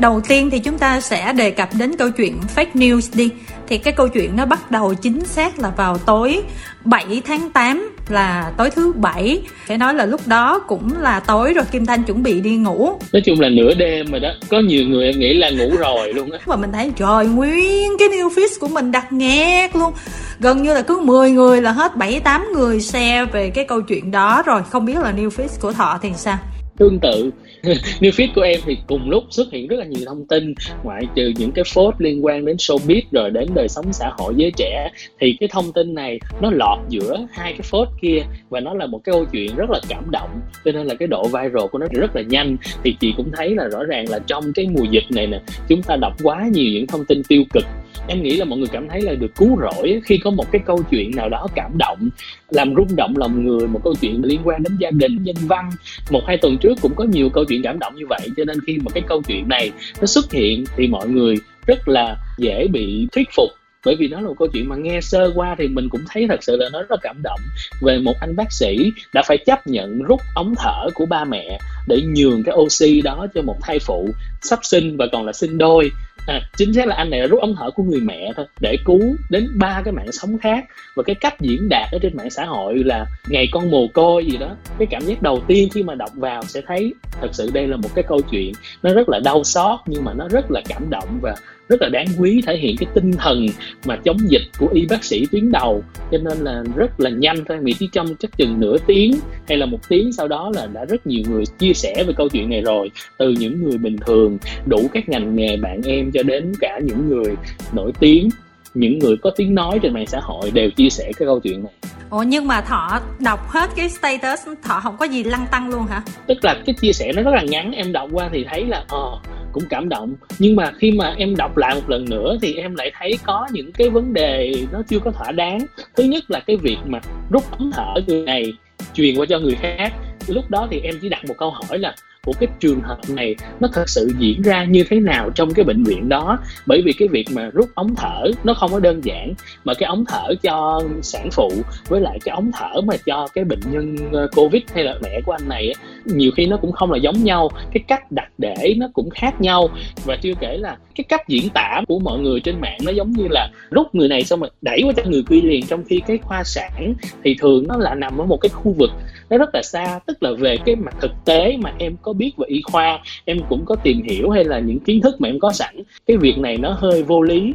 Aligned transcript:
đầu 0.00 0.20
tiên 0.28 0.50
thì 0.50 0.58
chúng 0.58 0.78
ta 0.78 1.00
sẽ 1.00 1.32
đề 1.32 1.50
cập 1.50 1.68
đến 1.78 1.96
câu 1.96 2.10
chuyện 2.10 2.40
fake 2.56 2.72
news 2.74 3.10
đi. 3.14 3.30
Thì 3.68 3.78
cái 3.78 3.92
câu 3.92 4.08
chuyện 4.08 4.36
nó 4.36 4.46
bắt 4.46 4.70
đầu 4.70 4.94
chính 4.94 5.24
xác 5.24 5.58
là 5.58 5.70
vào 5.76 5.98
tối 5.98 6.42
7 6.84 7.22
tháng 7.26 7.50
8 7.50 7.90
là 8.08 8.52
tối 8.56 8.70
thứ 8.70 8.92
bảy. 8.92 9.42
Phải 9.66 9.78
nói 9.78 9.94
là 9.94 10.06
lúc 10.06 10.20
đó 10.26 10.58
cũng 10.58 10.92
là 11.00 11.20
tối 11.20 11.52
rồi 11.52 11.64
Kim 11.72 11.86
Thanh 11.86 12.02
chuẩn 12.02 12.22
bị 12.22 12.40
đi 12.40 12.56
ngủ. 12.56 12.90
Nói 13.12 13.22
chung 13.24 13.40
là 13.40 13.48
nửa 13.48 13.74
đêm 13.74 14.10
rồi 14.10 14.20
đó. 14.20 14.28
Có 14.48 14.60
nhiều 14.60 14.84
người 14.88 15.06
em 15.06 15.18
nghĩ 15.18 15.34
là 15.34 15.50
ngủ 15.50 15.76
rồi 15.78 16.14
luôn 16.14 16.30
á. 16.30 16.38
Và 16.44 16.56
mình 16.56 16.72
thấy 16.72 16.92
trời 16.96 17.26
nguyên 17.26 17.92
cái 17.98 18.08
new 18.08 18.28
feed 18.28 18.48
của 18.60 18.68
mình 18.68 18.92
đặt 18.92 19.12
nghẹt 19.12 19.76
luôn. 19.76 19.92
Gần 20.40 20.62
như 20.62 20.74
là 20.74 20.82
cứ 20.82 21.00
10 21.00 21.30
người 21.30 21.62
là 21.62 21.72
hết 21.72 21.96
7 21.96 22.20
8 22.20 22.46
người 22.54 22.80
share 22.80 23.24
về 23.24 23.50
cái 23.50 23.64
câu 23.64 23.80
chuyện 23.80 24.10
đó 24.10 24.42
rồi. 24.46 24.62
Không 24.70 24.84
biết 24.84 24.98
là 24.98 25.12
new 25.12 25.28
feed 25.28 25.60
của 25.60 25.72
Thọ 25.72 25.98
thì 26.02 26.08
sao? 26.16 26.38
Tương 26.78 26.98
tự 27.00 27.30
new 28.00 28.10
feed 28.10 28.28
của 28.34 28.40
em 28.40 28.60
thì 28.64 28.76
cùng 28.86 29.10
lúc 29.10 29.24
xuất 29.30 29.52
hiện 29.52 29.68
rất 29.68 29.76
là 29.78 29.84
nhiều 29.84 30.02
thông 30.06 30.26
tin, 30.26 30.54
ngoại 30.84 31.02
trừ 31.14 31.32
những 31.36 31.52
cái 31.52 31.64
post 31.76 31.94
liên 31.98 32.24
quan 32.24 32.44
đến 32.44 32.56
showbiz 32.56 33.02
rồi 33.12 33.30
đến 33.30 33.48
đời 33.54 33.68
sống 33.68 33.92
xã 33.92 34.10
hội 34.18 34.34
giới 34.36 34.52
trẻ. 34.56 34.90
Thì 35.20 35.36
cái 35.40 35.48
thông 35.52 35.72
tin 35.72 35.94
này 35.94 36.18
nó 36.40 36.50
lọt 36.50 36.78
giữa 36.88 37.26
hai 37.32 37.52
cái 37.52 37.68
post 37.72 37.90
kia 38.00 38.22
và 38.48 38.60
nó 38.60 38.74
là 38.74 38.86
một 38.86 39.00
cái 39.04 39.12
câu 39.12 39.24
chuyện 39.24 39.56
rất 39.56 39.70
là 39.70 39.80
cảm 39.88 40.10
động, 40.10 40.40
cho 40.64 40.72
nên 40.72 40.86
là 40.86 40.94
cái 40.94 41.08
độ 41.08 41.22
viral 41.24 41.66
của 41.72 41.78
nó 41.78 41.86
rất 41.90 42.16
là 42.16 42.22
nhanh. 42.22 42.56
Thì 42.84 42.96
chị 43.00 43.14
cũng 43.16 43.30
thấy 43.36 43.54
là 43.54 43.68
rõ 43.68 43.84
ràng 43.84 44.04
là 44.08 44.18
trong 44.18 44.52
cái 44.54 44.66
mùa 44.68 44.84
dịch 44.90 45.04
này 45.10 45.26
nè, 45.26 45.40
chúng 45.68 45.82
ta 45.82 45.96
đọc 45.96 46.12
quá 46.22 46.48
nhiều 46.52 46.72
những 46.72 46.86
thông 46.86 47.04
tin 47.04 47.22
tiêu 47.28 47.42
cực 47.52 47.64
em 48.06 48.22
nghĩ 48.22 48.36
là 48.36 48.44
mọi 48.44 48.58
người 48.58 48.68
cảm 48.72 48.88
thấy 48.88 49.02
là 49.02 49.14
được 49.14 49.34
cứu 49.36 49.58
rỗi 49.60 50.00
khi 50.04 50.18
có 50.18 50.30
một 50.30 50.52
cái 50.52 50.62
câu 50.66 50.82
chuyện 50.90 51.10
nào 51.16 51.28
đó 51.28 51.46
cảm 51.54 51.78
động, 51.78 52.08
làm 52.50 52.74
rung 52.74 52.96
động 52.96 53.14
lòng 53.16 53.44
người, 53.44 53.68
một 53.68 53.80
câu 53.84 53.94
chuyện 54.00 54.20
liên 54.24 54.40
quan 54.44 54.62
đến 54.62 54.76
gia 54.78 54.90
đình, 54.90 55.22
nhân 55.22 55.36
văn. 55.40 55.70
Một 56.10 56.20
hai 56.26 56.36
tuần 56.36 56.58
trước 56.58 56.74
cũng 56.82 56.94
có 56.94 57.04
nhiều 57.04 57.28
câu 57.30 57.44
chuyện 57.44 57.62
cảm 57.62 57.78
động 57.78 57.94
như 57.96 58.06
vậy, 58.08 58.28
cho 58.36 58.44
nên 58.44 58.56
khi 58.66 58.78
mà 58.78 58.90
cái 58.94 59.02
câu 59.06 59.22
chuyện 59.22 59.48
này 59.48 59.70
nó 60.00 60.06
xuất 60.06 60.32
hiện 60.32 60.64
thì 60.76 60.86
mọi 60.86 61.08
người 61.08 61.36
rất 61.66 61.88
là 61.88 62.16
dễ 62.38 62.66
bị 62.72 63.08
thuyết 63.12 63.28
phục. 63.36 63.50
Bởi 63.84 63.96
vì 63.98 64.08
nó 64.08 64.20
là 64.20 64.28
một 64.28 64.34
câu 64.38 64.48
chuyện 64.48 64.68
mà 64.68 64.76
nghe 64.76 65.00
sơ 65.00 65.32
qua 65.34 65.56
thì 65.58 65.68
mình 65.68 65.88
cũng 65.88 66.00
thấy 66.08 66.26
thật 66.28 66.42
sự 66.42 66.56
là 66.56 66.68
nó 66.72 66.78
rất 66.78 66.90
là 66.90 66.96
cảm 67.02 67.16
động 67.22 67.40
về 67.82 67.98
một 67.98 68.14
anh 68.20 68.36
bác 68.36 68.52
sĩ 68.52 68.92
đã 69.14 69.22
phải 69.26 69.38
chấp 69.46 69.66
nhận 69.66 70.02
rút 70.02 70.20
ống 70.34 70.54
thở 70.58 70.86
của 70.94 71.06
ba 71.06 71.24
mẹ 71.24 71.58
để 71.88 72.02
nhường 72.14 72.42
cái 72.42 72.54
oxy 72.58 73.00
đó 73.00 73.26
cho 73.34 73.42
một 73.42 73.56
thai 73.62 73.78
phụ 73.78 74.08
sắp 74.42 74.58
sinh 74.62 74.96
và 74.96 75.06
còn 75.12 75.26
là 75.26 75.32
sinh 75.32 75.58
đôi 75.58 75.90
à, 76.28 76.40
chính 76.56 76.74
xác 76.74 76.86
là 76.86 76.94
anh 76.94 77.10
này 77.10 77.20
là 77.20 77.26
rút 77.26 77.40
ống 77.40 77.54
thở 77.58 77.70
của 77.70 77.82
người 77.82 78.00
mẹ 78.00 78.32
thôi 78.36 78.46
để 78.60 78.76
cứu 78.84 79.00
đến 79.30 79.48
ba 79.54 79.82
cái 79.84 79.92
mạng 79.92 80.12
sống 80.12 80.38
khác. 80.38 80.64
Và 80.96 81.02
cái 81.02 81.14
cách 81.14 81.40
diễn 81.40 81.68
đạt 81.68 81.92
ở 81.92 81.98
trên 82.02 82.16
mạng 82.16 82.30
xã 82.30 82.44
hội 82.44 82.78
là 82.84 83.06
ngày 83.28 83.48
con 83.52 83.70
mồ 83.70 83.86
côi 83.94 84.26
gì 84.26 84.36
đó. 84.36 84.56
Cái 84.78 84.86
cảm 84.90 85.02
giác 85.02 85.22
đầu 85.22 85.42
tiên 85.46 85.68
khi 85.74 85.82
mà 85.82 85.94
đọc 85.94 86.10
vào 86.14 86.42
sẽ 86.42 86.60
thấy 86.66 86.94
thật 87.20 87.28
sự 87.32 87.50
đây 87.54 87.66
là 87.66 87.76
một 87.76 87.88
cái 87.94 88.04
câu 88.08 88.20
chuyện. 88.30 88.52
Nó 88.82 88.94
rất 88.94 89.08
là 89.08 89.20
đau 89.24 89.44
xót 89.44 89.80
nhưng 89.86 90.04
mà 90.04 90.12
nó 90.14 90.28
rất 90.28 90.50
là 90.50 90.60
cảm 90.68 90.90
động 90.90 91.18
và 91.22 91.34
rất 91.68 91.82
là 91.82 91.88
đáng 91.88 92.06
quý 92.18 92.42
thể 92.46 92.56
hiện 92.56 92.76
cái 92.76 92.88
tinh 92.94 93.12
thần 93.12 93.46
mà 93.86 93.96
chống 93.96 94.16
dịch 94.30 94.42
của 94.58 94.68
y 94.74 94.86
bác 94.86 95.04
sĩ 95.04 95.26
tuyến 95.32 95.52
đầu. 95.52 95.84
Cho 96.12 96.18
nên 96.18 96.38
là 96.38 96.62
rất 96.76 97.00
là 97.00 97.10
nhanh 97.10 97.44
thôi 97.48 97.58
vì 97.62 97.72
chỉ 97.72 97.88
trong 97.92 98.06
chắc 98.18 98.36
chừng 98.36 98.60
nửa 98.60 98.76
tiếng 98.86 99.14
hay 99.48 99.58
là 99.58 99.66
một 99.66 99.88
tiếng 99.88 100.12
sau 100.12 100.28
đó 100.28 100.50
là 100.54 100.66
đã 100.66 100.84
rất 100.84 101.06
nhiều 101.06 101.22
người 101.30 101.44
chia 101.58 101.72
sẻ 101.72 102.04
về 102.06 102.12
câu 102.16 102.28
chuyện 102.28 102.50
này 102.50 102.60
rồi. 102.60 102.90
Từ 103.18 103.30
những 103.38 103.62
người 103.62 103.78
bình 103.78 103.96
thường 104.06 104.38
đủ 104.66 104.90
các 104.92 105.08
ngành 105.08 105.36
nghề 105.36 105.56
bạn 105.56 105.80
em 105.84 106.10
cho 106.10 106.22
đến 106.22 106.52
cả 106.60 106.80
những 106.84 107.08
người 107.08 107.34
nổi 107.72 107.92
tiếng 108.00 108.28
những 108.74 108.98
người 108.98 109.16
có 109.16 109.30
tiếng 109.36 109.54
nói 109.54 109.78
trên 109.82 109.94
mạng 109.94 110.06
xã 110.06 110.20
hội 110.22 110.50
đều 110.50 110.70
chia 110.70 110.90
sẻ 110.90 111.04
cái 111.04 111.26
câu 111.26 111.40
chuyện 111.40 111.64
này. 111.64 111.72
Ủa 112.10 112.22
nhưng 112.22 112.46
mà 112.46 112.60
Thọ 112.60 113.00
đọc 113.18 113.50
hết 113.50 113.70
cái 113.76 113.88
status 113.88 114.48
Thọ 114.62 114.80
không 114.80 114.96
có 114.96 115.04
gì 115.04 115.24
lăng 115.24 115.46
tăng 115.50 115.70
luôn 115.70 115.86
hả? 115.86 116.02
Tức 116.26 116.44
là 116.44 116.56
cái 116.66 116.74
chia 116.80 116.92
sẻ 116.92 117.12
nó 117.16 117.22
rất 117.22 117.30
là 117.34 117.42
ngắn 117.42 117.72
Em 117.72 117.92
đọc 117.92 118.08
qua 118.12 118.28
thì 118.32 118.44
thấy 118.50 118.64
là 118.64 118.84
ờ 118.88 119.20
cũng 119.52 119.64
cảm 119.70 119.88
động. 119.88 120.14
Nhưng 120.38 120.56
mà 120.56 120.72
khi 120.78 120.92
mà 120.92 121.14
em 121.18 121.36
đọc 121.36 121.56
lại 121.56 121.74
một 121.74 121.90
lần 121.90 122.04
nữa 122.04 122.36
Thì 122.42 122.54
em 122.54 122.74
lại 122.74 122.92
thấy 122.98 123.18
có 123.26 123.46
những 123.52 123.72
cái 123.72 123.88
vấn 123.88 124.12
đề 124.12 124.54
nó 124.72 124.82
chưa 124.88 124.98
có 124.98 125.10
thỏa 125.10 125.32
đáng. 125.32 125.58
Thứ 125.96 126.04
nhất 126.04 126.30
là 126.30 126.40
cái 126.40 126.56
việc 126.56 126.76
mà 126.86 127.00
rút 127.30 127.58
ống 127.58 127.70
thở 127.74 127.94
người 128.06 128.22
này 128.22 128.52
truyền 128.94 129.16
qua 129.16 129.26
cho 129.28 129.38
người 129.38 129.54
khác. 129.54 129.92
Lúc 130.28 130.50
đó 130.50 130.68
thì 130.70 130.80
em 130.80 130.94
chỉ 131.02 131.08
đặt 131.08 131.24
một 131.28 131.34
câu 131.38 131.50
hỏi 131.50 131.78
là 131.78 131.94
của 132.24 132.32
cái 132.40 132.48
trường 132.60 132.80
hợp 132.80 132.98
này 133.08 133.36
nó 133.60 133.68
thật 133.72 133.88
sự 133.88 134.10
diễn 134.18 134.42
ra 134.42 134.64
như 134.64 134.84
thế 134.88 135.00
nào 135.00 135.30
trong 135.30 135.54
cái 135.54 135.64
bệnh 135.64 135.84
viện 135.84 136.08
đó? 136.08 136.38
Bởi 136.66 136.82
vì 136.84 136.92
cái 136.92 137.08
việc 137.08 137.26
mà 137.32 137.50
rút 137.52 137.68
ống 137.74 137.94
thở 137.94 138.24
nó 138.44 138.54
không 138.54 138.70
có 138.72 138.80
đơn 138.80 139.04
giản, 139.04 139.34
mà 139.64 139.74
cái 139.74 139.86
ống 139.86 140.04
thở 140.08 140.34
cho 140.42 140.82
sản 141.02 141.28
phụ 141.32 141.50
với 141.88 142.00
lại 142.00 142.18
cái 142.24 142.34
ống 142.34 142.50
thở 142.54 142.80
mà 142.80 142.94
cho 143.06 143.28
cái 143.34 143.44
bệnh 143.44 143.60
nhân 143.70 143.96
ờ, 144.12 144.28
covid 144.36 144.62
hay 144.74 144.84
là 144.84 144.94
mẹ 145.02 145.20
của 145.26 145.32
anh 145.32 145.48
này 145.48 145.74
nhiều 146.04 146.30
khi 146.36 146.46
nó 146.46 146.56
cũng 146.56 146.72
không 146.72 146.92
là 146.92 146.98
giống 146.98 147.24
nhau, 147.24 147.50
cái 147.72 147.84
cách 147.88 148.12
đặt 148.12 148.28
để 148.38 148.74
nó 148.76 148.88
cũng 148.92 149.10
khác 149.10 149.40
nhau. 149.40 149.68
Và 150.04 150.16
chưa 150.22 150.34
kể 150.40 150.56
là 150.56 150.76
cái 150.94 151.04
cách 151.04 151.28
diễn 151.28 151.48
tả 151.48 151.80
của 151.88 151.98
mọi 151.98 152.18
người 152.18 152.40
trên 152.40 152.60
mạng 152.60 152.78
nó 152.84 152.92
giống 152.92 153.12
như 153.12 153.26
là 153.30 153.50
rút 153.70 153.94
người 153.94 154.08
này 154.08 154.24
xong 154.24 154.40
rồi 154.40 154.50
đẩy 154.62 154.82
qua 154.84 154.92
cho 154.96 155.02
người 155.10 155.22
kia 155.30 155.40
liền, 155.42 155.66
trong 155.66 155.84
khi 155.84 156.00
cái 156.06 156.18
khoa 156.22 156.44
sản 156.44 156.94
thì 157.24 157.36
thường 157.40 157.64
nó 157.68 157.76
là 157.76 157.94
nằm 157.94 158.18
ở 158.18 158.24
một 158.24 158.36
cái 158.40 158.48
khu 158.48 158.72
vực 158.78 158.90
nó 159.30 159.38
rất 159.38 159.50
là 159.54 159.62
xa, 159.62 160.00
tức 160.06 160.17
là 160.20 160.30
về 160.38 160.56
cái 160.66 160.76
mặt 160.76 160.94
thực 161.00 161.12
tế 161.24 161.56
mà 161.56 161.72
em 161.78 161.96
có 162.02 162.12
biết 162.12 162.32
về 162.36 162.46
y 162.48 162.62
khoa, 162.62 162.98
em 163.24 163.38
cũng 163.48 163.64
có 163.64 163.76
tìm 163.82 164.02
hiểu 164.02 164.30
hay 164.30 164.44
là 164.44 164.58
những 164.58 164.80
kiến 164.80 165.00
thức 165.00 165.20
mà 165.20 165.28
em 165.28 165.40
có 165.40 165.52
sẵn, 165.52 165.74
cái 166.06 166.16
việc 166.16 166.38
này 166.38 166.56
nó 166.56 166.76
hơi 166.78 167.02
vô 167.02 167.22
lý. 167.22 167.54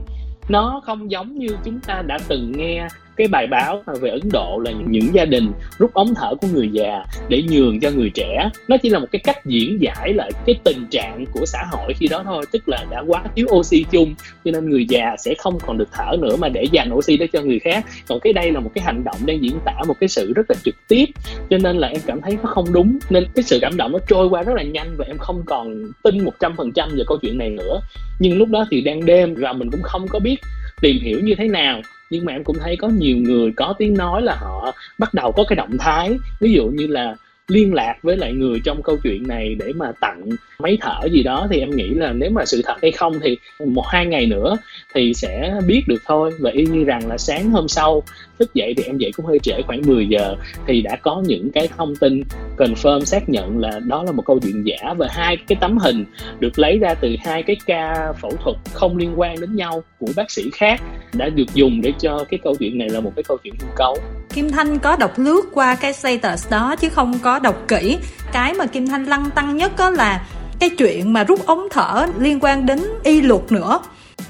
Nó 0.50 0.81
không 0.84 1.12
giống 1.12 1.38
như 1.38 1.47
chúng 1.66 1.79
ta 1.79 2.01
đã 2.07 2.18
từng 2.28 2.51
nghe 2.57 2.88
cái 3.16 3.28
bài 3.28 3.47
báo 3.47 3.84
về 4.01 4.09
Ấn 4.09 4.22
Độ 4.31 4.62
là 4.66 4.72
những 4.88 5.13
gia 5.13 5.25
đình 5.25 5.51
rút 5.78 5.94
ống 5.94 6.13
thở 6.16 6.35
của 6.35 6.47
người 6.53 6.69
già 6.72 7.06
để 7.29 7.44
nhường 7.50 7.79
cho 7.79 7.91
người 7.91 8.09
trẻ. 8.09 8.50
Nó 8.68 8.78
chỉ 8.78 8.90
là 8.90 9.00
một 9.00 9.07
cái 9.12 9.19
cách 9.24 9.46
diễn 9.46 9.81
giải 9.81 10.13
lại 10.13 10.31
cái 10.46 10.56
tình 10.63 10.85
trạng 10.91 11.25
của 11.34 11.46
xã 11.46 11.63
hội 11.72 11.94
khi 11.94 12.07
đó 12.07 12.24
thôi, 12.25 12.46
tức 12.51 12.69
là 12.69 12.85
đã 12.91 13.03
quá 13.07 13.24
thiếu 13.35 13.47
oxy 13.51 13.85
chung, 13.91 14.16
cho 14.46 14.51
nên 14.51 14.69
người 14.69 14.85
già 14.90 15.16
sẽ 15.18 15.34
không 15.38 15.59
còn 15.66 15.78
được 15.78 15.90
thở 15.91 16.18
nữa 16.19 16.35
mà 16.35 16.50
để 16.50 16.63
dành 16.72 16.94
oxy 16.94 17.18
đó 17.18 17.25
cho 17.34 17.41
người 17.41 17.59
khác. 17.59 17.85
Còn 18.07 18.19
cái 18.19 18.34
đây 18.34 18.51
là 18.51 18.59
một 18.59 18.72
cái 18.75 18.84
hành 18.85 19.03
động 19.03 19.18
đang 19.25 19.44
diễn 19.44 19.59
tả 19.66 19.74
một 19.88 19.95
cái 20.00 20.09
sự 20.09 20.34
rất 20.35 20.50
là 20.50 20.56
trực 20.63 20.75
tiếp, 20.88 21.06
cho 21.50 21.57
nên 21.57 21.78
là 21.78 21.88
em 21.88 22.01
cảm 22.06 22.22
thấy 22.22 22.38
nó 22.44 22.50
không 22.50 22.74
đúng. 22.74 23.00
Nên 23.09 23.25
cái 23.35 23.44
sự 23.44 23.59
cảm 23.62 23.78
động 23.78 23.91
nó 23.91 24.00
trôi 24.07 24.28
qua 24.28 24.44
rất 24.44 24.53
là 24.56 24.63
nhanh 24.63 24.95
và 24.97 25.06
em 25.07 25.18
không 25.18 25.44
còn 25.45 25.91
tin 26.03 26.25
một 26.25 26.34
trăm 26.40 26.56
phần 26.57 26.72
trăm 26.72 26.90
về 26.95 27.03
câu 27.07 27.18
chuyện 27.22 27.38
này 27.38 27.50
nữa. 27.50 27.80
Nhưng 28.19 28.38
lúc 28.38 28.50
đó 28.50 28.66
thì 28.72 28.81
đang 28.81 29.06
đêm 29.06 29.35
và 29.38 29.53
mình 29.53 29.72
cũng 29.72 29.81
không 29.84 30.07
có 30.07 30.19
biết 30.19 30.35
tìm 30.81 30.95
hiểu 31.01 31.19
như 31.24 31.35
thế 31.38 31.47
nào 31.47 31.81
nhưng 32.13 32.25
mà 32.25 32.31
em 32.31 32.44
cũng 32.44 32.57
thấy 32.59 32.78
có 32.78 32.88
nhiều 32.88 33.18
người 33.18 33.51
có 33.56 33.74
tiếng 33.78 33.94
nói 33.94 34.22
là 34.22 34.35
họ 34.35 34.74
bắt 34.97 35.13
đầu 35.13 35.31
có 35.31 35.44
cái 35.47 35.56
động 35.56 35.78
thái. 35.79 36.18
Ví 36.40 36.53
dụ 36.53 36.68
như 36.68 36.88
là 36.88 37.16
liên 37.47 37.73
lạc 37.73 37.95
với 38.03 38.17
lại 38.17 38.33
người 38.33 38.59
trong 38.65 38.81
câu 38.83 38.97
chuyện 39.03 39.27
này 39.27 39.55
để 39.59 39.73
mà 39.75 39.91
tặng 40.01 40.29
máy 40.59 40.77
thở 40.81 41.07
gì 41.11 41.23
đó, 41.23 41.47
thì 41.51 41.59
em 41.59 41.69
nghĩ 41.69 41.89
là 41.89 42.13
nếu 42.13 42.29
mà 42.29 42.45
sự 42.45 42.61
thật 42.65 42.75
hay 42.81 42.91
không 42.91 43.19
thì 43.23 43.37
một 43.65 43.87
hai 43.87 44.05
ngày 44.05 44.25
nữa 44.25 44.57
thì 44.93 45.13
sẽ 45.13 45.53
biết 45.67 45.81
được 45.87 46.01
thôi. 46.05 46.31
Và 46.39 46.51
y 46.51 46.65
như 46.65 46.83
rằng 46.83 47.07
là 47.07 47.17
sáng 47.17 47.49
hôm 47.49 47.67
sau, 47.67 48.03
thức 48.39 48.53
dậy 48.53 48.73
thì 48.77 48.83
em 48.83 48.97
dậy 48.97 49.11
cũng 49.15 49.25
hơi 49.25 49.39
trễ, 49.39 49.61
khoảng 49.61 49.81
10 49.85 50.07
giờ, 50.07 50.35
thì 50.67 50.81
đã 50.81 50.95
có 50.95 51.23
những 51.25 51.51
cái 51.51 51.69
thông 51.77 51.95
tin 51.95 52.23
confirm, 52.57 53.03
xác 53.03 53.29
nhận 53.29 53.59
là 53.59 53.79
đó 53.87 54.03
là 54.03 54.11
một 54.11 54.25
câu 54.25 54.39
chuyện 54.39 54.63
giả. 54.65 54.93
Và 54.97 55.07
hai 55.11 55.37
cái 55.47 55.57
tấm 55.61 55.77
hình 55.77 56.05
được 56.39 56.59
lấy 56.59 56.77
ra 56.77 56.93
từ 56.93 57.15
hai 57.25 57.43
cái 57.43 57.55
ca 57.65 58.13
phẫu 58.21 58.31
thuật 58.43 58.55
không 58.73 58.97
liên 58.97 59.13
quan 59.15 59.35
đến 59.41 59.55
nhau 59.55 59.83
của 59.99 60.09
bác 60.15 60.31
sĩ 60.31 60.43
khác 60.53 60.81
đã 61.13 61.29
được 61.29 61.53
dùng 61.53 61.81
để 61.81 61.93
cho 61.99 62.25
cái 62.29 62.39
câu 62.43 62.55
chuyện 62.59 62.77
này 62.77 62.89
là 62.89 62.99
một 62.99 63.11
cái 63.15 63.23
câu 63.23 63.37
chuyện 63.43 63.53
hư 63.59 63.67
cấu. 63.75 63.97
Kim 64.33 64.49
Thanh 64.49 64.79
có 64.79 64.95
đọc 64.95 65.11
lướt 65.17 65.41
qua 65.53 65.75
cái 65.75 65.93
status 65.93 66.51
đó 66.51 66.75
chứ 66.75 66.89
không 66.89 67.19
có 67.23 67.32
đọc 67.39 67.55
kỹ. 67.67 67.97
Cái 68.31 68.53
mà 68.53 68.66
Kim 68.66 68.88
Thanh 68.88 69.05
lăng 69.05 69.29
tăng 69.35 69.57
nhất 69.57 69.71
đó 69.77 69.89
là 69.89 70.21
cái 70.59 70.69
chuyện 70.69 71.13
mà 71.13 71.23
rút 71.23 71.45
ống 71.45 71.67
thở 71.71 72.05
liên 72.19 72.39
quan 72.41 72.66
đến 72.66 72.83
y 73.03 73.21
luật 73.21 73.51
nữa. 73.51 73.79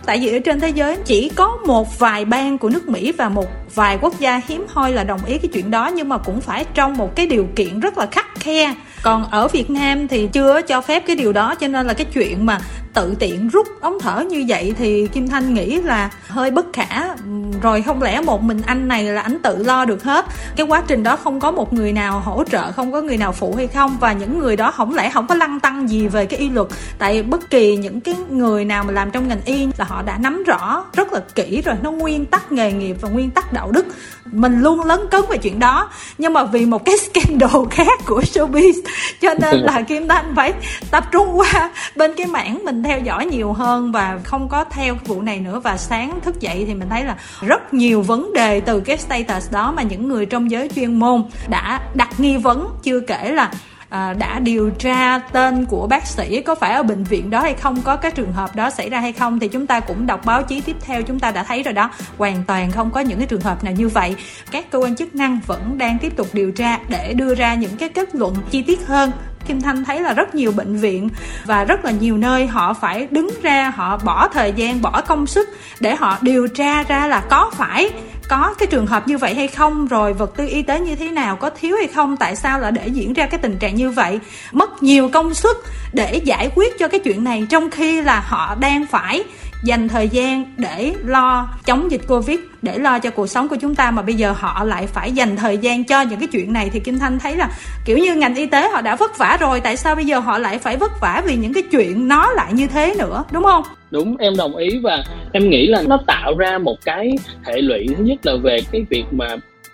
Tại 0.06 0.20
vì 0.20 0.34
ở 0.34 0.40
trên 0.40 0.60
thế 0.60 0.70
giới 0.70 0.98
chỉ 1.06 1.30
có 1.30 1.58
một 1.66 2.00
vài 2.00 2.26
bang 2.26 2.58
của 2.58 2.70
nước 2.70 2.90
Mỹ 2.90 3.12
và 3.12 3.30
một 3.30 3.46
vài 3.76 3.98
quốc 4.02 4.20
gia 4.20 4.42
hiếm 4.48 4.66
hoi 4.70 4.92
là 4.92 5.04
đồng 5.04 5.26
ý 5.26 5.38
cái 5.38 5.50
chuyện 5.54 5.72
đó, 5.72 5.88
nhưng 5.88 6.10
mà 6.10 6.18
cũng 6.18 6.42
phải 6.42 6.66
trong 6.74 6.98
một 6.98 7.16
cái 7.16 7.28
điều 7.28 7.48
kiện 7.56 7.80
rất 7.80 7.98
là 7.98 8.06
khắc 8.06 8.28
khe. 8.40 8.76
Còn 9.02 9.26
ở 9.32 9.48
Việt 9.48 9.70
Nam 9.70 10.08
thì 10.08 10.28
chưa 10.34 10.62
cho 10.62 10.82
phép 10.82 11.04
cái 11.08 11.16
điều 11.16 11.34
đó, 11.34 11.56
cho 11.56 11.68
nên 11.68 11.88
là 11.88 11.94
cái 11.94 12.06
chuyện 12.14 12.46
mà 12.46 12.60
tự 12.94 13.16
tiện 13.20 13.48
rút 13.48 13.68
ống 13.82 14.00
thở 14.00 14.24
như 14.30 14.46
vậy 14.48 14.74
thì 14.78 15.08
Kim 15.08 15.28
Thanh 15.28 15.54
nghĩ 15.54 15.82
là 15.82 16.10
hơi 16.28 16.52
bất 16.52 16.66
khả. 16.74 17.16
Rồi 17.62 17.82
không 17.82 18.02
lẽ 18.02 18.22
một 18.22 18.44
mình 18.44 18.62
anh 18.66 18.88
này 18.88 19.04
là 19.04 19.22
anh 19.22 19.40
tự 19.44 19.64
lo 19.64 19.86
được 19.86 20.04
hết? 20.04 20.26
Cái 20.56 20.68
quá 20.68 20.84
trình 20.88 21.04
đó 21.04 21.16
không 21.16 21.40
có 21.40 21.52
một 21.52 21.74
người 21.74 21.92
nào 21.94 22.20
hỗ 22.20 22.44
trợ 22.44 22.72
không 22.72 22.92
có 22.92 23.02
người 23.02 23.18
nào 23.18 23.32
phụ 23.32 23.56
hay 23.58 23.68
không? 23.68 23.98
Và 24.00 24.14
những 24.14 24.40
người 24.40 24.56
đó 24.56 24.72
không 24.72 24.96
lẽ 24.96 25.10
không 25.10 25.28
có 25.28 25.36
lăng 25.36 25.60
tăng 25.60 25.90
gì 25.90 26.08
về 26.08 26.26
cái 26.26 26.40
y 26.40 26.50
luật? 26.50 26.68
Tại 26.98 27.24
bất 27.24 27.50
kỳ 27.50 27.78
những 27.78 28.02
cái 28.02 28.16
người 28.30 28.66
nào 28.66 28.84
mà 28.84 28.92
làm 28.94 29.12
trong 29.12 29.28
ngành 29.28 29.42
y 29.46 29.68
là 29.78 29.86
họ 29.86 30.02
đã 30.02 30.18
nắm 30.18 30.44
rõ 30.44 30.86
rất 30.96 31.14
là 31.14 31.20
kỹ 31.36 31.62
rồi 31.66 31.76
nó 31.82 31.92
nguyên 31.92 32.26
tắc 32.26 32.52
nghề 32.52 32.72
nghiệp 32.72 32.98
và 33.02 33.10
nguyên 33.10 33.32
tắc 33.32 33.54
đạo 33.54 33.72
đức. 33.72 33.86
Mình 34.26 34.62
luôn 34.62 34.86
lấn 34.86 35.00
cấn 35.12 35.22
về 35.30 35.38
chuyện 35.38 35.60
đó. 35.60 35.90
Nhưng 36.18 36.34
mà 36.34 36.44
vì 36.44 36.66
một 36.66 36.86
cái 36.86 36.96
scandal 37.04 37.62
khác 37.72 38.00
của 38.06 38.22
showbiz 38.22 38.74
cho 39.22 39.34
nên 39.42 39.56
là 39.56 39.82
kim 39.88 40.08
thanh 40.08 40.36
phải 40.36 40.54
tập 40.92 41.04
trung 41.12 41.40
qua 41.40 41.72
bên 41.96 42.14
cái 42.18 42.28
mảng 42.28 42.66
mình 42.66 42.83
theo 42.84 43.00
dõi 43.00 43.26
nhiều 43.26 43.54
hơn 43.54 43.92
và 43.92 44.20
không 44.24 44.50
có 44.50 44.64
theo 44.64 44.96
vụ 45.06 45.22
này 45.22 45.40
nữa 45.40 45.60
và 45.60 45.78
sáng 45.78 46.20
thức 46.22 46.40
dậy 46.40 46.64
thì 46.68 46.74
mình 46.74 46.90
thấy 46.90 47.04
là 47.04 47.18
rất 47.42 47.74
nhiều 47.74 48.02
vấn 48.02 48.34
đề 48.34 48.60
từ 48.60 48.80
cái 48.80 48.98
status 48.98 49.52
đó 49.52 49.72
mà 49.72 49.84
những 49.84 50.08
người 50.08 50.26
trong 50.26 50.52
giới 50.52 50.70
chuyên 50.76 51.00
môn 51.00 51.24
đã 51.50 51.82
đặt 51.94 52.20
nghi 52.20 52.38
vấn 52.38 52.68
chưa 52.84 53.00
kể 53.00 53.32
là 53.32 53.52
à, 53.94 54.14
đã 54.14 54.40
điều 54.40 54.70
tra 54.70 55.20
tên 55.20 55.66
của 55.66 55.88
bác 55.88 56.08
sĩ 56.08 56.42
có 56.42 56.56
phải 56.56 56.74
ở 56.74 56.84
bệnh 56.84 57.04
viện 57.04 57.30
đó 57.30 57.42
hay 57.42 57.54
không 57.54 57.82
có 57.82 57.96
cái 57.96 58.12
trường 58.12 58.34
hợp 58.34 58.56
đó 58.56 58.70
xảy 58.70 58.90
ra 58.90 59.00
hay 59.00 59.14
không 59.14 59.40
thì 59.40 59.48
chúng 59.48 59.68
ta 59.68 59.80
cũng 59.80 60.08
đọc 60.08 60.26
báo 60.26 60.44
chí 60.44 60.62
tiếp 60.62 60.76
theo 60.82 61.02
chúng 61.04 61.20
ta 61.20 61.32
đã 61.32 61.44
thấy 61.44 61.64
rồi 61.64 61.74
đó. 61.74 61.90
Hoàn 62.18 62.44
toàn 62.48 62.72
không 62.72 62.92
có 62.92 63.00
những 63.00 63.18
cái 63.18 63.28
trường 63.28 63.42
hợp 63.42 63.64
nào 63.64 63.74
như 63.74 63.88
vậy. 63.88 64.16
Các 64.52 64.72
cơ 64.72 64.80
quan 64.80 64.96
chức 64.96 65.16
năng 65.16 65.40
vẫn 65.46 65.78
đang 65.78 65.98
tiếp 66.00 66.16
tục 66.16 66.28
điều 66.34 66.52
tra 66.52 66.80
để 66.88 67.14
đưa 67.14 67.36
ra 67.36 67.56
những 67.56 67.78
cái 67.78 67.90
kết 67.90 68.16
luận 68.16 68.36
chi 68.52 68.62
tiết 68.62 68.88
hơn. 68.88 69.12
Kim 69.48 69.62
Thanh 69.62 69.86
thấy 69.86 70.02
là 70.02 70.14
rất 70.14 70.36
nhiều 70.36 70.52
bệnh 70.52 70.78
viện 70.78 71.10
và 71.46 71.64
rất 71.64 71.86
là 71.86 71.92
nhiều 71.92 72.18
nơi 72.18 72.48
họ 72.48 72.74
phải 72.74 73.08
đứng 73.12 73.30
ra, 73.42 73.74
họ 73.76 73.98
bỏ 73.98 74.28
thời 74.28 74.54
gian, 74.56 74.82
bỏ 74.82 75.02
công 75.02 75.28
sức 75.28 75.50
để 75.80 75.96
họ 75.96 76.18
điều 76.22 76.48
tra 76.48 76.84
ra 76.84 77.08
là 77.08 77.20
có 77.30 77.52
phải 77.54 77.90
có 78.30 78.56
cái 78.60 78.68
trường 78.68 78.88
hợp 78.88 79.08
như 79.08 79.18
vậy 79.18 79.36
hay 79.36 79.48
không, 79.48 79.88
rồi 79.88 80.14
vật 80.14 80.34
tư 80.38 80.48
y 80.48 80.62
tế 80.62 80.80
như 80.80 80.96
thế 80.96 81.12
nào, 81.12 81.36
có 81.36 81.50
thiếu 81.50 81.76
hay 81.78 81.88
không, 81.88 82.18
tại 82.18 82.36
sao 82.36 82.60
là 82.60 82.72
để 82.72 82.88
diễn 82.88 83.14
ra 83.14 83.26
cái 83.26 83.40
tình 83.40 83.58
trạng 83.58 83.76
như 83.76 83.92
vậy. 83.92 84.20
Mất 84.52 84.84
nhiều 84.84 85.10
công 85.14 85.34
sức 85.34 85.58
để 85.94 86.22
giải 86.24 86.50
quyết 86.56 86.80
cho 86.80 86.88
cái 86.88 87.00
chuyện 87.00 87.24
này, 87.24 87.48
trong 87.50 87.72
khi 87.72 88.02
là 88.02 88.24
họ 88.28 88.56
đang 88.56 88.86
phải 88.86 89.24
dành 89.64 89.88
thời 89.88 90.10
gian 90.10 90.46
để 90.58 90.94
lo 91.06 91.50
chống 91.66 91.92
dịch 91.92 92.02
covid, 92.08 92.40
để 92.62 92.78
lo 92.78 93.00
cho 93.00 93.10
cuộc 93.10 93.28
sống 93.28 93.48
của 93.48 93.56
chúng 93.62 93.76
ta, 93.76 93.92
mà 93.92 94.02
bây 94.02 94.16
giờ 94.16 94.34
họ 94.38 94.64
lại 94.64 94.88
phải 94.88 95.12
dành 95.12 95.36
thời 95.36 95.58
gian 95.58 95.84
cho 95.84 96.02
những 96.02 96.20
cái 96.20 96.28
chuyện 96.32 96.54
này. 96.54 96.70
Thì 96.74 96.80
kim 96.80 97.00
thanh 97.00 97.20
thấy 97.20 97.36
là 97.36 97.50
kiểu 97.86 97.98
như 97.98 98.16
ngành 98.16 98.36
y 98.36 98.46
tế 98.46 98.70
họ 98.70 98.82
đã 98.82 98.96
vất 98.96 99.18
vả 99.18 99.38
rồi, 99.40 99.60
tại 99.60 99.78
sao 99.78 99.96
bây 99.96 100.06
giờ 100.06 100.20
họ 100.20 100.38
lại 100.38 100.60
phải 100.60 100.78
vất 100.78 100.92
vả 101.02 101.24
vì 101.26 101.36
những 101.36 101.54
cái 101.54 101.64
chuyện 101.72 102.08
nó 102.08 102.32
lại 102.34 102.54
như 102.54 102.68
thế 102.68 102.96
nữa, 103.00 103.24
đúng 103.32 103.44
không? 103.44 103.64
Đúng, 103.92 104.18
em 104.18 104.38
đồng 104.38 104.56
ý 104.56 104.80
và 104.84 105.04
em 105.32 105.50
nghĩ 105.50 105.68
là 105.68 105.82
nó 105.88 106.00
tạo 106.08 106.38
ra 106.38 106.58
một 106.58 106.78
cái 106.86 107.12
hệ 107.44 107.62
lụy. 107.62 107.88
Thứ 107.98 108.04
nhất 108.04 108.20
là 108.24 108.34
về 108.44 108.60
cái 108.72 108.86
việc 108.90 109.06
mà 109.12 109.28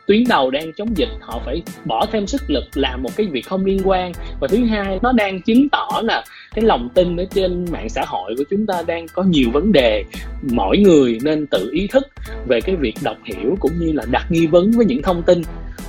tuyến 0.08 0.24
đầu 0.30 0.52
đang 0.52 0.74
chống 0.74 0.98
dịch, 0.98 1.10
họ 1.22 1.40
phải 1.46 1.62
bỏ 1.86 2.06
thêm 2.12 2.28
sức 2.28 2.42
lực 2.48 2.64
làm 2.74 3.04
một 3.04 3.10
cái 3.16 3.28
việc 3.32 3.48
không 3.48 3.66
liên 3.66 3.82
quan. 3.84 4.12
Và 4.40 4.48
thứ 4.48 4.66
hai, 4.66 5.00
nó 5.02 5.12
đang 5.12 5.42
chứng 5.42 5.70
tỏ 5.70 5.88
là 6.04 6.24
cái 6.60 6.68
lòng 6.68 6.90
tin 6.94 7.18
ở 7.18 7.26
trên 7.34 7.66
mạng 7.72 7.90
xã 7.90 8.04
hội 8.08 8.36
của 8.38 8.44
chúng 8.50 8.66
ta 8.66 8.84
đang 8.88 9.06
có 9.14 9.24
nhiều 9.24 9.50
vấn 9.54 9.72
đề, 9.72 10.04
mỗi 10.44 10.78
người 10.78 11.18
nên 11.24 11.48
tự 11.48 11.70
ý 11.74 11.88
thức 11.88 12.08
về 12.48 12.62
cái 12.62 12.76
việc 12.76 12.94
đọc 13.04 13.18
hiểu 13.26 13.58
cũng 13.60 13.72
như 13.80 13.92
là 13.92 14.06
đặt 14.12 14.26
nghi 14.30 14.48
vấn 14.48 14.72
với 14.72 14.86
những 14.86 15.02
thông 15.02 15.24
tin. 15.24 15.42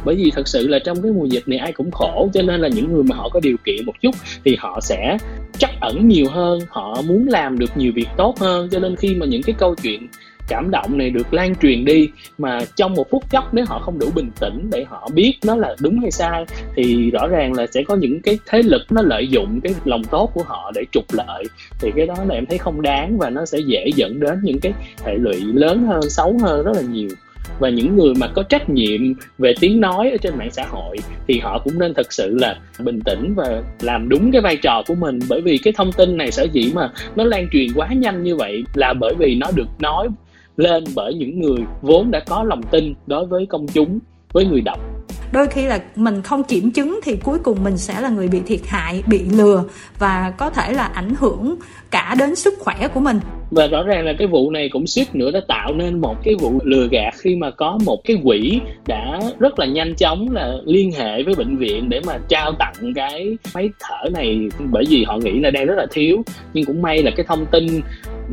Bởi 0.05 0.15
vì 0.15 0.31
thật 0.31 0.49
sự 0.49 0.69
là 0.69 0.79
trong 0.79 1.03
cái 1.03 1.13
mùa 1.13 1.25
dịch 1.25 1.49
này 1.49 1.59
ai 1.59 1.73
cũng 1.73 1.91
khổ, 1.91 2.31
cho 2.35 2.43
nên 2.43 2.61
là 2.61 2.69
những 2.69 2.93
người 2.93 3.03
mà 3.03 3.17
họ 3.17 3.29
có 3.29 3.41
điều 3.41 3.57
kiện 3.65 3.87
một 3.87 3.93
chút 4.01 4.15
thì 4.45 4.57
họ 4.59 4.79
sẽ 4.83 5.19
chắc 5.59 5.71
ẩn 5.81 6.09
nhiều 6.09 6.27
hơn, 6.31 6.61
họ 6.69 7.03
muốn 7.07 7.29
làm 7.29 7.59
được 7.59 7.77
nhiều 7.77 7.93
việc 7.95 8.09
tốt 8.17 8.39
hơn. 8.41 8.69
Cho 8.71 8.79
nên 8.79 8.97
khi 8.97 9.15
mà 9.15 9.27
những 9.27 9.43
cái 9.43 9.55
câu 9.59 9.75
chuyện 9.83 10.09
cảm 10.51 10.71
động 10.71 10.99
này 10.99 11.11
được 11.11 11.35
lan 11.35 11.55
truyền 11.63 11.85
đi, 11.85 12.09
mà 12.39 12.59
trong 12.77 12.95
một 12.95 13.11
phút 13.11 13.31
chốc 13.31 13.55
nếu 13.55 13.65
họ 13.69 13.79
không 13.79 13.99
đủ 13.99 14.11
bình 14.15 14.31
tĩnh 14.41 14.71
để 14.73 14.85
họ 14.89 15.09
biết 15.15 15.39
nó 15.47 15.57
là 15.57 15.75
đúng 15.83 16.01
hay 16.01 16.11
sai, 16.11 16.45
thì 16.77 17.11
rõ 17.11 17.27
ràng 17.27 17.53
là 17.53 17.67
sẽ 17.67 17.83
có 17.83 17.97
những 17.97 18.21
cái 18.21 18.39
thế 18.47 18.63
lực 18.63 18.83
nó 18.91 19.03
lợi 19.03 19.29
dụng 19.29 19.61
cái 19.61 19.75
lòng 19.85 20.05
tốt 20.05 20.31
của 20.35 20.43
họ 20.43 20.73
để 20.75 20.85
trục 20.93 21.05
lợi. 21.13 21.45
Thì 21.81 21.91
cái 21.97 22.07
đó 22.07 22.15
là 22.29 22.35
em 22.35 22.47
thấy 22.47 22.59
không 22.59 22.83
đáng 22.83 23.19
và 23.19 23.31
nó 23.31 23.45
sẽ 23.45 23.59
dễ 23.59 23.91
dẫn 23.95 24.21
đến 24.21 24.39
những 24.43 24.61
cái 24.61 24.73
hệ 25.05 25.15
lụy 25.15 25.41
lớn 25.41 25.87
hơn, 25.87 26.11
xấu 26.11 26.39
hơn 26.43 26.65
rất 26.65 26.73
là 26.77 26.83
nhiều. 26.83 27.09
Và 27.59 27.69
những 27.69 27.97
người 27.97 28.15
mà 28.15 28.27
có 28.27 28.43
trách 28.43 28.71
nhiệm 28.71 29.01
về 29.39 29.55
tiếng 29.61 29.81
nói 29.81 30.11
ở 30.11 30.17
trên 30.17 30.39
mạng 30.39 30.51
xã 30.51 30.65
hội 30.69 30.97
thì 31.29 31.39
họ 31.39 31.59
cũng 31.65 31.79
nên 31.79 31.95
thật 31.95 32.13
sự 32.13 32.39
là 32.41 32.57
bình 32.79 33.01
tĩnh 33.01 33.35
và 33.35 33.63
làm 33.81 34.09
đúng 34.09 34.33
cái 34.33 34.41
vai 34.41 34.57
trò 34.57 34.83
của 34.87 34.95
mình, 34.95 35.19
bởi 35.29 35.41
vì 35.41 35.59
cái 35.59 35.73
thông 35.77 35.93
tin 35.93 36.17
này 36.17 36.31
sở 36.31 36.47
dĩ 36.53 36.73
mà 36.75 36.91
nó 37.17 37.25
lan 37.25 37.49
truyền 37.53 37.69
quá 37.75 37.89
nhanh 37.93 38.23
như 38.23 38.37
vậy 38.37 38.65
là 38.75 38.95
bởi 39.01 39.15
vì 39.19 39.35
nó 39.35 39.47
được 39.55 39.69
nói 39.79 40.09
lên 40.57 40.85
bởi 40.95 41.15
những 41.15 41.41
người 41.41 41.59
vốn 41.83 42.11
đã 42.11 42.21
có 42.27 42.43
lòng 42.43 42.63
tin 42.71 42.95
đối 43.07 43.27
với 43.27 43.47
công 43.47 43.67
chúng 43.67 43.99
với 44.33 44.45
người 44.45 44.61
đọc. 44.61 44.81
Đôi 45.33 45.47
khi 45.47 45.67
là 45.67 45.81
mình 45.97 46.23
không 46.23 46.45
kiểm 46.45 46.71
chứng 46.71 47.01
thì 47.03 47.17
cuối 47.17 47.39
cùng 47.39 47.65
mình 47.65 47.77
sẽ 47.77 48.01
là 48.01 48.09
người 48.09 48.29
bị 48.29 48.41
thiệt 48.47 48.61
hại 48.67 49.03
bị 49.07 49.19
lừa 49.19 49.65
và 49.99 50.33
có 50.39 50.51
thể 50.51 50.73
là 50.73 50.85
ảnh 50.85 51.15
hưởng 51.19 51.57
cả 51.91 52.15
đến 52.19 52.35
sức 52.35 52.55
khỏe 52.59 52.89
của 52.95 53.01
mình. 53.01 53.21
Và 53.51 53.67
rõ 53.67 53.83
ràng 53.83 54.05
là 54.05 54.13
cái 54.19 54.27
vụ 54.27 54.51
này 54.51 54.69
cũng 54.69 54.87
suýt 54.87 55.15
nữa 55.15 55.31
đã 55.31 55.41
tạo 55.49 55.75
nên 55.75 56.01
một 56.01 56.17
cái 56.25 56.35
vụ 56.35 56.53
lừa 56.65 56.89
gạt 56.91 57.15
khi 57.19 57.37
mà 57.37 57.51
có 57.51 57.79
một 57.85 58.01
cái 58.05 58.17
quỹ 58.25 58.61
đã 58.87 59.21
rất 59.39 59.59
là 59.59 59.67
nhanh 59.67 59.95
chóng 59.95 60.29
là 60.33 60.55
liên 60.65 60.93
hệ 60.93 61.23
với 61.23 61.35
bệnh 61.35 61.57
viện 61.57 61.89
để 61.89 62.01
mà 62.07 62.19
trao 62.29 62.53
tặng 62.59 62.93
cái 62.95 63.39
máy 63.55 63.69
thở 63.81 64.11
này. 64.11 64.39
Bởi 64.71 64.85
vì 64.89 65.05
họ 65.05 65.17
nghĩ 65.17 65.41
là 65.41 65.51
đang 65.51 65.67
rất 65.67 65.75
là 65.77 65.87
thiếu 65.91 66.23
nhưng 66.55 66.65
cũng 66.65 66.83
may 66.83 67.03
là 67.03 67.11
cái 67.17 67.27
thông 67.29 67.47
tin 67.47 67.67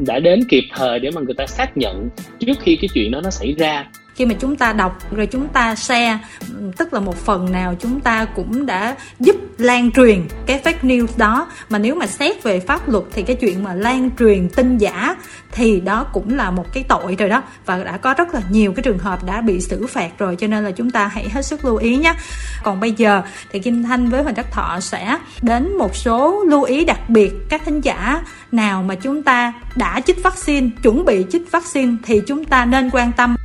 đã 0.05 0.19
đến 0.19 0.44
kịp 0.49 0.63
thời 0.75 0.99
để 0.99 1.11
mà 1.11 1.21
người 1.21 1.33
ta 1.33 1.47
xác 1.47 1.77
nhận 1.77 2.09
trước 2.39 2.53
khi 2.59 2.75
cái 2.75 2.89
chuyện 2.94 3.11
đó 3.11 3.21
nó 3.23 3.29
xảy 3.29 3.53
ra 3.57 3.88
khi 4.18 4.25
mà 4.25 4.34
chúng 4.40 4.56
ta 4.56 4.74
đọc 4.74 4.98
rồi 5.12 5.25
chúng 5.25 5.48
ta 5.48 5.75
share, 5.75 6.18
tức 6.78 6.94
là 6.94 7.00
một 7.00 7.16
phần 7.18 7.52
nào 7.52 7.75
chúng 7.80 8.00
ta 8.00 8.25
cũng 8.25 8.66
đã 8.66 8.96
giúp 9.19 9.36
lan 9.58 9.92
truyền 9.92 10.28
cái 10.46 10.62
fake 10.64 10.81
news 10.81 11.08
đó. 11.18 11.48
Mà 11.69 11.80
nếu 11.80 11.96
mà 11.96 12.08
xét 12.08 12.44
về 12.44 12.60
pháp 12.60 12.90
luật 12.90 13.04
thì 13.14 13.24
cái 13.24 13.36
chuyện 13.36 13.64
mà 13.64 13.74
lan 13.74 14.10
truyền 14.19 14.50
tin 14.50 14.78
giả 14.78 15.16
thì 15.52 15.80
đó 15.80 16.04
cũng 16.04 16.36
là 16.36 16.52
một 16.52 16.74
cái 16.74 16.84
tội 16.88 17.16
rồi 17.19 17.30
đó. 17.30 17.44
Và 17.66 17.84
đã 17.84 17.98
có 17.98 18.14
rất 18.14 18.34
là 18.34 18.42
nhiều 18.50 18.74
cái 18.74 18.84
trường 18.84 18.98
hợp 18.98 19.24
đã 19.24 19.42
bị 19.42 19.62
xử 19.62 19.88
phạt 19.88 20.10
rồi, 20.18 20.36
cho 20.36 20.48
nên 20.48 20.64
là 20.64 20.72
chúng 20.72 20.92
ta 20.92 21.08
hãy 21.08 21.30
hết 21.30 21.46
sức 21.46 21.66
lưu 21.66 21.78
ý 21.78 21.98
nhé. 21.98 22.14
Còn 22.64 22.80
bây 22.80 22.92
giờ 22.92 23.22
thì 23.52 23.60
kim 23.60 23.84
thanh 23.84 24.10
với 24.10 24.24
huỳnh 24.24 24.36
đắc 24.36 24.52
thọ 24.52 24.80
sẽ 24.80 25.18
đến 25.42 25.78
một 25.78 25.96
số 25.96 26.44
lưu 26.48 26.64
ý 26.64 26.86
đặc 26.86 27.10
biệt 27.10 27.34
các 27.50 27.62
thính 27.66 27.81
giả 27.81 28.22
nào 28.52 28.84
mà 28.84 28.96
chúng 28.96 29.24
ta 29.24 29.54
đã 29.75 30.00
chích 30.00 30.24
vaccine, 30.24 30.69
chuẩn 30.84 31.06
bị 31.06 31.25
chích 31.31 31.52
vaccine 31.52 31.96
thì 32.04 32.22
chúng 32.28 32.46
ta 32.46 32.66
nên 32.66 32.90
quan 32.90 33.12
tâm 33.12 33.36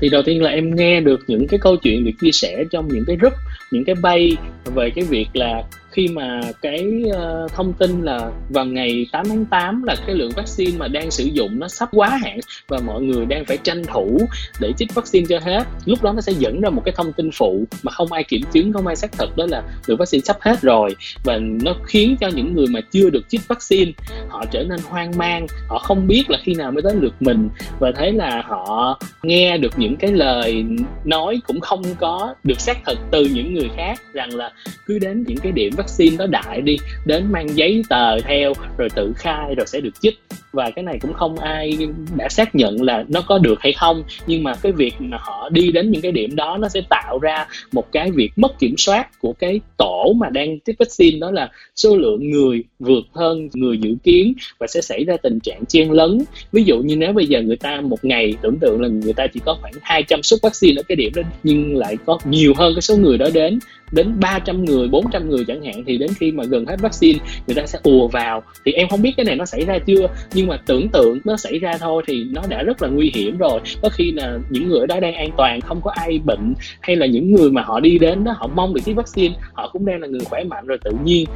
thì 0.00 0.08
đầu 0.08 0.22
tiên 0.22 0.42
là 0.42 0.50
em 0.50 0.76
nghe 0.76 1.00
được 1.00 1.20
những 1.26 1.46
cái 1.46 1.60
câu 1.62 1.76
chuyện 1.76 2.04
được 2.04 2.10
chia 2.20 2.32
sẻ 2.32 2.64
trong 2.70 2.88
những 2.88 3.04
cái 3.06 3.16
group, 3.16 3.32
những 3.70 3.84
cái 3.84 3.94
bay 4.02 4.36
về 4.74 4.90
cái 4.90 5.04
việc 5.04 5.26
là 5.34 5.62
khi 5.90 6.08
mà 6.08 6.40
cái 6.62 7.02
uh, 7.06 7.52
thông 7.52 7.72
tin 7.72 8.02
là 8.02 8.30
vào 8.48 8.64
ngày 8.64 9.06
8 9.12 9.26
tháng 9.28 9.44
8 9.44 9.82
là 9.82 9.94
cái 10.06 10.14
lượng 10.14 10.32
vaccine 10.36 10.78
mà 10.78 10.88
đang 10.88 11.10
sử 11.10 11.24
dụng 11.24 11.58
nó 11.58 11.68
sắp 11.68 11.88
quá 11.92 12.08
hạn 12.08 12.40
và 12.68 12.78
mọi 12.86 13.02
người 13.02 13.26
đang 13.26 13.44
phải 13.44 13.56
tranh 13.56 13.82
thủ 13.84 14.20
để 14.60 14.72
chích 14.76 14.94
vaccine 14.94 15.26
cho 15.28 15.38
hết 15.38 15.66
lúc 15.84 16.02
đó 16.02 16.12
nó 16.12 16.20
sẽ 16.20 16.32
dẫn 16.32 16.60
ra 16.60 16.70
một 16.70 16.82
cái 16.84 16.94
thông 16.96 17.12
tin 17.12 17.30
phụ 17.30 17.64
mà 17.82 17.92
không 17.92 18.12
ai 18.12 18.24
kiểm 18.24 18.42
chứng 18.52 18.72
không 18.72 18.86
ai 18.86 18.96
xác 18.96 19.12
thực 19.12 19.36
đó 19.36 19.46
là 19.48 19.62
lượng 19.86 19.98
vaccine 19.98 20.22
sắp 20.22 20.36
hết 20.40 20.60
rồi. 20.62 20.96
Và 21.24 21.38
nó 21.38 21.74
khiến 21.84 22.16
cho 22.20 22.28
những 22.28 22.54
người 22.54 22.66
mà 22.66 22.80
chưa 22.90 23.10
được 23.10 23.28
chích 23.28 23.48
vaccine 23.48 23.92
họ 24.28 24.44
trở 24.50 24.64
nên 24.64 24.80
hoang 24.88 25.18
mang 25.18 25.46
họ 25.68 25.78
không 25.78 26.06
biết 26.06 26.30
là 26.30 26.38
khi 26.42 26.54
nào 26.54 26.72
mới 26.72 26.82
tới 26.82 26.94
lượt 26.94 27.14
mình. 27.20 27.48
Và 27.78 27.92
thấy 27.96 28.12
là 28.12 28.42
họ 28.46 29.00
nghe 29.22 29.58
được 29.58 29.78
những 29.78 29.96
cái 29.96 30.12
lời 30.12 30.64
nói 31.04 31.40
cũng 31.46 31.60
không 31.60 31.82
có 31.98 32.34
được 32.44 32.60
xác 32.60 32.78
thực 32.86 32.98
từ 33.10 33.24
những 33.24 33.54
người 33.54 33.70
khác 33.76 34.00
rằng 34.12 34.34
là 34.34 34.52
cứ 34.86 34.98
đến 34.98 35.24
những 35.26 35.38
cái 35.38 35.52
điểm 35.52 35.72
vaccine 35.82 36.16
nó 36.16 36.26
đại 36.26 36.60
đi, 36.60 36.76
đến 37.06 37.32
mang 37.32 37.56
giấy 37.56 37.82
tờ 37.88 38.20
theo, 38.20 38.52
rồi 38.78 38.88
tự 38.94 39.12
khai, 39.16 39.54
rồi 39.54 39.66
sẽ 39.66 39.80
được 39.80 40.00
chích. 40.00 40.18
Và 40.52 40.70
cái 40.70 40.82
này 40.82 40.98
cũng 41.00 41.12
không 41.12 41.38
ai 41.38 41.78
đã 42.16 42.28
xác 42.28 42.54
nhận 42.54 42.82
là 42.82 43.04
nó 43.08 43.20
có 43.20 43.38
được 43.38 43.60
hay 43.60 43.72
không. 43.72 44.02
Nhưng 44.26 44.42
mà 44.42 44.54
cái 44.62 44.72
việc 44.72 44.94
mà 44.98 45.18
họ 45.20 45.48
đi 45.48 45.72
đến 45.72 45.90
những 45.90 46.02
cái 46.02 46.12
điểm 46.12 46.36
đó, 46.36 46.56
nó 46.60 46.68
sẽ 46.68 46.80
tạo 46.90 47.18
ra 47.18 47.46
một 47.72 47.92
cái 47.92 48.10
việc 48.10 48.30
mất 48.36 48.58
kiểm 48.58 48.74
soát 48.76 49.20
của 49.20 49.32
cái 49.32 49.60
tổ 49.76 50.12
mà 50.16 50.28
đang 50.30 50.58
tiếp 50.60 50.72
vaccine, 50.78 51.18
đó 51.18 51.30
là 51.30 51.50
số 51.76 51.96
lượng 51.96 52.30
người 52.30 52.64
vượt 52.78 53.04
hơn 53.12 53.48
người 53.54 53.78
dự 53.78 53.94
kiến. 54.02 54.34
Và 54.58 54.66
sẽ 54.66 54.80
xảy 54.80 55.04
ra 55.04 55.16
tình 55.22 55.40
trạng 55.40 55.66
chen 55.66 55.90
lấn. 55.90 56.18
Ví 56.52 56.64
dụ 56.64 56.78
như 56.78 56.96
nếu 56.96 57.12
bây 57.12 57.26
giờ 57.26 57.42
người 57.42 57.56
ta 57.56 57.80
một 57.80 58.04
ngày 58.04 58.34
tưởng 58.42 58.58
tượng 58.60 58.80
là 58.80 58.88
người 58.88 59.12
ta 59.12 59.26
chỉ 59.34 59.40
có 59.44 59.56
khoảng 59.60 59.72
200 59.82 60.22
suất 60.22 60.40
vaccine 60.42 60.80
ở 60.80 60.82
cái 60.82 60.96
điểm 60.96 61.12
đó, 61.14 61.22
nhưng 61.42 61.76
lại 61.76 61.96
có 62.06 62.18
nhiều 62.24 62.52
hơn 62.56 62.74
cái 62.74 62.82
số 62.82 62.96
người 62.96 63.18
đó 63.18 63.26
đến 63.34 63.58
đến 63.92 64.20
300 64.20 64.64
người 64.64 64.88
400 64.88 65.30
người 65.30 65.44
chẳng 65.44 65.64
hạn 65.64 65.69
thì 65.86 65.98
đến 65.98 66.10
khi 66.20 66.32
mà 66.32 66.44
gần 66.44 66.66
hết 66.66 66.80
vaccine, 66.80 67.18
người 67.46 67.54
ta 67.54 67.66
sẽ 67.66 67.78
ùa 67.82 68.08
vào. 68.08 68.42
Thì 68.64 68.72
em 68.72 68.88
không 68.88 69.02
biết 69.02 69.12
cái 69.16 69.24
này 69.24 69.36
nó 69.36 69.44
xảy 69.44 69.64
ra 69.64 69.78
chưa, 69.86 70.08
nhưng 70.32 70.46
mà 70.46 70.56
tưởng 70.66 70.88
tượng 70.88 71.18
nó 71.24 71.36
xảy 71.36 71.58
ra 71.58 71.72
thôi 71.80 72.02
thì 72.06 72.24
nó 72.30 72.42
đã 72.48 72.62
rất 72.62 72.82
là 72.82 72.88
nguy 72.88 73.12
hiểm 73.14 73.38
rồi. 73.38 73.60
Có 73.82 73.88
khi 73.88 74.12
là 74.12 74.38
những 74.50 74.68
người 74.68 74.80
ở 74.80 74.86
đó 74.86 75.00
đang 75.00 75.14
an 75.14 75.30
toàn, 75.36 75.60
không 75.60 75.80
có 75.84 75.90
ai 75.90 76.20
bệnh, 76.24 76.54
hay 76.80 76.96
là 76.96 77.06
những 77.06 77.32
người 77.32 77.50
mà 77.50 77.62
họ 77.62 77.80
đi 77.80 77.98
đến 77.98 78.24
đó, 78.24 78.32
họ 78.36 78.46
mong 78.54 78.74
được 78.74 78.80
cái 78.86 78.94
vaccine, 78.94 79.34
họ 79.52 79.70
cũng 79.72 79.86
đang 79.86 80.00
là 80.00 80.06
người 80.06 80.24
khỏe 80.24 80.44
mạnh 80.44 80.66
rồi 80.66 80.78
tự 80.84 80.90
nhiên 81.04 81.26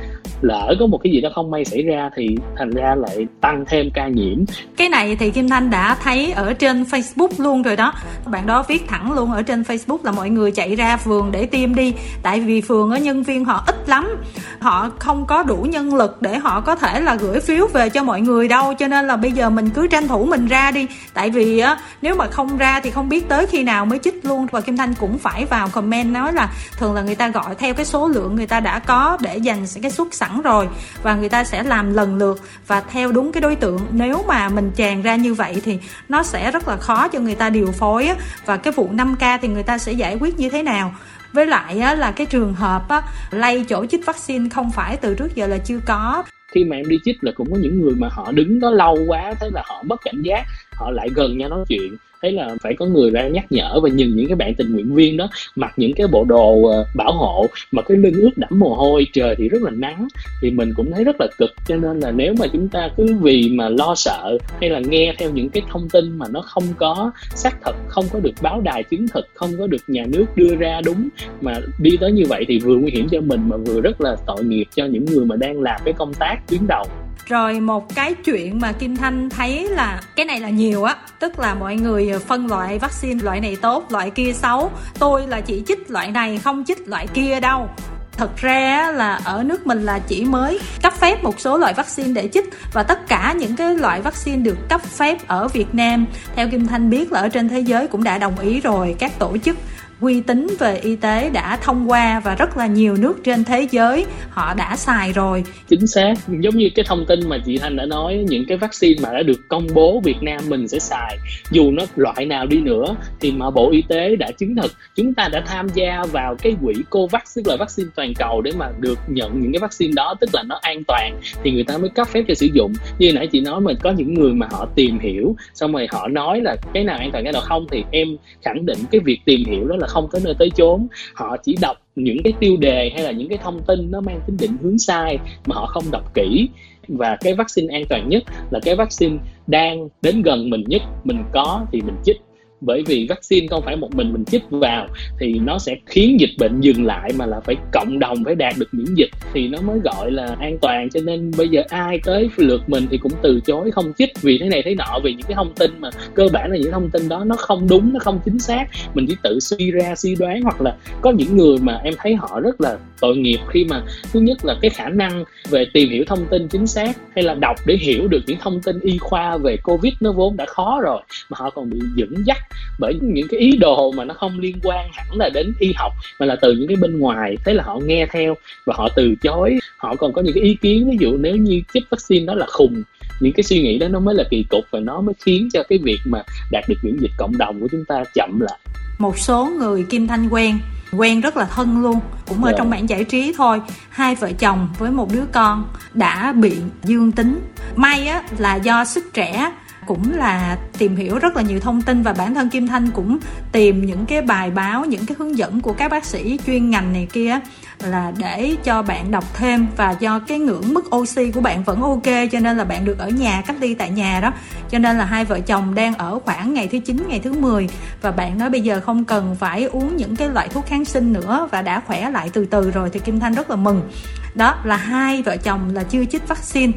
lỡ 0.40 0.74
có 0.80 0.86
một 0.86 0.98
cái 1.04 1.12
gì 1.12 1.20
đó 1.20 1.30
không 1.34 1.50
may 1.50 1.64
xảy 1.64 1.82
ra 1.82 2.10
thì 2.16 2.36
thành 2.56 2.70
ra 2.70 2.94
lại 2.94 3.26
tăng 3.40 3.64
thêm 3.68 3.90
ca 3.94 4.08
nhiễm. 4.08 4.38
Cái 4.76 4.88
này 4.88 5.16
thì 5.16 5.30
kim 5.30 5.48
thanh 5.48 5.70
đã 5.70 5.96
thấy 6.02 6.32
ở 6.32 6.52
trên 6.52 6.82
facebook 6.82 7.28
luôn 7.38 7.62
rồi 7.62 7.76
đó. 7.76 7.92
Bạn 8.26 8.46
đó 8.46 8.64
viết 8.68 8.82
thẳng 8.86 9.12
luôn 9.12 9.32
ở 9.32 9.42
trên 9.42 9.62
facebook 9.62 9.98
là 10.02 10.12
mọi 10.12 10.30
người 10.30 10.50
chạy 10.50 10.76
ra 10.76 10.96
vườn 11.04 11.32
để 11.32 11.46
tiêm 11.46 11.74
đi. 11.74 11.94
Tại 12.22 12.40
vì 12.40 12.60
phường 12.60 12.90
ở 12.90 12.98
nhân 12.98 13.22
viên 13.22 13.44
họ 13.44 13.64
ít 13.66 13.88
lắm 13.88 14.16
họ 14.60 14.90
không 14.98 15.26
có 15.26 15.42
đủ 15.42 15.56
nhân 15.56 15.94
lực 15.94 16.22
để 16.22 16.38
họ 16.38 16.60
có 16.60 16.74
thể 16.76 17.00
là 17.00 17.14
gửi 17.14 17.40
phiếu 17.40 17.66
về 17.72 17.88
cho 17.88 18.04
mọi 18.04 18.20
người 18.20 18.48
đâu. 18.48 18.74
Cho 18.74 18.88
nên 18.88 19.06
là 19.06 19.16
bây 19.16 19.32
giờ 19.32 19.50
mình 19.50 19.70
cứ 19.70 19.86
tranh 19.86 20.08
thủ 20.08 20.24
mình 20.24 20.46
ra 20.46 20.70
đi. 20.70 20.86
Tại 21.14 21.30
vì 21.30 21.58
á, 21.58 21.78
nếu 22.02 22.14
mà 22.14 22.26
không 22.26 22.56
ra 22.56 22.80
thì 22.80 22.90
không 22.90 23.08
biết 23.08 23.28
tới 23.28 23.46
khi 23.46 23.62
nào 23.62 23.86
mới 23.86 23.98
chích 23.98 24.24
luôn. 24.24 24.46
Và 24.52 24.60
kim 24.60 24.76
thanh 24.76 24.94
cũng 24.94 25.18
phải 25.18 25.44
vào 25.44 25.68
comment 25.68 26.12
nói 26.12 26.32
là 26.32 26.48
thường 26.78 26.94
là 26.94 27.02
người 27.02 27.14
ta 27.14 27.28
gọi 27.28 27.54
theo 27.54 27.74
cái 27.74 27.84
số 27.84 28.08
lượng 28.08 28.36
người 28.36 28.46
ta 28.46 28.60
đã 28.60 28.78
có 28.78 29.18
để 29.20 29.36
dành 29.36 29.66
cái 29.82 29.90
suất 29.90 30.14
sẵn 30.14 30.42
rồi. 30.42 30.68
Và 31.02 31.14
người 31.14 31.28
ta 31.28 31.44
sẽ 31.44 31.62
làm 31.62 31.94
lần 31.94 32.16
lượt 32.16 32.40
và 32.66 32.80
theo 32.80 33.12
đúng 33.12 33.32
cái 33.32 33.40
đối 33.40 33.56
tượng. 33.56 33.80
Nếu 33.92 34.24
mà 34.28 34.48
mình 34.48 34.70
tràn 34.76 35.02
ra 35.02 35.16
như 35.16 35.34
vậy 35.34 35.62
thì 35.64 35.78
nó 36.08 36.22
sẽ 36.22 36.50
rất 36.50 36.68
là 36.68 36.76
khó 36.76 37.08
cho 37.08 37.18
người 37.18 37.34
ta 37.34 37.50
điều 37.50 37.72
phối 37.72 38.06
á. 38.06 38.14
Và 38.46 38.56
cái 38.56 38.72
vụ 38.72 38.88
5 38.92 39.16
k 39.16 39.40
thì 39.42 39.48
người 39.48 39.62
ta 39.62 39.78
sẽ 39.78 39.92
giải 39.92 40.16
quyết 40.20 40.38
như 40.38 40.48
thế 40.48 40.62
nào? 40.62 40.92
Với 41.34 41.46
lại 41.46 41.78
á, 41.78 41.94
là 41.94 42.10
cái 42.10 42.26
trường 42.26 42.54
hợp 42.54 42.88
á, 42.88 43.02
lây 43.30 43.64
chỗ 43.68 43.86
chích 43.86 44.06
vaccine 44.06 44.48
không 44.48 44.70
phải 44.70 44.96
từ 44.96 45.14
trước 45.14 45.34
giờ 45.34 45.46
là 45.46 45.58
chưa 45.58 45.78
có. 45.86 46.24
Khi 46.48 46.64
mà 46.64 46.76
em 46.76 46.88
đi 46.88 46.96
chích 47.04 47.24
là 47.24 47.32
cũng 47.34 47.50
có 47.50 47.56
những 47.60 47.80
người 47.80 47.94
mà 47.94 48.08
họ 48.10 48.32
đứng 48.32 48.60
đó 48.60 48.70
lâu 48.70 48.98
quá 49.06 49.34
thế 49.40 49.50
là 49.52 49.62
họ 49.66 49.82
mất 49.82 49.96
cảnh 50.04 50.22
giác 50.22 50.44
họ 50.72 50.90
lại 50.90 51.08
gần 51.14 51.38
nhau 51.38 51.48
nói 51.48 51.64
chuyện 51.68 51.96
thấy 52.24 52.32
là 52.32 52.48
phải 52.62 52.74
có 52.74 52.86
người 52.86 53.10
ra 53.10 53.28
nhắc 53.28 53.44
nhở 53.50 53.80
và 53.82 53.88
nhìn 53.88 54.16
những 54.16 54.26
cái 54.28 54.36
bạn 54.36 54.54
tình 54.54 54.72
nguyện 54.72 54.94
viên 54.94 55.16
đó 55.16 55.28
mặc 55.56 55.72
những 55.76 55.92
cái 55.94 56.06
bộ 56.06 56.24
đồ 56.24 56.66
ờ, 56.66 56.86
bảo 56.94 57.12
hộ 57.12 57.46
mà 57.72 57.82
cái 57.82 57.96
lưng 57.96 58.14
ướt 58.14 58.30
đẫm 58.36 58.58
mồ 58.58 58.74
hôi, 58.74 59.06
trời 59.12 59.34
thì 59.38 59.48
rất 59.48 59.62
là 59.62 59.70
nắng, 59.70 60.08
thì 60.42 60.50
mình 60.50 60.72
cũng 60.76 60.92
thấy 60.92 61.04
rất 61.04 61.16
là 61.20 61.26
cực. 61.38 61.50
Cho 61.66 61.76
nên 61.76 62.00
là 62.00 62.10
nếu 62.10 62.34
mà 62.38 62.46
chúng 62.46 62.68
ta 62.68 62.88
cứ 62.96 63.18
vì 63.20 63.50
mà 63.54 63.68
lo 63.68 63.94
sợ 63.94 64.38
hay 64.60 64.70
là 64.70 64.80
nghe 64.80 65.14
theo 65.18 65.30
những 65.30 65.48
cái 65.48 65.62
thông 65.70 65.88
tin 65.88 66.18
mà 66.18 66.26
nó 66.30 66.40
không 66.40 66.64
có 66.76 67.10
xác 67.34 67.62
thực, 67.64 67.76
không 67.88 68.04
có 68.12 68.20
được 68.20 68.34
báo 68.42 68.60
đài 68.60 68.82
chứng 68.82 69.08
thực, 69.08 69.26
không 69.34 69.50
có 69.58 69.66
được 69.66 69.82
nhà 69.86 70.04
nước 70.08 70.24
đưa 70.36 70.56
ra 70.56 70.80
đúng 70.84 71.08
mà 71.40 71.60
đi 71.78 71.90
tới 72.00 72.12
như 72.12 72.24
vậy 72.28 72.44
thì 72.48 72.58
vừa 72.58 72.76
nguy 72.76 72.90
hiểm 72.90 73.08
cho 73.08 73.20
mình 73.20 73.40
mà 73.48 73.56
vừa 73.56 73.80
rất 73.80 74.00
là 74.00 74.16
tội 74.26 74.44
nghiệp 74.44 74.66
cho 74.74 74.86
những 74.86 75.04
người 75.04 75.24
mà 75.24 75.36
đang 75.36 75.60
làm 75.60 75.80
cái 75.84 75.94
công 75.94 76.14
tác 76.14 76.48
tuyến 76.48 76.60
đầu 76.68 76.84
rồi 77.26 77.60
một 77.60 77.94
cái 77.94 78.14
chuyện 78.14 78.60
mà 78.60 78.72
kim 78.72 78.96
thanh 78.96 79.30
thấy 79.30 79.68
là 79.68 80.00
cái 80.16 80.26
này 80.26 80.40
là 80.40 80.48
nhiều 80.48 80.84
á, 80.84 80.96
tức 81.18 81.38
là 81.38 81.54
mọi 81.54 81.76
người 81.76 82.18
phân 82.26 82.46
loại 82.46 82.78
vaccine 82.78 83.24
loại 83.24 83.40
này 83.40 83.56
tốt, 83.56 83.92
loại 83.92 84.10
kia 84.10 84.32
xấu. 84.32 84.70
Tôi 84.98 85.26
là 85.26 85.40
chỉ 85.40 85.62
chích 85.66 85.90
loại 85.90 86.10
này, 86.10 86.38
không 86.38 86.64
chích 86.66 86.88
loại 86.88 87.06
kia 87.06 87.40
đâu. 87.40 87.68
Thật 88.16 88.36
ra 88.36 88.92
là 88.94 89.20
ở 89.24 89.42
nước 89.42 89.66
mình 89.66 89.82
là 89.82 89.98
chỉ 89.98 90.24
mới 90.24 90.60
cấp 90.82 90.92
phép 90.92 91.24
một 91.24 91.40
số 91.40 91.58
loại 91.58 91.74
vaccine 91.74 92.12
để 92.22 92.28
chích 92.32 92.44
và 92.72 92.82
tất 92.82 93.08
cả 93.08 93.34
những 93.38 93.56
cái 93.56 93.74
loại 93.74 94.00
vaccine 94.02 94.36
được 94.36 94.68
cấp 94.68 94.82
phép 94.82 95.18
ở 95.26 95.48
Việt 95.48 95.74
Nam, 95.74 96.06
theo 96.36 96.48
Kim 96.48 96.66
Thanh 96.66 96.90
biết 96.90 97.12
là 97.12 97.20
ở 97.20 97.28
trên 97.28 97.48
thế 97.48 97.60
giới 97.60 97.86
cũng 97.86 98.04
đã 98.04 98.18
đồng 98.18 98.38
ý 98.38 98.60
rồi, 98.60 98.96
các 98.98 99.18
tổ 99.18 99.36
chức 99.44 99.56
uy 100.04 100.20
tín 100.20 100.46
về 100.58 100.76
y 100.76 100.96
tế 100.96 101.30
đã 101.30 101.56
thông 101.56 101.90
qua 101.90 102.20
và 102.20 102.34
rất 102.34 102.56
là 102.56 102.66
nhiều 102.66 102.96
nước 102.96 103.24
trên 103.24 103.44
thế 103.44 103.68
giới 103.70 104.06
họ 104.30 104.54
đã 104.54 104.76
xài 104.76 105.12
rồi. 105.12 105.44
Chính 105.68 105.86
xác. 105.86 106.14
Giống 106.28 106.56
như 106.56 106.68
cái 106.74 106.84
thông 106.88 107.04
tin 107.08 107.28
mà 107.28 107.38
chị 107.46 107.58
Thanh 107.58 107.76
đã 107.76 107.86
nói, 107.86 108.24
những 108.28 108.44
cái 108.48 108.58
vaccine 108.58 109.00
mà 109.02 109.12
đã 109.12 109.22
được 109.22 109.48
công 109.48 109.66
bố 109.74 110.00
Việt 110.04 110.22
Nam 110.22 110.38
mình 110.48 110.68
sẽ 110.68 110.78
xài, 110.78 111.16
dù 111.50 111.70
nó 111.70 111.82
loại 111.96 112.26
nào 112.26 112.46
đi 112.46 112.60
nữa, 112.60 112.96
thì 113.20 113.32
mà 113.32 113.50
Bộ 113.50 113.70
Y 113.70 113.82
tế 113.88 114.16
đã 114.16 114.30
chứng 114.30 114.56
thực, 114.56 114.72
chúng 114.96 115.14
ta 115.14 115.28
đã 115.28 115.42
tham 115.46 115.68
gia 115.74 116.04
vào 116.12 116.34
cái 116.42 116.56
quỹ 116.62 116.74
COVAX, 116.90 117.36
tức 117.36 117.46
là 117.46 117.56
vaccine 117.56 117.88
toàn 117.96 118.14
cầu 118.14 118.40
để 118.40 118.52
mà 118.58 118.68
được 118.80 118.98
nhận 119.08 119.40
những 119.40 119.52
cái 119.52 119.60
vaccine 119.60 119.92
đó, 119.96 120.14
tức 120.20 120.30
là 120.32 120.42
nó 120.42 120.58
an 120.62 120.84
toàn, 120.84 121.20
thì 121.44 121.50
người 121.50 121.64
ta 121.64 121.78
mới 121.78 121.88
cấp 121.88 122.08
phép 122.08 122.24
cho 122.28 122.34
sử 122.34 122.46
dụng. 122.46 122.72
Như 122.98 123.12
nãy 123.12 123.26
chị 123.26 123.40
nói, 123.40 123.60
mình 123.60 123.76
có 123.82 123.90
những 123.90 124.14
người 124.14 124.32
mà 124.32 124.46
họ 124.50 124.68
tìm 124.74 124.98
hiểu, 124.98 125.36
xong 125.54 125.72
rồi 125.72 125.86
họ 125.90 126.08
nói 126.08 126.40
là 126.40 126.56
cái 126.74 126.84
nào 126.84 126.98
an 126.98 127.10
toàn, 127.12 127.24
cái 127.24 127.32
nào 127.32 127.42
không, 127.42 127.66
thì 127.70 127.84
em 127.90 128.08
khẳng 128.42 128.66
định 128.66 128.78
cái 128.90 129.00
việc 129.04 129.18
tìm 129.24 129.44
hiểu 129.44 129.68
đó 129.68 129.76
là 129.76 129.86
không 129.94 130.08
có 130.08 130.18
nơi 130.24 130.34
tới 130.38 130.50
chốn. 130.50 130.86
Họ 131.14 131.36
chỉ 131.36 131.56
đọc 131.60 131.76
những 131.96 132.22
cái 132.24 132.32
tiêu 132.40 132.56
đề 132.56 132.90
hay 132.94 133.04
là 133.04 133.10
những 133.10 133.28
cái 133.28 133.38
thông 133.42 133.62
tin 133.66 133.90
nó 133.90 134.00
mang 134.00 134.20
tính 134.26 134.36
định 134.40 134.56
hướng 134.62 134.78
sai 134.78 135.18
mà 135.46 135.54
họ 135.54 135.66
không 135.66 135.84
đọc 135.90 136.14
kỹ. 136.14 136.48
Và 136.88 137.16
cái 137.20 137.34
vaccine 137.34 137.74
an 137.74 137.84
toàn 137.88 138.08
nhất 138.08 138.22
là 138.50 138.60
cái 138.62 138.76
vaccine 138.76 139.16
đang 139.46 139.88
đến 140.02 140.22
gần 140.22 140.50
mình 140.50 140.64
nhất. 140.66 140.82
Mình 141.04 141.24
có 141.32 141.66
thì 141.72 141.80
mình 141.80 141.96
chích 142.04 142.20
bởi 142.60 142.82
vì 142.86 143.06
vaccine 143.08 143.46
không 143.46 143.62
phải 143.64 143.76
một 143.76 143.94
mình 143.94 144.12
mình 144.12 144.24
chích 144.24 144.42
vào 144.50 144.88
thì 145.20 145.38
nó 145.38 145.58
sẽ 145.58 145.76
khiến 145.86 146.20
dịch 146.20 146.30
bệnh 146.38 146.60
dừng 146.60 146.86
lại 146.86 147.10
mà 147.16 147.26
là 147.26 147.40
phải 147.40 147.56
cộng 147.72 147.98
đồng 147.98 148.24
phải 148.24 148.34
đạt 148.34 148.54
được 148.58 148.68
miễn 148.72 148.94
dịch. 148.94 149.10
Thì 149.32 149.48
nó 149.48 149.60
mới 149.60 149.78
gọi 149.84 150.10
là 150.10 150.36
an 150.40 150.58
toàn, 150.60 150.90
cho 150.90 151.00
nên 151.04 151.30
bây 151.36 151.48
giờ 151.48 151.62
ai 151.68 152.00
tới 152.04 152.30
lượt 152.36 152.62
mình 152.66 152.86
thì 152.90 152.98
cũng 152.98 153.12
từ 153.22 153.40
chối 153.46 153.70
không 153.70 153.92
chích 153.98 154.10
vì 154.22 154.38
thế 154.38 154.48
này 154.48 154.62
thế 154.64 154.74
nọ, 154.74 155.00
vì 155.04 155.12
những 155.12 155.26
cái 155.26 155.34
thông 155.34 155.54
tin 155.54 155.70
mà 155.80 155.90
cơ 156.14 156.28
bản 156.32 156.50
là 156.50 156.56
những 156.56 156.72
thông 156.72 156.90
tin 156.90 157.08
đó 157.08 157.24
nó 157.24 157.36
không 157.36 157.68
đúng, 157.68 157.92
nó 157.92 158.00
không 158.00 158.20
chính 158.24 158.38
xác. 158.38 158.64
Mình 158.94 159.06
chỉ 159.08 159.16
tự 159.22 159.40
suy 159.40 159.70
ra, 159.70 159.94
suy 159.94 160.14
đoán 160.14 160.42
hoặc 160.42 160.60
là 160.60 160.76
có 161.00 161.10
những 161.10 161.36
người 161.36 161.58
mà 161.58 161.80
em 161.84 161.94
thấy 161.98 162.14
họ 162.14 162.40
rất 162.40 162.60
là 162.60 162.78
tội 163.00 163.16
nghiệp 163.16 163.38
khi 163.48 163.64
mà 163.64 163.82
thứ 164.12 164.20
nhất 164.20 164.44
là 164.44 164.56
cái 164.60 164.70
khả 164.70 164.88
năng 164.88 165.24
về 165.50 165.66
tìm 165.72 165.88
hiểu 165.90 166.04
thông 166.06 166.26
tin 166.30 166.48
chính 166.48 166.66
xác 166.66 166.96
hay 167.14 167.24
là 167.24 167.34
đọc 167.34 167.56
để 167.66 167.76
hiểu 167.76 168.08
được 168.08 168.20
những 168.26 168.38
thông 168.40 168.60
tin 168.60 168.80
y 168.80 168.98
khoa 168.98 169.36
về 169.36 169.56
covid 169.56 169.92
nó 170.00 170.12
vốn 170.12 170.36
đã 170.36 170.46
khó 170.46 170.80
rồi 170.82 171.02
mà 171.30 171.36
họ 171.40 171.50
còn 171.50 171.70
bị 171.70 171.78
dẫn 171.96 172.14
dắt 172.26 172.36
bởi 172.78 172.98
những 173.02 173.28
cái 173.30 173.40
ý 173.40 173.56
đồ 173.56 173.92
mà 173.92 174.04
nó 174.04 174.14
không 174.14 174.38
liên 174.38 174.58
quan 174.62 174.88
hẳn 174.92 175.06
là 175.12 175.28
đến 175.34 175.52
y 175.58 175.72
học 175.76 175.92
mà 176.20 176.26
là 176.26 176.36
từ 176.42 176.52
những 176.52 176.68
cái 176.68 176.76
bên 176.76 176.98
ngoài 176.98 177.36
thế 177.44 177.54
là 177.54 177.62
họ 177.64 177.78
nghe 177.84 178.06
theo 178.12 178.34
và 178.66 178.74
họ 178.76 178.88
từ 178.96 179.14
chối 179.22 179.58
họ 179.76 179.94
còn 179.96 180.12
có 180.12 180.22
những 180.22 180.34
cái 180.34 180.42
ý 180.42 180.54
kiến 180.54 180.90
ví 180.90 180.96
dụ 181.00 181.16
nếu 181.16 181.36
như 181.36 181.62
chích 181.74 181.84
vaccine 181.90 182.26
đó 182.26 182.34
là 182.34 182.46
khùng 182.46 182.82
những 183.20 183.32
cái 183.32 183.44
suy 183.44 183.62
nghĩ 183.62 183.78
đó 183.78 183.88
nó 183.88 184.00
mới 184.00 184.14
là 184.14 184.24
kỳ 184.30 184.44
cục 184.50 184.64
và 184.70 184.80
nó 184.80 185.00
mới 185.00 185.14
khiến 185.24 185.48
cho 185.52 185.62
cái 185.62 185.78
việc 185.78 185.98
mà 186.04 186.22
đạt 186.50 186.64
được 186.68 186.76
miễn 186.82 186.96
dịch 186.96 187.12
cộng 187.18 187.38
đồng 187.38 187.60
của 187.60 187.68
chúng 187.70 187.84
ta 187.84 188.04
chậm 188.14 188.40
lại 188.40 188.58
một 188.98 189.18
số 189.18 189.46
người 189.58 189.86
kim 189.90 190.06
thanh 190.06 190.28
quen 190.28 190.58
quen 190.96 191.20
rất 191.20 191.36
là 191.36 191.44
thân 191.44 191.82
luôn 191.82 192.00
cũng 192.28 192.44
ở 192.44 192.48
yeah. 192.48 192.52
Dạ. 192.52 192.58
trong 192.58 192.70
mảng 192.70 192.88
giải 192.88 193.04
trí 193.04 193.32
thôi 193.36 193.60
hai 193.88 194.14
vợ 194.14 194.32
chồng 194.38 194.68
với 194.78 194.90
một 194.90 195.12
đứa 195.12 195.24
con 195.32 195.64
đã 195.94 196.32
bị 196.32 196.56
dương 196.84 197.12
tính 197.12 197.40
may 197.76 198.06
á 198.06 198.22
là 198.38 198.56
do 198.56 198.84
sức 198.84 199.04
trẻ 199.14 199.52
cũng 199.86 200.16
là 200.16 200.58
tìm 200.78 200.96
hiểu 200.96 201.18
rất 201.18 201.36
là 201.36 201.42
nhiều 201.42 201.60
thông 201.60 201.82
tin 201.82 202.02
và 202.02 202.12
bản 202.12 202.34
thân 202.34 202.50
Kim 202.50 202.68
Thanh 202.68 202.90
cũng 202.90 203.18
tìm 203.52 203.86
những 203.86 204.06
cái 204.06 204.22
bài 204.22 204.50
báo, 204.50 204.84
những 204.84 205.06
cái 205.06 205.16
hướng 205.18 205.38
dẫn 205.38 205.60
của 205.60 205.72
các 205.72 205.90
bác 205.90 206.04
sĩ 206.04 206.38
chuyên 206.46 206.70
ngành 206.70 206.92
này 206.92 207.08
kia 207.12 207.40
là 207.78 208.12
để 208.18 208.56
cho 208.64 208.82
bạn 208.82 209.10
đọc 209.10 209.24
thêm 209.34 209.66
và 209.76 209.96
do 210.00 210.18
cái 210.18 210.38
ngưỡng 210.38 210.74
mức 210.74 210.96
oxy 210.96 211.30
của 211.30 211.40
bạn 211.40 211.64
vẫn 211.64 211.82
ok, 211.82 212.30
cho 212.32 212.40
nên 212.40 212.56
là 212.56 212.64
bạn 212.64 212.84
được 212.84 212.98
ở 212.98 213.08
nhà, 213.08 213.42
cách 213.46 213.56
ly 213.60 213.74
tại 213.74 213.90
nhà 213.90 214.20
đó. 214.20 214.32
Cho 214.70 214.78
nên 214.78 214.98
là 214.98 215.04
hai 215.04 215.24
vợ 215.24 215.40
chồng 215.40 215.74
đang 215.74 215.94
ở 215.94 216.18
khoảng 216.24 216.54
ngày 216.54 216.68
thứ 216.68 216.78
9 216.78 217.04
ngày 217.08 217.20
thứ 217.20 217.32
10 217.32 217.68
và 218.02 218.10
bạn 218.10 218.38
nói 218.38 218.50
bây 218.50 218.60
giờ 218.60 218.80
không 218.80 219.04
cần 219.04 219.36
phải 219.38 219.64
uống 219.64 219.96
những 219.96 220.16
cái 220.16 220.28
loại 220.28 220.48
thuốc 220.48 220.66
kháng 220.66 220.84
sinh 220.84 221.12
nữa 221.12 221.48
và 221.50 221.62
đã 221.62 221.80
khỏe 221.86 222.10
lại 222.10 222.30
từ 222.32 222.44
từ 222.44 222.70
rồi 222.70 222.90
thì 222.90 223.00
Kim 223.00 223.20
Thanh 223.20 223.34
rất 223.34 223.50
là 223.50 223.56
mừng. 223.56 223.90
Đó, 224.34 224.54
là 224.64 224.76
hai 224.76 225.22
vợ 225.22 225.36
chồng 225.36 225.70
là 225.74 225.82
chưa 225.82 226.04
chích 226.04 226.28
vaccine 226.28 226.72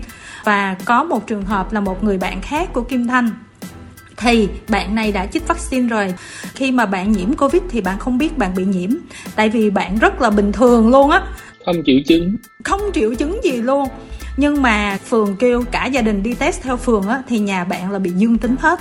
và 0.47 0.75
có 0.85 1.03
một 1.03 1.27
trường 1.27 1.45
hợp 1.45 1.73
là 1.73 1.79
một 1.79 2.03
người 2.03 2.17
bạn 2.17 2.41
khác 2.41 2.69
của 2.73 2.81
Kim 2.81 3.07
Thanh. 3.07 3.29
Thì 4.17 4.49
bạn 4.67 4.95
này 4.95 5.11
đã 5.11 5.25
chích 5.25 5.47
vaccine 5.47 5.87
rồi. 5.87 6.13
Khi 6.53 6.71
mà 6.71 6.85
bạn 6.85 7.11
nhiễm 7.11 7.33
covid 7.33 7.61
thì 7.69 7.81
bạn 7.81 7.99
không 7.99 8.17
biết 8.17 8.37
bạn 8.37 8.55
bị 8.55 8.65
nhiễm. 8.65 8.89
Tại 9.35 9.49
vì 9.49 9.69
bạn 9.69 9.97
rất 9.97 10.21
là 10.21 10.29
bình 10.29 10.51
thường 10.51 10.89
luôn 10.89 11.09
á. 11.09 11.21
Không 11.65 11.75
triệu 11.85 11.95
chứng. 12.07 12.35
Không 12.63 12.81
triệu 12.93 13.13
chứng 13.15 13.39
gì 13.43 13.51
luôn. 13.51 13.89
Nhưng 14.37 14.61
mà 14.61 14.97
phường 15.05 15.35
kêu 15.35 15.63
cả 15.71 15.85
gia 15.85 16.01
đình 16.01 16.23
đi 16.23 16.33
test 16.33 16.61
theo 16.61 16.77
phường 16.77 17.07
á 17.07 17.21
thì 17.27 17.39
nhà 17.39 17.63
bạn 17.63 17.91
là 17.91 17.99
bị 17.99 18.09
dương 18.09 18.37
tính 18.37 18.55
hết. 18.59 18.79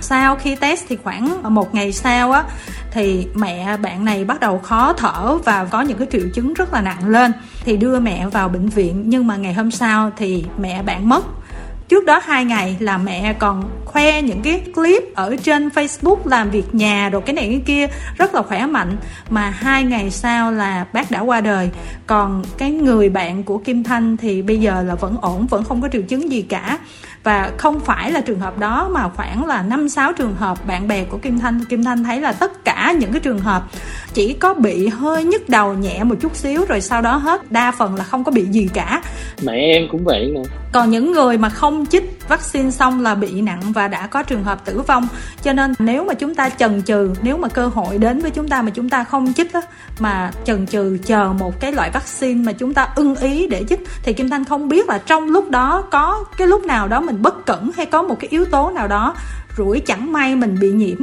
Sau 0.00 0.36
khi 0.36 0.56
test 0.56 0.84
thì 0.88 0.96
khoảng 1.04 1.54
một 1.54 1.74
ngày 1.74 1.92
sau 1.92 2.32
á 2.32 2.44
thì 2.92 3.26
mẹ 3.34 3.76
bạn 3.76 4.04
này 4.04 4.24
bắt 4.24 4.40
đầu 4.40 4.58
khó 4.58 4.92
thở 4.92 5.38
và 5.44 5.64
có 5.64 5.80
những 5.80 5.98
cái 5.98 6.06
triệu 6.12 6.28
chứng 6.34 6.54
rất 6.54 6.72
là 6.72 6.80
nặng 6.80 7.08
lên. 7.08 7.32
Thì 7.64 7.76
đưa 7.76 8.00
mẹ 8.00 8.26
vào 8.26 8.48
bệnh 8.48 8.68
viện, 8.68 9.02
nhưng 9.06 9.26
mà 9.26 9.36
ngày 9.36 9.54
hôm 9.54 9.70
sau 9.70 10.10
thì 10.16 10.44
mẹ 10.58 10.82
bạn 10.82 11.08
mất. 11.08 11.24
Trước 11.88 12.04
đó 12.04 12.20
hai 12.24 12.44
ngày 12.44 12.76
là 12.80 12.98
mẹ 12.98 13.32
còn 13.32 13.70
khoe 13.84 14.22
những 14.22 14.42
cái 14.42 14.62
clip 14.74 15.02
ở 15.14 15.36
trên 15.36 15.68
Facebook 15.68 16.16
làm 16.24 16.50
việc 16.50 16.74
nhà 16.74 17.08
rồi 17.08 17.22
cái 17.26 17.34
này 17.34 17.46
cái 17.48 17.62
kia 17.66 17.86
rất 18.18 18.34
là 18.34 18.42
khỏe 18.42 18.66
mạnh. 18.66 18.96
Mà 19.30 19.50
hai 19.50 19.84
ngày 19.84 20.10
sau 20.10 20.52
là 20.52 20.86
bác 20.92 21.10
đã 21.10 21.20
qua 21.20 21.40
đời. 21.40 21.70
Còn 22.06 22.44
cái 22.58 22.70
người 22.70 23.08
bạn 23.08 23.42
của 23.42 23.58
Kim 23.58 23.84
Thanh 23.84 24.16
thì 24.16 24.42
bây 24.42 24.58
giờ 24.60 24.82
là 24.82 24.94
vẫn 24.94 25.16
ổn, 25.20 25.46
vẫn 25.46 25.64
không 25.64 25.82
có 25.82 25.88
triệu 25.92 26.02
chứng 26.02 26.32
gì 26.32 26.42
cả 26.42 26.78
và 27.24 27.52
không 27.56 27.80
phải 27.80 28.10
là 28.12 28.20
trường 28.20 28.40
hợp 28.40 28.58
đó, 28.58 28.88
mà 28.92 29.08
khoảng 29.08 29.46
là 29.46 29.62
năm, 29.62 29.88
sáu 29.88 30.12
trường 30.12 30.34
hợp 30.34 30.66
bạn 30.66 30.88
bè 30.88 31.04
của 31.04 31.18
Kim 31.18 31.38
Thanh 31.38 31.64
Kim 31.64 31.84
Thanh 31.84 32.04
thấy 32.04 32.20
là 32.20 32.32
tất 32.32 32.64
cả 32.64 32.94
những 32.98 33.12
cái 33.12 33.20
trường 33.20 33.38
hợp 33.38 33.62
chỉ 34.14 34.32
có 34.32 34.54
bị 34.54 34.88
hơi 34.88 35.24
nhức 35.24 35.48
đầu 35.48 35.74
nhẹ 35.74 36.04
một 36.04 36.14
chút 36.20 36.36
xíu, 36.36 36.64
rồi 36.68 36.80
sau 36.80 37.02
đó 37.02 37.16
hết. 37.16 37.52
Đa 37.52 37.72
phần 37.78 37.94
là 37.94 38.04
không 38.04 38.24
có 38.24 38.32
bị 38.32 38.44
gì 38.44 38.68
cả. 38.74 39.02
Mẹ 39.42 39.52
em 39.52 39.88
cũng 39.90 40.04
vậy 40.04 40.32
nè 40.34 40.42
còn 40.72 40.90
những 40.90 41.12
người 41.12 41.38
mà 41.38 41.48
không 41.48 41.86
chích 41.86 42.28
vaccine 42.28 42.70
xong 42.70 43.02
là 43.02 43.14
bị 43.14 43.40
nặng 43.40 43.62
và 43.72 43.88
đã 43.88 44.06
có 44.06 44.22
trường 44.22 44.44
hợp 44.44 44.64
tử 44.64 44.80
vong. 44.80 45.08
Cho 45.42 45.52
nên 45.52 45.74
nếu 45.78 46.04
mà 46.04 46.14
chúng 46.14 46.34
ta 46.34 46.48
chần 46.48 46.82
chừ 46.82 47.12
nếu 47.22 47.36
mà 47.36 47.48
cơ 47.48 47.66
hội 47.66 47.98
đến 47.98 48.18
với 48.20 48.30
chúng 48.30 48.48
ta 48.48 48.62
mà 48.62 48.70
chúng 48.70 48.88
ta 48.88 49.04
không 49.04 49.32
chích 49.32 49.52
á, 49.52 49.60
mà 49.98 50.30
chần 50.44 50.66
chừ 50.66 50.98
chờ 51.04 51.32
một 51.38 51.60
cái 51.60 51.72
loại 51.72 51.90
vaccine 51.90 52.44
mà 52.44 52.52
chúng 52.52 52.74
ta 52.74 52.88
ưng 52.96 53.16
ý 53.16 53.46
để 53.46 53.64
chích 53.68 53.80
thì 54.02 54.12
kim 54.12 54.30
thanh 54.30 54.44
không 54.44 54.68
biết 54.68 54.88
là 54.88 54.98
trong 54.98 55.30
lúc 55.30 55.50
đó 55.50 55.84
có 55.90 56.24
cái 56.38 56.46
lúc 56.46 56.64
nào 56.64 56.88
đó 56.88 57.00
mình 57.00 57.22
bất 57.22 57.46
cẩn 57.46 57.70
hay 57.76 57.86
có 57.86 58.02
một 58.02 58.16
cái 58.20 58.28
yếu 58.30 58.44
tố 58.44 58.70
nào 58.70 58.88
đó 58.88 59.14
rủi 59.56 59.80
chẳng 59.80 60.12
may 60.12 60.36
mình 60.36 60.56
bị 60.60 60.72
nhiễm 60.72 60.98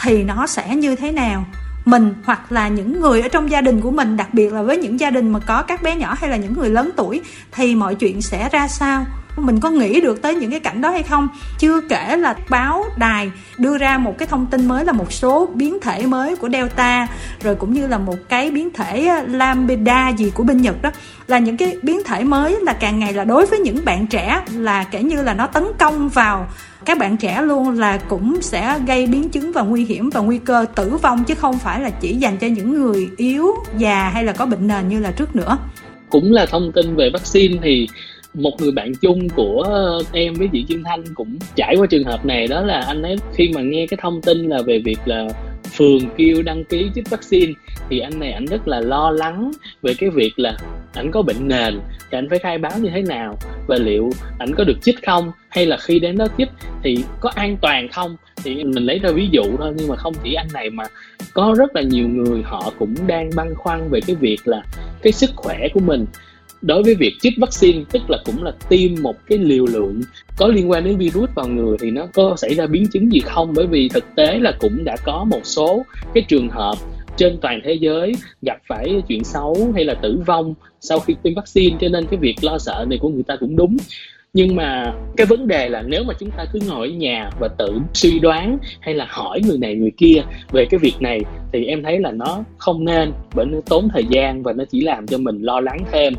thì 0.00 0.22
nó 0.22 0.46
sẽ 0.46 0.76
như 0.76 0.96
thế 0.96 1.12
nào? 1.12 1.44
Mình 1.90 2.14
hoặc 2.24 2.52
là 2.52 2.68
những 2.68 3.00
người 3.00 3.20
ở 3.20 3.28
trong 3.28 3.50
gia 3.50 3.60
đình 3.60 3.80
của 3.80 3.90
mình, 3.90 4.16
đặc 4.16 4.34
biệt 4.34 4.52
là 4.52 4.62
với 4.62 4.76
những 4.76 5.00
gia 5.00 5.10
đình 5.10 5.28
mà 5.28 5.38
có 5.38 5.62
các 5.62 5.82
bé 5.82 5.96
nhỏ 5.96 6.16
hay 6.20 6.30
là 6.30 6.36
những 6.36 6.54
người 6.54 6.70
lớn 6.70 6.90
tuổi, 6.96 7.20
thì 7.52 7.74
mọi 7.74 7.94
chuyện 7.94 8.22
sẽ 8.22 8.48
ra 8.52 8.68
sao? 8.68 9.06
Mình 9.36 9.60
có 9.60 9.70
nghĩ 9.70 10.00
được 10.00 10.22
tới 10.22 10.34
những 10.34 10.50
cái 10.50 10.60
cảnh 10.60 10.80
đó 10.80 10.90
hay 10.90 11.02
không? 11.02 11.28
Chưa 11.58 11.80
kể 11.80 12.16
là 12.16 12.36
báo 12.50 12.84
đài 12.96 13.30
đưa 13.58 13.78
ra 13.78 13.98
một 13.98 14.18
cái 14.18 14.28
thông 14.28 14.46
tin 14.46 14.68
mới 14.68 14.84
là 14.84 14.92
một 14.92 15.12
số 15.12 15.48
biến 15.54 15.78
thể 15.80 16.06
mới 16.06 16.36
của 16.36 16.48
delta, 16.48 17.06
rồi 17.42 17.54
cũng 17.54 17.72
như 17.72 17.86
là 17.86 17.98
một 17.98 18.16
cái 18.28 18.50
biến 18.50 18.72
thể 18.72 19.06
ờ, 19.06 19.22
lambda 19.26 20.08
gì 20.08 20.32
của 20.34 20.44
bên 20.44 20.62
nhật 20.62 20.82
đó. 20.82 20.90
Là 21.26 21.38
những 21.38 21.56
cái 21.56 21.76
biến 21.82 22.04
thể 22.04 22.24
mới 22.24 22.56
là 22.60 22.72
càng 22.72 22.98
ngày 22.98 23.12
là 23.12 23.24
đối 23.24 23.46
với 23.46 23.58
những 23.58 23.84
bạn 23.84 24.06
trẻ 24.06 24.42
là 24.52 24.84
kể 24.84 25.02
như 25.02 25.22
là 25.22 25.34
nó 25.34 25.46
tấn 25.46 25.64
công 25.78 26.08
vào 26.08 26.48
các 26.88 26.98
bạn 26.98 27.16
trẻ 27.16 27.42
luôn 27.42 27.78
là 27.78 27.98
cũng 28.08 28.42
sẽ 28.42 28.78
gây 28.86 29.06
biến 29.06 29.28
chứng 29.28 29.52
và 29.52 29.62
nguy 29.62 29.84
hiểm 29.84 30.10
và 30.10 30.20
nguy 30.20 30.38
cơ 30.38 30.66
tử 30.76 30.96
vong, 31.02 31.24
chứ 31.24 31.34
không 31.34 31.58
phải 31.58 31.80
là 31.80 31.90
chỉ 31.90 32.14
dành 32.14 32.36
cho 32.36 32.46
những 32.46 32.74
người 32.74 33.08
yếu, 33.16 33.46
già 33.78 34.08
hay 34.08 34.24
là 34.24 34.32
có 34.32 34.46
bệnh 34.46 34.66
nền 34.66 34.88
như 34.88 35.00
là 35.00 35.10
trước 35.10 35.36
nữa. 35.36 35.58
Cũng 36.10 36.32
là 36.32 36.46
thông 36.46 36.72
tin 36.72 36.96
về 36.96 37.10
vaccine 37.12 37.56
thì 37.62 37.88
một 38.34 38.50
người 38.60 38.72
bạn 38.72 38.92
chung 38.94 39.28
của 39.28 39.64
em 40.12 40.34
với 40.34 40.48
chị 40.52 40.64
Kim 40.68 40.82
Thanh 40.84 41.04
cũng 41.14 41.38
trải 41.56 41.74
qua 41.78 41.86
trường 41.86 42.04
hợp 42.04 42.26
này. 42.26 42.46
Đó 42.46 42.60
là 42.60 42.80
anh 42.86 43.02
ấy, 43.02 43.16
khi 43.34 43.50
mà 43.54 43.60
nghe 43.62 43.86
cái 43.86 43.98
thông 44.02 44.22
tin 44.22 44.48
là 44.48 44.62
về 44.66 44.78
việc 44.84 44.98
là 45.04 45.28
phường 45.72 46.00
kêu 46.16 46.42
đăng 46.42 46.64
ký 46.64 46.90
chích 46.94 47.10
vaccine, 47.10 47.52
thì 47.90 47.98
anh 47.98 48.20
này 48.20 48.32
ảnh 48.32 48.46
rất 48.46 48.68
là 48.68 48.80
lo 48.80 49.10
lắng 49.10 49.50
về 49.82 49.94
cái 49.98 50.10
việc 50.10 50.38
là 50.38 50.56
ảnh 50.94 51.10
có 51.10 51.22
bệnh 51.22 51.48
nền, 51.48 51.80
thì 52.10 52.18
ảnh 52.18 52.28
phải 52.30 52.38
khai 52.38 52.58
báo 52.58 52.72
như 52.78 52.90
thế 52.94 53.02
nào, 53.02 53.38
và 53.66 53.76
liệu 53.76 54.10
ảnh 54.38 54.54
có 54.54 54.64
được 54.64 54.82
chích 54.82 55.06
không, 55.06 55.32
hay 55.48 55.66
là 55.66 55.76
khi 55.76 55.98
đến 55.98 56.18
đó 56.18 56.26
chích 56.38 56.48
thì 56.82 57.04
có 57.20 57.30
an 57.34 57.56
toàn 57.62 57.88
không? 57.88 58.16
Thì 58.44 58.64
mình 58.64 58.84
lấy 58.84 58.98
ra 58.98 59.10
ví 59.10 59.28
dụ 59.32 59.42
thôi, 59.58 59.74
nhưng 59.76 59.88
mà 59.88 59.96
không 59.96 60.14
chỉ 60.24 60.34
anh 60.34 60.48
này 60.52 60.70
mà 60.70 60.84
có 61.34 61.54
rất 61.58 61.76
là 61.76 61.82
nhiều 61.82 62.08
người 62.08 62.42
họ 62.44 62.72
cũng 62.78 62.94
đang 63.06 63.30
băn 63.36 63.54
khoăn 63.54 63.88
về 63.90 64.00
cái 64.06 64.16
việc 64.16 64.38
là 64.44 64.62
cái 65.02 65.12
sức 65.12 65.30
khỏe 65.36 65.68
của 65.74 65.80
mình 65.80 66.06
đối 66.62 66.82
với 66.82 66.94
việc 66.94 67.14
chích 67.20 67.34
vaccine, 67.38 67.84
tức 67.92 68.02
là 68.08 68.18
cũng 68.24 68.42
là 68.42 68.52
tiêm 68.68 68.90
một 69.02 69.16
cái 69.26 69.38
liều 69.38 69.66
lượng 69.66 70.00
có 70.36 70.46
liên 70.46 70.70
quan 70.70 70.84
đến 70.84 70.96
virus 70.96 71.30
vào 71.34 71.48
người 71.48 71.76
thì 71.80 71.90
nó 71.90 72.06
có 72.14 72.34
xảy 72.36 72.54
ra 72.54 72.66
biến 72.66 72.86
chứng 72.92 73.12
gì 73.12 73.20
không? 73.20 73.52
Bởi 73.56 73.66
vì 73.66 73.88
thực 73.88 74.04
tế 74.16 74.38
là 74.38 74.52
cũng 74.60 74.84
đã 74.84 74.96
có 75.04 75.24
một 75.24 75.40
số 75.42 75.84
cái 76.14 76.24
trường 76.28 76.48
hợp 76.48 76.74
trên 77.16 77.38
toàn 77.40 77.60
thế 77.64 77.74
giới 77.74 78.12
gặp 78.42 78.58
phải 78.68 79.02
chuyện 79.08 79.24
xấu 79.24 79.72
hay 79.74 79.84
là 79.84 79.94
tử 79.94 80.22
vong 80.26 80.54
sau 80.80 81.00
khi 81.00 81.14
tiêm 81.22 81.34
vaccine. 81.34 81.76
Cho 81.80 81.88
nên 81.88 82.06
cái 82.06 82.18
việc 82.18 82.36
lo 82.42 82.58
sợ 82.58 82.86
này 82.88 82.98
của 83.02 83.08
người 83.08 83.22
ta 83.22 83.36
cũng 83.40 83.56
đúng 83.56 83.76
nhưng 84.38 84.56
mà 84.56 84.92
cái 85.16 85.26
vấn 85.26 85.46
đề 85.46 85.68
là 85.68 85.82
nếu 85.86 86.04
mà 86.04 86.14
chúng 86.20 86.30
ta 86.30 86.44
cứ 86.52 86.58
ngồi 86.68 86.88
ở 86.88 86.92
nhà 86.92 87.30
và 87.40 87.48
tự 87.58 87.78
suy 87.94 88.18
đoán 88.18 88.58
hay 88.80 88.94
là 88.94 89.06
hỏi 89.08 89.40
người 89.46 89.58
này 89.58 89.74
người 89.74 89.92
kia 89.96 90.22
về 90.52 90.66
cái 90.70 90.78
việc 90.78 90.94
này, 91.00 91.20
thì 91.52 91.64
em 91.64 91.82
thấy 91.82 91.98
là 92.00 92.10
nó 92.10 92.44
không 92.58 92.84
nên 92.84 93.12
bởi 93.34 93.46
nó 93.46 93.58
tốn 93.68 93.88
thời 93.92 94.04
gian 94.10 94.42
và 94.42 94.52
nó 94.52 94.64
chỉ 94.70 94.80
làm 94.80 95.06
cho 95.06 95.18
mình 95.18 95.42
lo 95.42 95.60
lắng 95.60 95.78
thêm. 95.92 96.14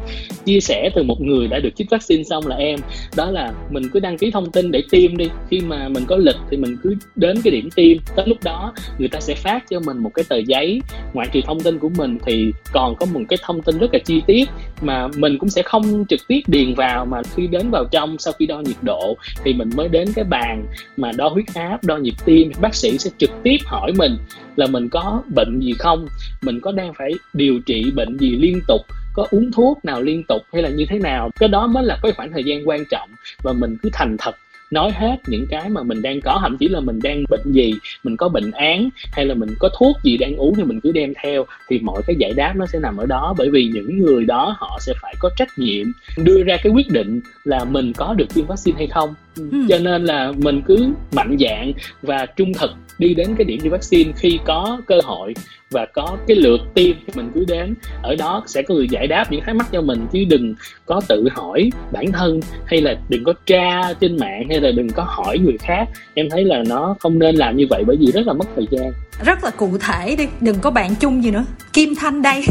Chia 0.46 0.60
sẻ 0.60 0.90
từ 0.96 1.04
một 1.04 1.22
người 1.22 1.48
đã 1.48 1.60
được 1.60 1.70
chích 1.76 1.90
vaccine 1.90 2.24
xong 2.24 2.48
là 2.48 2.56
em, 2.56 2.80
đó 3.18 3.32
là 3.32 3.54
mình 3.70 3.84
cứ 3.94 4.00
đăng 4.00 4.18
ký 4.18 4.32
thông 4.32 4.52
tin 4.52 4.72
để 4.72 4.84
tiêm 4.92 5.18
đi. 5.18 5.30
Khi 5.50 5.60
mà 5.60 5.90
mình 5.90 6.04
có 6.08 6.16
lịch 6.16 6.38
thì 6.52 6.58
mình 6.58 6.78
cứ 6.84 6.96
đến 7.16 7.38
cái 7.44 7.52
điểm 7.52 7.70
tiêm. 7.76 7.98
Tới 8.16 8.28
lúc 8.28 8.38
đó, 8.44 8.74
người 8.98 9.08
ta 9.08 9.20
sẽ 9.20 9.36
phát 9.36 9.70
cho 9.70 9.80
mình 9.86 9.98
một 9.98 10.12
cái 10.14 10.26
tờ 10.30 10.38
giấy. 10.38 10.82
Ngoại 11.14 11.28
trừ 11.32 11.40
thông 11.46 11.60
tin 11.60 11.80
của 11.80 11.90
mình 11.98 12.18
thì 12.26 12.52
còn 12.72 12.96
có 12.96 13.06
một 13.14 13.22
cái 13.30 13.40
thông 13.44 13.62
tin 13.62 13.78
rất 13.78 13.94
là 13.94 14.00
chi 14.06 14.22
tiết 14.28 14.50
mà 14.82 15.08
mình 15.18 15.38
cũng 15.38 15.50
sẽ 15.50 15.62
không 15.62 16.06
trực 16.10 16.20
tiếp 16.28 16.42
điền 16.48 16.74
vào 16.74 17.06
mà 17.06 17.22
khi 17.36 17.48
đến 17.48 17.70
vào 17.72 17.86
trong 17.92 18.09
sau 18.20 18.34
khi 18.34 18.46
đo 18.46 18.60
nhiệt 18.60 18.76
độ, 18.82 19.18
thì 19.44 19.54
mình 19.54 19.70
mới 19.76 19.88
đến 19.88 20.08
cái 20.16 20.26
bàn 20.26 20.66
mà 20.98 21.12
đo 21.12 21.28
huyết 21.28 21.46
áp, 21.56 21.84
đo 21.84 21.98
nhịp 21.98 22.16
tim. 22.26 22.52
Bác 22.62 22.76
sĩ 22.76 22.98
sẽ 22.98 23.10
trực 23.18 23.30
tiếp 23.44 23.58
hỏi 23.66 23.92
mình 23.98 24.18
là 24.56 24.68
mình 24.68 24.90
có 24.90 25.24
bệnh 25.36 25.60
gì 25.60 25.74
không? 25.80 26.08
Mình 26.42 26.60
có 26.60 26.72
đang 26.72 26.94
phải 26.94 27.12
điều 27.34 27.60
trị 27.66 27.92
bệnh 27.96 28.18
gì 28.18 28.30
liên 28.30 28.60
tục? 28.68 28.82
Có 29.14 29.28
uống 29.32 29.52
thuốc 29.52 29.86
nào 29.86 30.02
liên 30.02 30.24
tục 30.24 30.42
hay 30.54 30.62
là 30.62 30.70
như 30.70 30.86
thế 30.90 31.00
nào? 31.00 31.30
Cái 31.40 31.50
đó 31.50 31.68
mới 31.68 31.84
là 31.84 32.00
cái 32.04 32.12
khoảng 32.12 32.32
thời 32.32 32.44
gian 32.44 32.68
quan 32.68 32.84
trọng 32.92 33.10
và 33.44 33.54
mình 33.54 33.78
cứ 33.82 33.90
thành 33.94 34.16
thật 34.20 34.36
nói 34.72 34.92
hết 34.92 35.18
những 35.28 35.48
cái 35.50 35.70
mà 35.70 35.84
mình 35.84 36.02
đang 36.02 36.22
có 36.22 36.40
thậm 36.42 36.58
chí 36.58 36.68
là 36.68 36.80
mình 36.80 37.00
đang 37.04 37.24
bệnh 37.30 37.52
gì 37.52 37.74
mình 38.04 38.18
có 38.18 38.30
bệnh 38.30 38.52
án 38.52 38.90
hay 39.12 39.26
là 39.26 39.36
mình 39.36 39.50
có 39.60 39.70
thuốc 39.80 39.98
gì 40.04 40.18
đang 40.18 40.36
uống 40.36 40.56
thì 40.56 40.64
mình 40.64 40.80
cứ 40.80 40.92
đem 40.92 41.14
theo 41.24 41.46
thì 41.70 41.80
mọi 41.80 42.02
cái 42.08 42.16
giải 42.20 42.34
đáp 42.34 42.54
nó 42.56 42.66
sẽ 42.66 42.80
nằm 42.80 42.98
ở 42.98 43.06
đó 43.06 43.34
bởi 43.38 43.50
vì 43.50 43.72
những 43.74 44.00
người 44.00 44.26
đó 44.26 44.56
họ 44.58 44.78
sẽ 44.82 44.94
phải 45.02 45.16
có 45.20 45.30
trách 45.36 45.50
nhiệm 45.58 45.88
đưa 46.18 46.44
ra 46.44 46.58
cái 46.64 46.74
quyết 46.74 46.92
định 46.92 47.22
là 47.44 47.64
mình 47.64 47.94
có 47.94 48.14
được 48.14 48.34
tiêm 48.34 48.46
vaccine 48.46 48.78
hay 48.78 48.88
không 48.88 49.14
ừ. 49.38 49.50
cho 49.70 49.78
nên 49.80 50.06
là 50.06 50.32
mình 50.38 50.62
cứ 50.66 50.90
mạnh 51.12 51.38
dạn 51.40 51.72
và 52.02 52.26
trung 52.26 52.52
thực 52.54 52.72
đi 53.00 53.14
đến 53.14 53.36
cái 53.38 53.46
điểm 53.46 53.60
tiêm 53.60 53.72
vaccine 53.72 54.12
khi 54.16 54.40
có 54.46 54.82
cơ 54.88 55.00
hội 55.04 55.34
và 55.72 55.86
có 55.94 56.18
cái 56.28 56.38
lượt 56.38 56.60
tiêm 56.74 56.96
thì 57.08 57.14
mình 57.16 57.32
cứ 57.34 57.46
đến. 57.48 57.74
Ở 58.02 58.16
đó 58.16 58.44
sẽ 58.48 58.62
có 58.62 58.76
người 58.76 58.88
giải 58.90 59.08
đáp 59.08 59.32
những 59.32 59.42
thắc 59.42 59.56
mắc 59.56 59.68
cho 59.72 59.82
mình, 59.82 60.08
chứ 60.12 60.26
đừng 60.30 60.56
có 60.86 61.02
tự 61.08 61.28
hỏi 61.32 61.70
bản 61.92 62.12
thân 62.12 62.40
hay 62.66 62.82
là 62.82 62.96
đừng 63.10 63.24
có 63.24 63.34
tra 63.46 63.94
trên 64.02 64.18
mạng 64.18 64.46
hay 64.50 64.62
là 64.62 64.72
đừng 64.72 64.90
có 64.90 65.04
hỏi 65.08 65.38
người 65.38 65.58
khác. 65.60 65.86
Em 66.14 66.30
thấy 66.30 66.46
là 66.46 66.64
nó 66.68 66.96
không 67.00 67.20
nên 67.20 67.36
làm 67.36 67.58
như 67.58 67.66
vậy 67.70 67.84
bởi 67.88 67.98
vì 68.00 68.12
rất 68.12 68.28
là 68.28 68.34
mất 68.34 68.46
thời 68.56 68.66
gian 68.72 68.92
rất 69.24 69.44
là 69.44 69.50
cụ 69.50 69.78
thể 69.78 70.16
đi 70.16 70.28
đừng 70.42 70.60
có 70.60 70.72
bạn 70.72 70.96
chung 70.96 71.24
gì 71.24 71.32
nữa. 71.32 71.46
Kim 71.74 71.96
thanh 71.96 72.22
đây. 72.22 72.46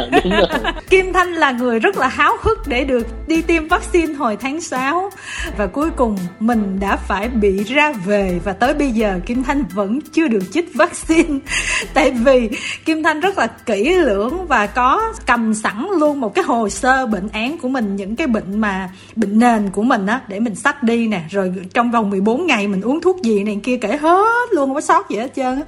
Kim 0.90 1.12
thanh 1.12 1.32
là 1.32 1.50
người 1.50 1.78
rất 1.78 1.96
là 1.96 2.08
háo 2.08 2.32
hức 2.40 2.58
để 2.66 2.84
được 2.84 3.06
đi 3.26 3.42
tiêm 3.42 3.68
vaccine 3.68 4.14
hồi 4.14 4.36
tháng 4.36 4.60
6 4.60 5.10
và 5.56 5.66
cuối 5.66 5.90
cùng 5.90 6.18
mình 6.40 6.80
đã 6.80 6.96
phải 6.96 7.28
bị 7.28 7.64
ra 7.64 7.92
về. 7.92 8.40
Và 8.44 8.52
tới 8.52 8.74
bây 8.74 8.90
giờ 8.90 9.20
kim 9.26 9.42
thanh 9.42 9.64
vẫn 9.74 10.00
chưa 10.12 10.28
được 10.28 10.42
chích 10.52 10.74
vaccine. 10.74 11.38
Tại 11.94 12.10
vì 12.10 12.48
kim 12.84 13.02
thanh 13.02 13.20
rất 13.20 13.38
là 13.38 13.46
kỹ 13.46 13.94
lưỡng 13.94 14.46
và 14.46 14.66
có 14.66 15.12
cầm 15.26 15.54
sẵn 15.54 15.86
luôn 15.98 16.20
một 16.20 16.34
cái 16.34 16.44
hồ 16.44 16.68
sơ 16.68 17.06
bệnh 17.06 17.28
án 17.32 17.58
của 17.58 17.68
mình 17.68 17.96
những 17.96 18.16
cái 18.16 18.26
bệnh 18.26 18.60
mà 18.60 18.90
bệnh 19.16 19.38
nền 19.38 19.70
của 19.70 19.82
mình 19.82 20.06
á 20.06 20.20
để 20.28 20.40
mình 20.40 20.54
sách 20.54 20.82
đi 20.82 21.06
nè. 21.08 21.22
Rồi 21.30 21.54
trong 21.74 21.90
vòng 21.90 22.10
14 22.10 22.46
ngày 22.46 22.68
mình 22.68 22.80
uống 22.80 23.00
thuốc 23.00 23.22
gì 23.22 23.44
này 23.44 23.60
kia 23.62 23.76
kể 23.76 23.96
hết 23.96 24.48
luôn 24.52 24.68
không 24.68 24.74
có 24.74 24.80
sót 24.80 25.10
gì 25.10 25.16
hết 25.16 25.34
trơn 25.36 25.62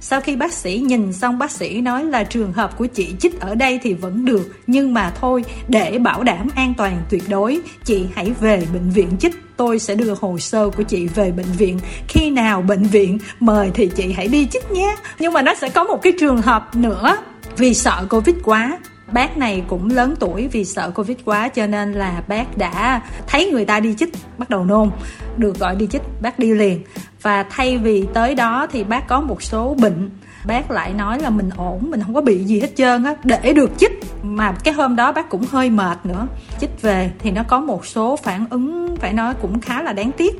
sau 0.00 0.20
khi 0.20 0.36
bác 0.36 0.52
sĩ 0.52 0.82
nhìn 0.86 1.12
xong, 1.12 1.38
bác 1.38 1.50
sĩ 1.50 1.80
nói 1.80 2.04
là 2.04 2.24
trường 2.24 2.52
hợp 2.52 2.78
của 2.78 2.86
chị 2.86 3.14
chích 3.20 3.40
ở 3.40 3.54
đây 3.54 3.80
thì 3.82 3.94
vẫn 3.94 4.24
được, 4.24 4.52
nhưng 4.66 4.94
mà 4.94 5.12
thôi, 5.20 5.44
để 5.68 5.98
bảo 5.98 6.22
đảm 6.22 6.48
an 6.54 6.74
toàn 6.76 7.02
tuyệt 7.10 7.22
đối, 7.28 7.60
chị 7.84 8.06
hãy 8.14 8.32
về 8.40 8.66
bệnh 8.72 8.90
viện 8.90 9.08
chích. 9.20 9.34
Tôi 9.56 9.78
sẽ 9.78 9.94
đưa 9.94 10.14
hồ 10.20 10.38
sơ 10.38 10.70
của 10.70 10.82
chị 10.82 11.06
về 11.06 11.32
bệnh 11.32 11.52
viện. 11.58 11.78
Khi 12.08 12.30
nào 12.30 12.62
bệnh 12.62 12.82
viện 12.82 13.18
mời 13.40 13.70
thì 13.74 13.90
chị 13.96 14.12
hãy 14.12 14.28
đi 14.28 14.46
chích 14.46 14.70
nhé. 14.70 14.96
Nhưng 15.18 15.32
mà 15.32 15.42
nó 15.42 15.54
sẽ 15.54 15.68
có 15.68 15.84
một 15.84 16.02
cái 16.02 16.12
trường 16.20 16.42
hợp 16.42 16.76
nữa. 16.76 17.16
Vì 17.56 17.74
sợ 17.74 18.06
covid 18.10 18.36
quá 18.44 18.78
bác 19.14 19.36
này 19.36 19.62
cũng 19.68 19.90
lớn 19.90 20.14
tuổi 20.20 20.48
vì 20.48 20.64
sợ 20.64 20.90
covid 20.90 21.16
quá 21.24 21.48
cho 21.48 21.66
nên 21.66 21.92
là 21.92 22.22
bác 22.28 22.58
đã 22.58 23.02
thấy 23.26 23.50
người 23.50 23.64
ta 23.64 23.80
đi 23.80 23.94
chích, 23.98 24.14
bắt 24.38 24.50
đầu 24.50 24.64
nôn. 24.64 24.90
Được 25.36 25.58
gọi 25.58 25.76
đi 25.76 25.86
chích, 25.86 26.02
bác 26.20 26.38
đi 26.38 26.52
liền. 26.52 26.82
Và 27.22 27.42
thay 27.50 27.78
vì 27.78 28.06
tới 28.14 28.34
đó 28.34 28.66
thì 28.72 28.84
bác 28.84 29.08
có 29.08 29.20
một 29.20 29.42
số 29.42 29.76
bệnh. 29.80 30.10
Bác 30.46 30.70
lại 30.70 30.92
nói 30.92 31.20
là 31.20 31.30
mình 31.30 31.50
ổn, 31.56 31.90
mình 31.90 32.02
không 32.02 32.14
có 32.14 32.20
bị 32.20 32.44
gì 32.44 32.60
hết 32.60 32.70
trơn 32.76 33.04
á. 33.04 33.14
Để 33.24 33.52
được 33.52 33.70
chích, 33.78 34.00
mà 34.22 34.52
cái 34.52 34.74
hôm 34.74 34.96
đó 34.96 35.12
bác 35.12 35.28
cũng 35.28 35.44
hơi 35.50 35.70
mệt 35.70 35.98
nữa. 36.04 36.26
Chích 36.60 36.82
về 36.82 37.10
thì 37.18 37.30
nó 37.30 37.42
có 37.42 37.60
một 37.60 37.86
số 37.86 38.16
phản 38.16 38.46
ứng 38.50 38.96
phải 38.96 39.12
nói 39.12 39.34
cũng 39.42 39.60
khá 39.60 39.82
là 39.82 39.92
đáng 39.92 40.10
tiếc. 40.12 40.34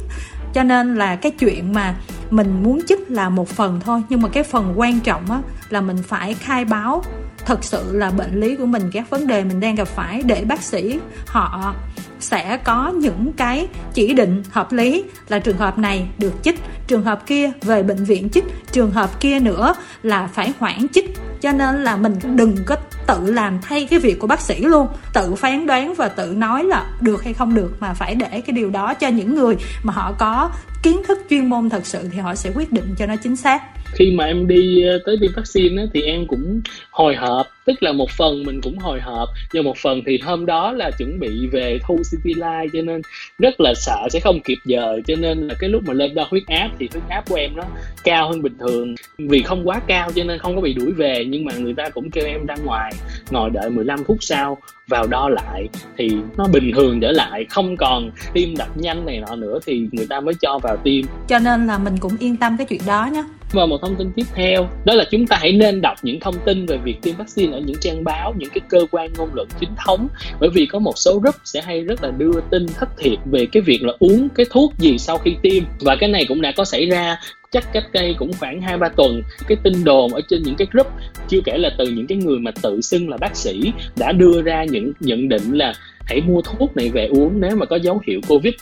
Cho 0.55 0.63
nên 0.63 0.95
là 0.95 1.17
cái 1.17 1.33
chuyện 1.33 1.73
mà 1.73 1.95
mình 2.31 2.63
muốn 2.63 2.81
chích 2.89 3.11
là 3.11 3.29
một 3.29 3.49
phần 3.49 3.81
thôi. 3.85 4.03
Nhưng 4.09 4.23
mà 4.23 4.29
cái 4.29 4.43
phần 4.43 4.73
quan 4.77 5.01
trọng 5.01 5.31
á 5.31 5.39
là 5.71 5.81
mình 5.81 5.97
phải 6.07 6.35
khai 6.35 6.65
báo 6.65 7.03
thật 7.47 7.65
sự 7.65 7.93
là 7.93 8.11
bệnh 8.11 8.41
lý 8.41 8.57
của 8.57 8.67
mình, 8.67 8.91
các 8.93 9.11
vấn 9.11 9.27
đề 9.27 9.45
mình 9.45 9.61
đang 9.61 9.75
gặp 9.75 9.89
phải 9.89 10.23
để 10.23 10.45
bác 10.45 10.63
sĩ, 10.63 10.99
họ 11.27 11.75
sẽ 12.21 12.57
có 12.65 12.93
những 12.97 13.33
cái 13.37 13.69
chỉ 13.95 14.13
định 14.13 14.43
hợp 14.51 14.73
lý 14.73 15.05
là 15.29 15.39
trường 15.39 15.57
hợp 15.57 15.79
này 15.79 16.07
được 16.19 16.33
chích, 16.43 16.61
trường 16.87 17.05
hợp 17.05 17.27
kia 17.27 17.51
về 17.63 17.83
bệnh 17.83 18.05
viện 18.05 18.29
chích, 18.29 18.45
trường 18.73 18.91
hợp 18.91 19.21
kia 19.21 19.41
nữa 19.41 19.75
là 20.03 20.29
phải 20.33 20.53
hoãn 20.59 20.89
chích. 20.89 21.19
Cho 21.41 21.53
nên 21.53 21.85
là 21.85 21.97
mình 21.97 22.19
đừng 22.37 22.57
có 22.67 22.77
tự 23.07 23.33
làm 23.33 23.59
thay 23.63 23.87
cái 23.87 23.99
việc 23.99 24.19
của 24.19 24.27
bác 24.27 24.41
sĩ 24.41 24.61
luôn, 24.61 24.89
tự 25.13 25.35
phán 25.35 25.67
đoán 25.67 25.95
và 25.95 26.09
tự 26.09 26.27
nói 26.27 26.65
là 26.65 26.87
được 27.01 27.25
hay 27.25 27.33
không 27.33 27.55
được 27.55 27.77
mà 27.81 27.95
phải 27.95 28.15
để 28.15 28.29
cái 28.29 28.53
điều 28.55 28.71
đó 28.71 28.95
cho 28.95 29.09
những 29.09 29.35
người 29.35 29.57
mà 29.83 29.93
họ 29.93 30.13
có 30.19 30.51
kiến 30.83 31.03
thức 31.09 31.19
chuyên 31.31 31.51
môn 31.51 31.71
thật 31.71 31.87
sự 31.87 32.09
thì 32.13 32.19
họ 32.19 32.35
sẽ 32.35 32.51
quyết 32.55 32.73
định 32.73 32.95
cho 32.99 33.07
nó 33.07 33.17
chính 33.17 33.37
xác 33.37 33.63
khi 33.95 34.11
mà 34.11 34.25
em 34.25 34.47
đi 34.47 34.83
ờ, 34.83 34.99
tới 35.07 35.17
tiêm 35.21 35.31
vaccine 35.37 35.83
á, 35.83 35.89
thì 35.95 36.03
em 36.03 36.27
cũng 36.27 36.61
hồi 36.91 37.15
hộp 37.15 37.47
tức 37.65 37.83
là 37.83 37.93
một 37.93 38.11
phần 38.11 38.43
mình 38.43 38.61
cũng 38.61 38.79
hồi 38.79 39.01
hộp 39.01 39.29
nhưng 39.53 39.65
một 39.65 39.77
phần 39.77 40.03
thì 40.07 40.19
hôm 40.19 40.47
đó 40.47 40.73
là 40.73 40.91
chuẩn 40.99 41.21
bị 41.21 41.47
về 41.47 41.79
thu 41.87 41.99
city 42.11 42.41
life 42.41 42.69
cho 42.73 42.83
nên 42.83 43.03
rất 43.39 43.61
là 43.61 43.75
sợ 43.77 44.09
sẽ 44.11 44.21
không 44.21 44.41
kịp 44.41 44.59
giờ 44.65 45.01
cho 45.07 45.17
nên 45.17 45.49
là 45.49 45.55
cái 45.59 45.71
lúc 45.71 45.83
mà 45.87 45.95
lên 45.95 46.15
đo 46.15 46.27
huyết 46.31 46.43
áp 46.47 46.71
thì 46.79 46.89
huyết 46.93 47.03
áp 47.09 47.29
của 47.29 47.35
em 47.35 47.51
nó 47.57 47.63
cao 48.05 48.29
hơn 48.29 48.43
bình 48.43 48.59
thường. 48.59 48.95
Vì 49.19 49.43
không 49.43 49.69
quá 49.69 49.81
cao 49.87 50.11
cho 50.15 50.25
nên 50.25 50.39
không 50.39 50.55
có 50.57 50.61
bị 50.61 50.75
đuổi 50.75 50.93
về 50.93 51.25
nhưng 51.29 51.45
mà 51.45 51.53
người 51.59 51.75
ta 51.75 51.89
cũng 51.89 52.11
kêu 52.11 52.27
em 52.27 52.47
ra 52.47 52.55
ngoài 52.65 52.93
ngồi 53.31 53.51
đợi 53.51 53.71
15 53.71 54.05
phút 54.05 54.17
sau 54.21 54.59
vào 54.89 55.07
đo 55.07 55.29
lại 55.29 55.69
thì 55.97 56.11
nó 56.37 56.47
bình 56.53 56.73
thường 56.75 57.01
trở 57.01 57.13
lại 57.13 57.47
không 57.51 57.77
còn 57.77 58.11
tim 58.33 58.57
đập 58.57 58.69
nhanh 58.77 59.07
này 59.07 59.21
nọ 59.21 59.37
nữa 59.37 59.59
thì 59.67 59.89
người 59.93 60.07
ta 60.07 60.21
mới 60.21 60.35
cho 60.41 60.59
vào 60.63 60.77
tim. 60.77 61.07
Cho 61.29 61.39
nên 61.39 61.67
là 61.67 61.79
mình 61.79 61.97
cũng 62.01 62.17
yên 62.19 62.37
tâm 62.37 62.57
cái 62.57 62.67
chuyện 62.67 62.81
đó 62.87 63.09
nhé 63.13 63.25
và 63.55 63.67
một 63.67 63.79
thông 63.83 63.97
tin 63.97 64.11
tiếp 64.17 64.27
theo, 64.35 64.69
đó 64.85 64.95
là 64.95 65.05
chúng 65.11 65.27
ta 65.27 65.37
hãy 65.41 65.53
nên 65.53 65.81
đọc 65.81 65.97
những 66.03 66.21
thông 66.21 66.35
tin 66.45 66.67
về 66.67 66.77
việc 66.85 66.97
tiêm 67.03 67.17
vaccine 67.17 67.53
ở 67.53 67.61
những 67.61 67.77
trang 67.81 68.05
báo, 68.05 68.35
những 68.39 68.51
cái 68.51 68.61
cơ 68.69 68.79
quan 68.91 69.11
ngôn 69.19 69.29
luận 69.35 69.49
chính 69.61 69.71
thống. 69.85 70.09
Bởi 70.41 70.51
vì 70.55 70.67
có 70.67 70.79
một 70.79 70.99
số 70.99 71.19
group 71.19 71.35
sẽ 71.45 71.63
hay 71.63 71.81
rất 71.81 72.03
là 72.03 72.11
đưa 72.11 72.33
tin 72.51 72.67
thất 72.79 72.89
thiệt 72.99 73.19
về 73.25 73.47
cái 73.47 73.63
việc 73.63 73.83
là 73.83 73.93
uống 73.99 74.29
cái 74.35 74.47
thuốc 74.51 74.73
gì 74.79 74.99
sau 74.99 75.19
khi 75.19 75.37
tiêm. 75.43 75.65
Và 75.81 75.97
cái 76.01 76.09
này 76.09 76.25
cũng 76.29 76.41
đã 76.41 76.53
có 76.57 76.65
xảy 76.65 76.87
ra, 76.87 77.17
chắc 77.51 77.73
cách 77.73 77.85
đây 77.93 78.15
cũng 78.19 78.33
khoảng 78.33 78.61
hai, 78.61 78.79
ba 78.79 78.89
tuần. 78.89 79.23
Cái 79.49 79.57
tin 79.63 79.85
đồn 79.85 80.15
ở 80.15 80.21
trên 80.29 80.43
những 80.43 80.55
cái 80.55 80.67
group, 80.73 80.87
chưa 81.29 81.41
kể 81.45 81.59
là 81.59 81.71
từ 81.79 81.87
những 81.87 82.07
cái 82.07 82.19
người 82.19 82.39
mà 82.39 82.51
tự 82.63 82.81
xưng 82.81 83.09
là 83.09 83.17
bác 83.17 83.37
sĩ, 83.37 83.73
đã 83.97 84.13
đưa 84.13 84.43
ra 84.43 84.65
những 84.65 84.93
nhận 85.01 85.29
định 85.29 85.53
là 85.53 85.75
hãy 86.07 86.21
mua 86.21 86.43
thuốc 86.43 86.77
này 86.77 86.89
về 86.89 87.07
uống 87.07 87.41
nếu 87.41 87.57
mà 87.57 87.67
có 87.67 87.77
dấu 87.77 88.01
hiệu 88.07 88.21
covid 88.29 88.55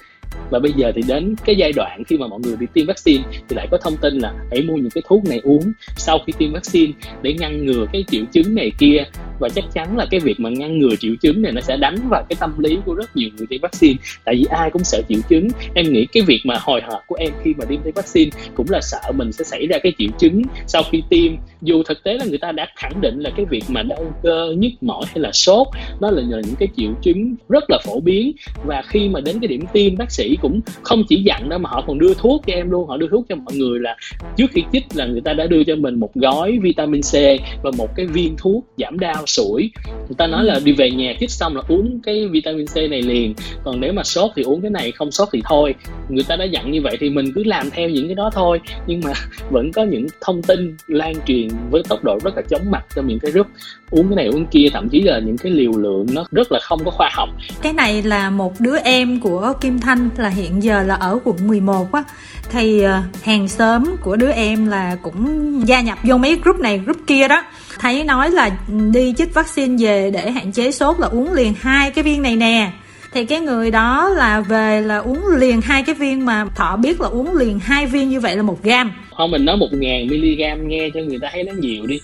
và 0.51 0.59
bây 0.59 0.73
giờ 0.73 0.93
thì 0.95 1.03
đến 1.09 1.35
cái 1.45 1.57
giai 1.57 1.73
đoạn 1.73 2.03
khi 2.05 2.19
mà 2.19 2.27
mọi 2.27 2.41
người 2.41 2.57
đi 2.61 2.67
tiêm 2.73 2.87
vaccine 2.87 3.25
thì 3.49 3.57
lại 3.57 3.67
có 3.71 3.79
thông 3.83 3.97
tin 3.97 4.19
là 4.19 4.33
hãy 4.51 4.63
mua 4.63 4.75
những 4.75 4.91
cái 4.91 5.03
thuốc 5.09 5.25
này 5.25 5.41
uống 5.43 5.73
sau 5.97 6.19
khi 6.27 6.33
tiêm 6.39 6.53
vaccine 6.53 6.93
để 7.23 7.35
ngăn 7.35 7.67
ngừa 7.67 7.87
cái 7.93 8.05
triệu 8.11 8.23
chứng 8.33 8.55
này 8.55 8.73
kia. 8.79 9.05
Và 9.41 9.49
chắc 9.49 9.65
chắn 9.75 9.97
là 9.97 10.07
cái 10.11 10.21
việc 10.21 10.41
mà 10.41 10.51
ngăn 10.51 10.79
ngừa 10.79 10.97
triệu 11.01 11.15
chứng 11.21 11.43
này 11.43 11.53
nó 11.53 11.61
sẽ 11.61 11.77
đánh 11.77 11.97
vào 12.09 12.25
cái 12.29 12.37
tâm 12.41 12.59
lý 12.59 12.79
của 12.85 12.95
rất 12.95 13.17
nhiều 13.17 13.31
người 13.37 13.47
tiêm 13.47 13.61
vaccine. 13.61 13.99
Tại 14.25 14.35
vì 14.35 14.45
ai 14.51 14.71
cũng 14.71 14.85
sợ 14.85 15.03
triệu 15.09 15.19
chứng. 15.29 15.49
Em 15.75 15.93
nghĩ 15.93 16.07
cái 16.13 16.23
việc 16.23 16.41
mà 16.45 16.55
hồi 16.61 16.81
hộp 16.85 17.01
của 17.07 17.17
em 17.19 17.31
khi 17.45 17.55
mà 17.59 17.65
tiêm 17.65 17.81
vaccine 17.95 18.31
cũng 18.55 18.67
là 18.71 18.81
sợ 18.83 19.13
mình 19.15 19.33
sẽ 19.33 19.45
xảy 19.45 19.67
ra 19.67 19.79
cái 19.83 19.93
triệu 19.99 20.09
chứng 20.19 20.43
sau 20.67 20.83
khi 20.93 21.03
tiêm. 21.09 21.33
Dù 21.63 21.83
thực 21.83 22.03
tế 22.05 22.15
là 22.15 22.25
người 22.25 22.39
ta 22.39 22.53
đã 22.53 22.67
khẳng 22.77 23.01
định 23.01 23.19
là 23.19 23.31
cái 23.37 23.47
việc 23.51 23.65
mà 23.69 23.83
đau 23.83 24.15
cơ 24.23 24.55
nhức 24.59 24.73
mỏi 24.81 25.05
hay 25.07 25.19
là 25.19 25.33
sốt 25.33 25.67
nó 26.01 26.11
là 26.11 26.23
những 26.23 26.57
cái 26.59 26.69
triệu 26.77 26.91
chứng 27.03 27.35
rất 27.49 27.65
là 27.69 27.79
phổ 27.85 28.01
biến. 28.01 28.33
Và 28.67 28.83
khi 28.89 29.09
mà 29.09 29.21
đến 29.21 29.41
cái 29.41 29.49
điểm 29.49 29.65
tiêm 29.73 29.97
bác 29.97 30.11
sĩ 30.11 30.22
cũng 30.43 30.61
không 30.83 31.03
chỉ 31.09 31.23
dặn 31.23 31.49
đâu 31.49 31.59
mà 31.59 31.71
họ 31.71 31.85
còn 31.87 31.99
đưa 31.99 32.15
thuốc 32.15 32.43
cho 32.47 32.53
em 32.53 32.71
luôn. 32.71 32.89
Họ 32.89 32.97
đưa 32.97 33.09
thuốc 33.09 33.27
cho 33.29 33.37
mọi 33.37 33.55
người 33.55 33.81
là 33.81 33.97
trước 34.37 34.47
khi 34.51 34.63
chích 34.73 34.85
là 34.95 35.07
người 35.07 35.21
ta 35.21 35.33
đã 35.33 35.47
đưa 35.47 35.65
cho 35.65 35.77
mình 35.77 36.01
một 36.01 36.15
gói 36.15 36.59
vitamin 36.63 37.01
C 37.03 37.15
và 37.63 37.71
một 37.79 37.89
cái 37.97 38.07
viên 38.07 38.37
thuốc 38.39 38.65
giảm 38.77 38.99
đau 38.99 39.27
sủi. 39.27 39.71
Người 39.87 40.17
ta 40.19 40.27
nói 40.27 40.45
là 40.45 40.61
đi 40.65 40.73
về 40.73 40.91
nhà 40.91 41.15
chích 41.21 41.31
xong 41.31 41.57
là 41.57 41.63
uống 41.69 42.01
cái 42.03 42.29
vitamin 42.29 42.67
C 42.67 42.77
này 42.77 43.03
liền. 43.03 43.35
Còn 43.65 43.81
nếu 43.81 43.93
mà 43.93 44.03
sốt 44.03 44.31
thì 44.37 44.43
uống 44.43 44.61
cái 44.61 44.71
này, 44.71 44.93
không 44.93 45.11
sốt 45.11 45.29
thì 45.33 45.43
thôi 45.45 45.75
người 46.13 46.25
ta 46.29 46.37
đã 46.37 46.45
dặn 46.45 46.71
như 46.71 46.83
vậy 46.83 46.97
thì 47.01 47.11
mình 47.11 47.33
cứ 47.35 47.43
làm 47.45 47.71
theo 47.71 47.89
những 47.89 48.09
cái 48.09 48.15
đó 48.15 48.31
thôi. 48.33 48.61
Nhưng 48.87 49.01
mà 49.05 49.13
vẫn 49.51 49.73
có 49.73 49.85
những 49.85 50.07
thông 50.21 50.43
tin 50.43 50.77
lan 50.87 51.15
truyền 51.27 51.49
với 51.71 51.83
tốc 51.89 52.05
độ 52.05 52.19
rất 52.25 52.37
là 52.37 52.43
chóng 52.51 52.71
mặt 52.71 52.85
trong 52.97 53.07
những 53.07 53.19
cái 53.19 53.31
group 53.31 53.47
uống 53.91 54.09
cái 54.09 54.17
này 54.17 54.27
uống 54.27 54.47
kia, 54.47 54.67
thậm 54.73 54.89
chí 54.89 55.01
là 55.01 55.19
những 55.19 55.39
cái 55.39 55.53
liều 55.53 55.73
lượng 55.73 56.07
nó 56.13 56.25
rất 56.31 56.53
là 56.53 56.61
không 56.63 56.85
có 56.85 56.91
khoa 56.91 57.11
học. 57.13 57.29
Cái 57.63 57.73
này 57.73 58.03
là 58.03 58.31
một 58.31 58.61
đứa 58.61 58.79
em 58.79 59.21
của 59.21 59.53
Kim 59.61 59.81
Thanh, 59.81 60.11
là 60.17 60.29
hiện 60.29 60.63
giờ 60.63 60.83
là 60.83 60.95
ở 60.95 61.19
quận 61.25 61.37
11 61.47 61.93
á. 61.93 62.05
Thì 62.51 62.83
ờ, 62.83 63.03
hàng 63.23 63.49
xóm 63.49 63.85
của 64.01 64.17
đứa 64.17 64.31
em 64.31 64.67
là 64.67 64.97
cũng 65.03 65.63
gia 65.69 65.81
nhập 65.81 65.99
vô 66.03 66.17
mấy 66.17 66.39
group 66.45 66.61
này, 66.61 66.79
group 66.79 66.97
kia 67.07 67.29
đó. 67.29 67.45
Thấy 67.79 68.05
nói 68.05 68.31
là 68.31 68.51
đi 68.93 69.15
chích 69.19 69.35
vaccine 69.35 69.85
về 69.85 70.11
để 70.11 70.31
hạn 70.31 70.53
chế 70.53 70.71
sốt 70.71 71.01
là 71.01 71.07
uống 71.07 71.33
liền 71.33 71.55
hai 71.61 71.91
cái 71.91 72.05
viên 72.05 72.23
này 72.23 72.37
nè 72.37 72.71
thì 73.15 73.25
cái 73.25 73.41
người 73.41 73.71
đó 73.71 74.09
là 74.09 74.41
về 74.41 74.81
là 74.81 74.99
uống 74.99 75.27
liền 75.37 75.61
hai 75.61 75.83
cái 75.83 75.95
viên 75.95 76.27
mà 76.27 76.47
thọ 76.55 76.77
biết 76.77 77.01
là 77.01 77.09
uống 77.09 77.37
liền 77.37 77.59
hai 77.59 77.87
viên 77.87 78.09
như 78.09 78.21
vậy 78.21 78.37
là 78.37 78.43
một 78.43 78.63
gam. 78.63 78.93
Thôi 79.17 79.29
mình 79.29 79.45
nói 79.45 79.57
một 79.57 79.69
ngàn 79.73 80.07
mg 80.07 80.69
nghe 80.69 80.91
cho 80.95 81.01
người 81.01 81.19
ta 81.23 81.29
thấy 81.33 81.43
nó 81.43 81.53
nhiều 81.53 81.87
đi. 81.87 82.01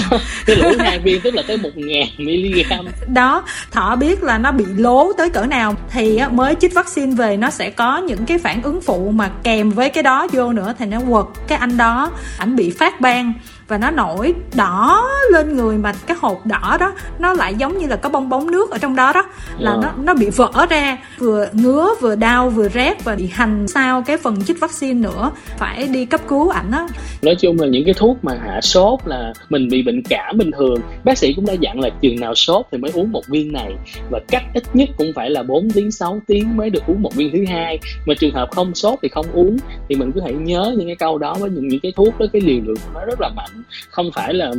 Cái 0.46 0.56
lũ 0.56 0.72
hai 0.78 0.98
viên 0.98 1.20
tức 1.20 1.34
là 1.34 1.42
tới 1.48 1.56
một 1.56 1.70
ngàn 1.74 2.06
mg 2.18 3.14
đó 3.14 3.44
thọ 3.70 3.96
biết 3.96 4.22
là 4.22 4.38
nó 4.38 4.52
bị 4.52 4.64
lố 4.76 5.12
tới 5.12 5.30
cỡ 5.30 5.46
nào. 5.46 5.74
Thì 5.90 6.20
mới 6.30 6.54
chích 6.54 6.74
vaccine 6.74 7.14
về 7.14 7.36
nó 7.36 7.50
sẽ 7.50 7.70
có 7.70 7.98
những 7.98 8.26
cái 8.26 8.38
phản 8.38 8.62
ứng 8.62 8.80
phụ 8.80 9.10
mà 9.10 9.30
kèm 9.42 9.70
với 9.70 9.88
cái 9.88 10.02
đó 10.02 10.26
vô 10.32 10.52
nữa 10.52 10.74
thì 10.78 10.86
nó 10.86 11.00
quật. 11.10 11.26
Cái 11.48 11.58
anh 11.58 11.76
đó 11.76 12.10
ảnh 12.38 12.56
bị 12.56 12.70
phát 12.70 13.00
ban 13.00 13.32
và 13.68 13.78
nó 13.78 13.90
nổi 13.90 14.34
đỏ 14.54 15.08
lên 15.32 15.56
người 15.56 15.78
mà 15.78 15.92
cái 16.06 16.16
hột 16.20 16.46
đỏ 16.46 16.76
đó 16.80 16.92
nó 17.18 17.32
lại 17.32 17.54
giống 17.54 17.78
như 17.78 17.86
là 17.86 17.96
có 17.96 18.08
bong 18.08 18.28
bóng 18.28 18.50
nước 18.50 18.70
ở 18.70 18.78
trong 18.78 18.96
đó 18.96 19.12
đó. 19.12 19.24
Là. 19.58 19.70
Ờ. 19.70 19.80
nó 19.82 19.92
nó 20.04 20.14
bị 20.14 20.30
vỡ 20.30 20.66
ra 20.70 20.98
vừa 21.18 21.48
ngứa 21.52 21.88
vừa 22.00 22.14
đau 22.14 22.50
vừa 22.50 22.68
rét 22.68 23.04
và 23.04 23.14
bị 23.14 23.26
hành 23.26 23.68
sao 23.68 24.02
cái 24.06 24.16
phần 24.16 24.44
chích 24.44 24.60
vaccine 24.60 25.00
nữa. 25.00 25.30
Phải 25.58 25.88
đi 25.88 26.06
cấp 26.06 26.20
cứu 26.28 26.48
ảnh 26.48 26.70
á. 26.70 26.86
Nói 27.22 27.34
chung 27.34 27.60
là 27.60 27.66
những 27.66 27.84
cái 27.84 27.94
thuốc 27.94 28.18
mà 28.22 28.32
hạ 28.44 28.60
sốt 28.60 29.00
là 29.04 29.32
mình 29.48 29.68
bị 29.68 29.82
bệnh 29.82 30.02
cảm 30.02 30.38
bình 30.38 30.50
thường. 30.58 30.80
Bác 31.04 31.18
sĩ 31.18 31.32
cũng 31.34 31.46
đã 31.46 31.52
dặn 31.52 31.80
là 31.80 31.88
chừng 32.00 32.20
nào 32.20 32.34
sốt 32.34 32.66
thì 32.72 32.78
mới 32.78 32.90
uống 32.94 33.12
một 33.12 33.22
viên 33.28 33.52
này. 33.52 33.74
Và 34.10 34.20
cách 34.28 34.44
ít 34.54 34.62
nhất 34.72 34.88
cũng 34.96 35.12
phải 35.14 35.30
là 35.30 35.42
4 35.42 35.70
tiếng 35.70 35.90
6 35.90 36.20
tiếng 36.26 36.56
mới 36.56 36.70
được 36.70 36.86
uống 36.86 37.02
một 37.02 37.14
viên 37.14 37.32
thứ 37.32 37.44
hai. 37.48 37.78
Mà 38.06 38.14
trường 38.18 38.34
hợp 38.34 38.48
không 38.52 38.74
sốt 38.74 38.98
thì 39.02 39.08
không 39.08 39.26
uống 39.32 39.56
thì 39.88 39.96
mình 39.96 40.12
cứ 40.12 40.20
hãy 40.20 40.32
nhớ 40.32 40.74
những 40.76 40.86
cái 40.86 40.96
câu 40.96 41.18
đó 41.18 41.34
với 41.40 41.50
những 41.50 41.68
những 41.68 41.80
cái 41.80 41.92
thuốc 41.96 42.18
đó 42.18 42.26
cái 42.32 42.42
liều 42.42 42.60
lượng 42.64 42.76
nó 42.94 43.04
rất 43.04 43.20
là 43.20 43.28
mạnh 43.36 43.50
không 43.90 44.10
phải 44.14 44.34
là 44.34 44.52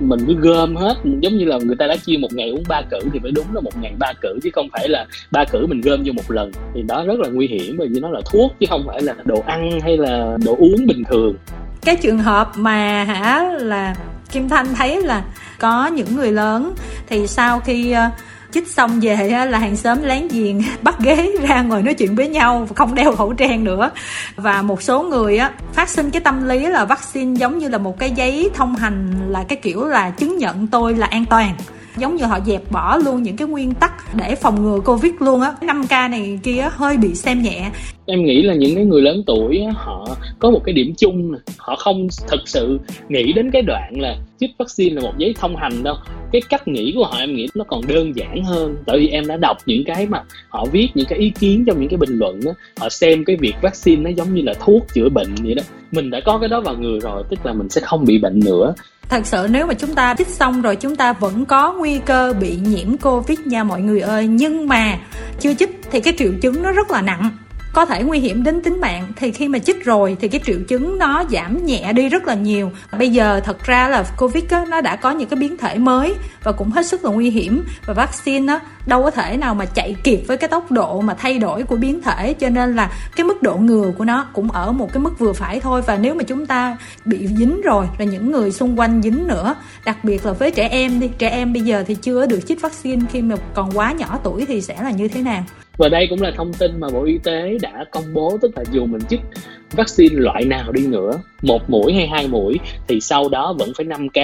mình 0.00 0.20
cứ 0.26 0.34
gom 0.34 0.76
hết 0.76 0.94
giống 1.04 1.38
như 1.38 1.44
là 1.44 1.58
người 1.58 1.76
ta 1.76 1.86
đã 1.86 1.96
chia 1.96 2.16
một 2.16 2.32
ngày 2.32 2.50
uống 2.50 2.62
ba 2.68 2.82
cử 2.90 2.98
thì 3.12 3.18
phải 3.22 3.30
đúng 3.30 3.46
là 3.54 3.60
một 3.60 3.80
ngày 3.80 3.92
ba 3.98 4.12
cử 4.20 4.38
chứ 4.42 4.50
không 4.52 4.68
phải 4.72 4.88
là 4.88 5.06
ba 5.30 5.44
cử 5.44 5.66
mình 5.66 5.80
gom 5.80 6.02
vô 6.04 6.12
một 6.12 6.30
lần. 6.30 6.52
Thì 6.74 6.82
đó 6.82 7.04
rất 7.06 7.18
là 7.18 7.28
nguy 7.28 7.46
hiểm 7.46 7.76
bởi 7.78 7.88
vì 7.88 8.00
nó 8.00 8.10
là 8.10 8.20
thuốc 8.32 8.54
chứ 8.60 8.66
không 8.70 8.84
phải 8.86 9.02
là 9.02 9.14
đồ 9.24 9.42
ăn 9.46 9.80
hay 9.80 9.96
là 9.96 10.36
đồ 10.44 10.56
uống 10.58 10.86
bình 10.86 11.02
thường. 11.04 11.34
Cái 11.84 11.96
trường 11.96 12.18
hợp 12.18 12.50
mà 12.56 13.04
hả 13.04 13.44
là 13.58 13.94
kim 14.32 14.48
thanh 14.48 14.74
thấy 14.74 15.02
là 15.02 15.24
có 15.58 15.86
những 15.86 16.16
người 16.16 16.32
lớn 16.32 16.74
thì 17.08 17.26
sau 17.26 17.60
khi 17.60 17.92
uh, 17.92 17.98
chích 18.52 18.68
xong 18.68 19.00
về 19.02 19.46
là 19.50 19.58
hàng 19.58 19.76
xóm 19.76 20.02
láng 20.02 20.28
giềng 20.30 20.62
bắt 20.82 20.94
ghế 21.00 21.36
ra 21.48 21.62
ngồi 21.62 21.82
nói 21.82 21.94
chuyện 21.94 22.14
với 22.14 22.28
nhau, 22.28 22.68
không 22.74 22.94
đeo 22.94 23.16
khẩu 23.16 23.32
trang 23.32 23.64
nữa. 23.64 23.90
Và 24.36 24.62
một 24.62 24.82
số 24.82 25.02
người, 25.02 25.38
á, 25.38 25.52
phát 25.72 25.88
sinh 25.88 26.10
cái 26.10 26.20
tâm 26.20 26.48
lý 26.48 26.66
là 26.66 26.84
vaccine 26.84 27.38
giống 27.38 27.58
như 27.58 27.68
là 27.68 27.78
một 27.78 27.98
cái 27.98 28.10
giấy 28.10 28.50
thông 28.54 28.76
hành 28.76 29.14
là 29.28 29.44
cái 29.48 29.58
kiểu 29.62 29.84
là 29.84 30.10
chứng 30.10 30.38
nhận 30.38 30.66
tôi 30.66 30.94
là 30.94 31.06
an 31.06 31.24
toàn 31.24 31.54
giống 31.98 32.16
như 32.16 32.24
họ 32.24 32.38
dẹp 32.46 32.70
bỏ 32.70 32.96
luôn 32.96 33.22
những 33.22 33.36
cái 33.36 33.48
nguyên 33.48 33.74
tắc 33.74 34.14
để 34.14 34.34
phòng 34.34 34.62
ngừa 34.62 34.80
covid 34.80 35.12
luôn 35.18 35.40
á. 35.40 35.54
5 35.62 35.86
k 35.86 35.90
này 35.90 36.38
kia 36.42 36.68
hơi 36.70 36.96
bị 36.96 37.14
xem 37.14 37.42
nhẹ. 37.42 37.70
Em 38.06 38.24
nghĩ 38.24 38.42
là 38.42 38.54
những 38.54 38.74
cái 38.74 38.84
người 38.84 39.02
lớn 39.02 39.22
tuổi 39.26 39.64
họ 39.74 40.08
có 40.38 40.50
một 40.50 40.60
cái 40.64 40.72
điểm 40.72 40.94
chung 40.98 41.32
họ 41.56 41.76
không 41.76 42.08
thực 42.28 42.40
sự 42.48 42.78
nghĩ 43.08 43.32
đến 43.32 43.50
cái 43.50 43.62
đoạn 43.62 44.00
là 44.00 44.16
chích 44.40 44.50
vaccine 44.58 44.94
là 44.94 45.02
một 45.02 45.12
giấy 45.18 45.34
thông 45.38 45.56
hành 45.56 45.82
đâu. 45.82 45.94
Cái 46.32 46.42
cách 46.48 46.68
nghĩ 46.68 46.92
của 46.96 47.04
họ 47.04 47.18
em 47.18 47.34
nghĩ 47.34 47.48
nó 47.54 47.64
còn 47.64 47.80
đơn 47.86 48.16
giản 48.16 48.44
hơn. 48.44 48.76
Tại 48.86 48.98
vì 48.98 49.08
em 49.08 49.26
đã 49.26 49.36
đọc 49.36 49.56
những 49.66 49.84
cái 49.84 50.06
mà 50.06 50.22
họ 50.48 50.64
viết 50.72 50.88
những 50.94 51.06
cái 51.06 51.18
ý 51.18 51.30
kiến 51.30 51.64
trong 51.66 51.80
những 51.80 51.88
cái 51.88 51.98
bình 51.98 52.18
luận 52.18 52.40
đó 52.44 52.52
họ 52.80 52.88
xem 52.88 53.24
cái 53.24 53.36
việc 53.36 53.54
vaccine 53.62 54.02
nó 54.02 54.10
giống 54.10 54.34
như 54.34 54.42
là 54.42 54.54
thuốc 54.54 54.82
chữa 54.94 55.08
bệnh 55.08 55.34
vậy 55.42 55.54
đó. 55.54 55.62
Mình 55.92 56.10
đã 56.10 56.20
có 56.24 56.38
cái 56.38 56.48
đó 56.48 56.60
vào 56.60 56.74
người 56.74 57.00
rồi, 57.00 57.22
tức 57.30 57.46
là 57.46 57.52
mình 57.52 57.68
sẽ 57.68 57.80
không 57.80 58.04
bị 58.04 58.18
bệnh 58.18 58.40
nữa 58.44 58.74
thật 59.08 59.26
sự 59.26 59.46
nếu 59.50 59.66
mà 59.66 59.74
chúng 59.74 59.94
ta 59.94 60.14
chích 60.18 60.28
xong 60.28 60.62
rồi, 60.62 60.76
chúng 60.76 60.96
ta 60.96 61.12
vẫn 61.12 61.46
có 61.46 61.72
nguy 61.72 61.98
cơ 61.98 62.34
bị 62.40 62.56
nhiễm 62.56 62.96
covid 62.96 63.38
nha 63.38 63.64
mọi 63.64 63.80
người 63.80 64.00
ơi. 64.00 64.26
Nhưng 64.26 64.68
mà 64.68 64.98
chưa 65.40 65.54
chích 65.54 65.80
thì 65.90 66.00
cái 66.00 66.14
triệu 66.18 66.32
chứng 66.40 66.62
nó 66.62 66.72
rất 66.72 66.90
là 66.90 67.02
nặng 67.02 67.30
có 67.72 67.84
thể 67.84 68.02
nguy 68.02 68.18
hiểm 68.18 68.42
đến 68.42 68.62
tính 68.62 68.80
mạng 68.80 69.12
thì 69.16 69.32
khi 69.32 69.48
mà 69.48 69.58
chích 69.58 69.84
rồi 69.84 70.16
thì 70.20 70.28
cái 70.28 70.40
triệu 70.44 70.58
chứng 70.68 70.98
nó 70.98 71.24
giảm 71.30 71.66
nhẹ 71.66 71.92
đi 71.92 72.08
rất 72.08 72.26
là 72.26 72.34
nhiều. 72.34 72.72
Bây 72.98 73.10
giờ 73.10 73.40
thật 73.44 73.64
ra 73.64 73.88
là 73.88 74.04
covid 74.18 74.44
á, 74.50 74.64
nó 74.68 74.80
đã 74.80 74.96
có 74.96 75.10
những 75.10 75.28
cái 75.28 75.40
biến 75.40 75.56
thể 75.56 75.78
mới 75.78 76.14
và 76.42 76.52
cũng 76.52 76.70
hết 76.70 76.86
sức 76.86 77.04
là 77.04 77.10
nguy 77.10 77.30
hiểm. 77.30 77.64
Và 77.86 77.94
vaccine 77.94 78.52
á, 78.52 78.60
đâu 78.86 79.02
có 79.02 79.10
thể 79.10 79.36
nào 79.36 79.54
mà 79.54 79.64
chạy 79.64 79.96
kịp 80.04 80.20
với 80.26 80.36
cái 80.36 80.48
tốc 80.48 80.70
độ 80.70 81.00
mà 81.00 81.14
thay 81.14 81.38
đổi 81.38 81.62
của 81.62 81.76
biến 81.76 82.02
thể. 82.02 82.34
Cho 82.34 82.48
nên 82.48 82.76
là 82.76 82.90
cái 83.16 83.24
mức 83.24 83.42
độ 83.42 83.56
ngừa 83.56 83.92
của 83.98 84.04
nó 84.04 84.26
cũng 84.32 84.50
ở 84.50 84.72
một 84.72 84.92
cái 84.92 85.02
mức 85.02 85.18
vừa 85.18 85.32
phải 85.32 85.60
thôi. 85.60 85.82
Và 85.86 85.96
nếu 85.96 86.14
mà 86.14 86.22
chúng 86.22 86.46
ta 86.46 86.76
bị 87.04 87.26
dính 87.26 87.60
rồi 87.62 87.86
là 87.98 88.04
những 88.04 88.32
người 88.32 88.52
xung 88.52 88.80
quanh 88.80 89.02
dính 89.02 89.26
nữa 89.26 89.54
đặc 89.84 90.04
biệt 90.04 90.26
là 90.26 90.32
với 90.32 90.50
trẻ 90.50 90.68
em 90.68 91.00
đi. 91.00 91.10
Trẻ 91.18 91.28
em 91.28 91.52
bây 91.52 91.62
giờ 91.62 91.84
thì 91.86 91.94
chưa 91.94 92.26
được 92.26 92.40
chích 92.46 92.60
vaccine. 92.60 93.06
Khi 93.12 93.22
mà 93.22 93.36
còn 93.54 93.70
quá 93.70 93.92
nhỏ 93.92 94.18
tuổi 94.22 94.44
thì 94.46 94.60
sẽ 94.60 94.82
là 94.82 94.90
như 94.90 95.08
thế 95.08 95.22
nào? 95.22 95.44
Và 95.78 95.88
đây 95.88 96.06
cũng 96.10 96.22
là 96.22 96.30
thông 96.36 96.52
tin 96.52 96.80
mà 96.80 96.88
bộ 96.92 97.04
y 97.04 97.18
tế 97.18 97.58
đã 97.62 97.84
công 97.90 98.14
bố, 98.14 98.38
tức 98.42 98.50
là 98.56 98.64
dù 98.72 98.86
mình 98.86 99.00
chích 99.08 99.20
vaccine 99.72 100.14
loại 100.14 100.44
nào 100.44 100.72
đi 100.72 100.86
nữa, 100.86 101.12
một 101.42 101.70
mũi 101.70 101.92
hay 101.92 102.06
hai 102.06 102.28
mũi, 102.28 102.58
thì 102.88 103.00
sau 103.00 103.28
đó 103.28 103.54
vẫn 103.58 103.72
phải 103.76 103.86
5 103.86 104.08
k. 104.08 104.18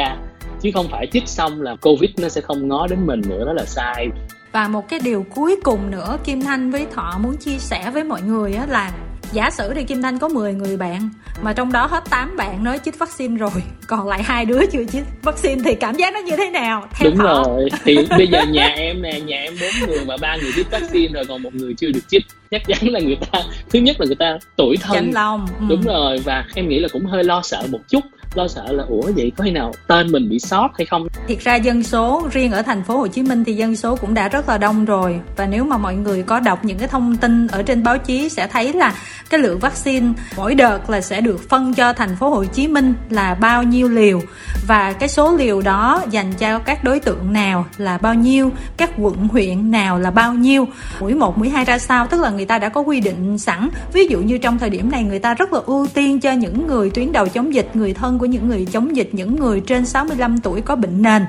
Chứ 0.60 0.70
không 0.74 0.86
phải 0.90 1.06
chích 1.12 1.28
xong 1.28 1.62
là 1.62 1.76
covid 1.76 2.10
nó 2.20 2.28
sẽ 2.28 2.40
không 2.40 2.68
ngó 2.68 2.86
đến 2.86 3.06
mình 3.06 3.20
nữa, 3.28 3.44
đó 3.46 3.52
là 3.52 3.64
sai. 3.64 4.08
Và 4.52 4.68
một 4.68 4.88
cái 4.88 5.00
điều 5.04 5.26
cuối 5.34 5.56
cùng 5.64 5.90
nữa, 5.90 6.18
kim 6.24 6.42
thanh 6.42 6.70
với 6.70 6.86
thọ 6.94 7.18
muốn 7.22 7.36
chia 7.36 7.58
sẻ 7.58 7.90
với 7.94 8.04
mọi 8.04 8.22
người 8.22 8.52
là 8.68 8.92
giả 9.32 9.50
sử 9.50 9.74
thì 9.74 9.84
Kim 9.84 10.02
Thanh 10.02 10.18
có 10.18 10.28
10 10.28 10.54
người 10.54 10.76
bạn 10.76 11.10
mà 11.42 11.52
trong 11.52 11.72
đó 11.72 11.86
hết 11.86 12.04
8 12.10 12.36
bạn 12.36 12.64
nói 12.64 12.80
chích 12.84 12.98
vaccine 12.98 13.36
rồi 13.36 13.50
còn 13.86 14.08
lại 14.08 14.22
hai 14.22 14.44
đứa 14.44 14.66
chưa 14.72 14.84
chích 14.92 15.04
vaccine 15.22 15.62
thì 15.64 15.74
cảm 15.74 15.96
giác 15.96 16.14
nó 16.14 16.20
như 16.20 16.36
thế 16.36 16.50
nào? 16.50 16.88
Theo 16.92 17.10
đúng 17.10 17.18
thọ. 17.18 17.44
rồi. 17.44 17.68
Thì 17.84 17.96
bây 18.18 18.26
giờ 18.26 18.42
nhà 18.50 18.66
em 18.66 19.02
nè 19.02 19.20
nhà 19.20 19.36
em 19.36 19.54
bốn 19.60 19.90
người 19.90 20.04
mà 20.04 20.16
ba 20.20 20.36
người 20.42 20.52
chích 20.56 20.70
vaccine 20.70 21.12
rồi 21.14 21.24
còn 21.28 21.42
một 21.42 21.54
người 21.54 21.74
chưa 21.74 21.90
được 21.90 22.08
chích 22.08 22.22
chắc 22.54 22.66
chắn 22.66 22.92
là 22.92 23.00
người 23.00 23.16
ta 23.16 23.38
thứ 23.70 23.78
nhất 23.78 24.00
là 24.00 24.06
người 24.06 24.16
ta 24.16 24.38
tuổi 24.56 24.76
thân. 24.80 24.94
Chánh 24.94 25.14
lòng 25.14 25.46
ừ. 25.60 25.66
đúng 25.68 25.82
rồi 25.82 26.18
và 26.24 26.44
em 26.54 26.68
nghĩ 26.68 26.78
là 26.78 26.88
cũng 26.92 27.06
hơi 27.06 27.24
lo 27.24 27.42
sợ 27.42 27.62
một 27.70 27.80
chút 27.88 28.00
lo 28.34 28.48
sợ 28.48 28.72
là 28.72 28.84
ủa 28.88 29.02
vậy 29.16 29.32
có 29.36 29.44
khi 29.44 29.50
nào 29.50 29.72
tên 29.86 30.12
mình 30.12 30.28
bị 30.28 30.38
sót 30.38 30.68
hay 30.78 30.86
không? 30.86 31.06
Thiệt 31.28 31.38
ra 31.40 31.54
dân 31.54 31.82
số 31.82 32.28
riêng 32.32 32.52
ở 32.52 32.62
thành 32.62 32.84
phố 32.84 32.96
Hồ 32.96 33.06
Chí 33.06 33.22
Minh 33.22 33.44
thì 33.44 33.52
dân 33.52 33.76
số 33.76 33.96
cũng 33.96 34.14
đã 34.14 34.28
rất 34.28 34.48
là 34.48 34.58
đông 34.58 34.84
rồi. 34.84 35.20
Và 35.36 35.46
nếu 35.46 35.64
mà 35.64 35.78
mọi 35.78 35.94
người 35.94 36.22
có 36.22 36.40
đọc 36.40 36.64
những 36.64 36.78
cái 36.78 36.88
thông 36.88 37.16
tin 37.16 37.46
ở 37.46 37.62
trên 37.62 37.82
báo 37.82 37.98
chí 37.98 38.28
sẽ 38.28 38.46
thấy 38.46 38.72
là 38.72 38.94
cái 39.30 39.40
lượng 39.40 39.58
vaccine 39.58 40.12
mỗi 40.36 40.54
đợt 40.54 40.90
là 40.90 41.00
sẽ 41.00 41.20
được 41.20 41.48
phân 41.48 41.74
cho 41.74 41.92
thành 41.92 42.16
phố 42.16 42.28
Hồ 42.28 42.44
Chí 42.44 42.68
Minh 42.68 42.94
là 43.10 43.34
bao 43.34 43.62
nhiêu 43.62 43.88
liều. 43.88 44.20
Và 44.68 44.92
cái 44.92 45.08
số 45.08 45.36
liều 45.36 45.62
đó 45.62 46.02
dành 46.10 46.32
cho 46.32 46.58
các 46.58 46.84
đối 46.84 47.00
tượng 47.00 47.32
nào 47.32 47.66
là 47.78 47.98
bao 47.98 48.14
nhiêu 48.14 48.52
các 48.76 48.90
quận 48.98 49.16
huyện 49.16 49.70
nào 49.70 49.98
là 49.98 50.10
bao 50.10 50.34
nhiêu. 50.34 50.68
Mũi 51.00 51.14
1, 51.14 51.38
mũi 51.38 51.48
2 51.48 51.64
ra 51.64 51.78
sao 51.78 52.06
tức 52.06 52.20
là 52.20 52.30
người 52.30 52.43
người 52.44 52.48
ta 52.48 52.58
đã 52.58 52.68
có 52.68 52.80
quy 52.80 53.00
định 53.00 53.38
sẵn. 53.38 53.68
Ví 53.92 54.06
dụ 54.06 54.20
như 54.20 54.38
trong 54.38 54.58
thời 54.58 54.70
điểm 54.70 54.90
này, 54.90 55.02
người 55.04 55.18
ta 55.18 55.34
rất 55.34 55.52
là 55.52 55.60
ưu 55.66 55.86
tiên 55.86 56.20
cho 56.20 56.32
những 56.32 56.66
người 56.66 56.90
tuyến 56.90 57.12
đầu 57.12 57.28
chống 57.28 57.54
dịch, 57.54 57.70
người 57.74 57.94
thân 57.94 58.18
của 58.18 58.26
những 58.26 58.48
người 58.48 58.66
chống 58.72 58.96
dịch, 58.96 59.08
những 59.12 59.36
người 59.36 59.60
trên 59.60 59.86
65 59.86 60.38
tuổi 60.38 60.60
có 60.60 60.76
bệnh 60.76 61.02
nền. 61.02 61.22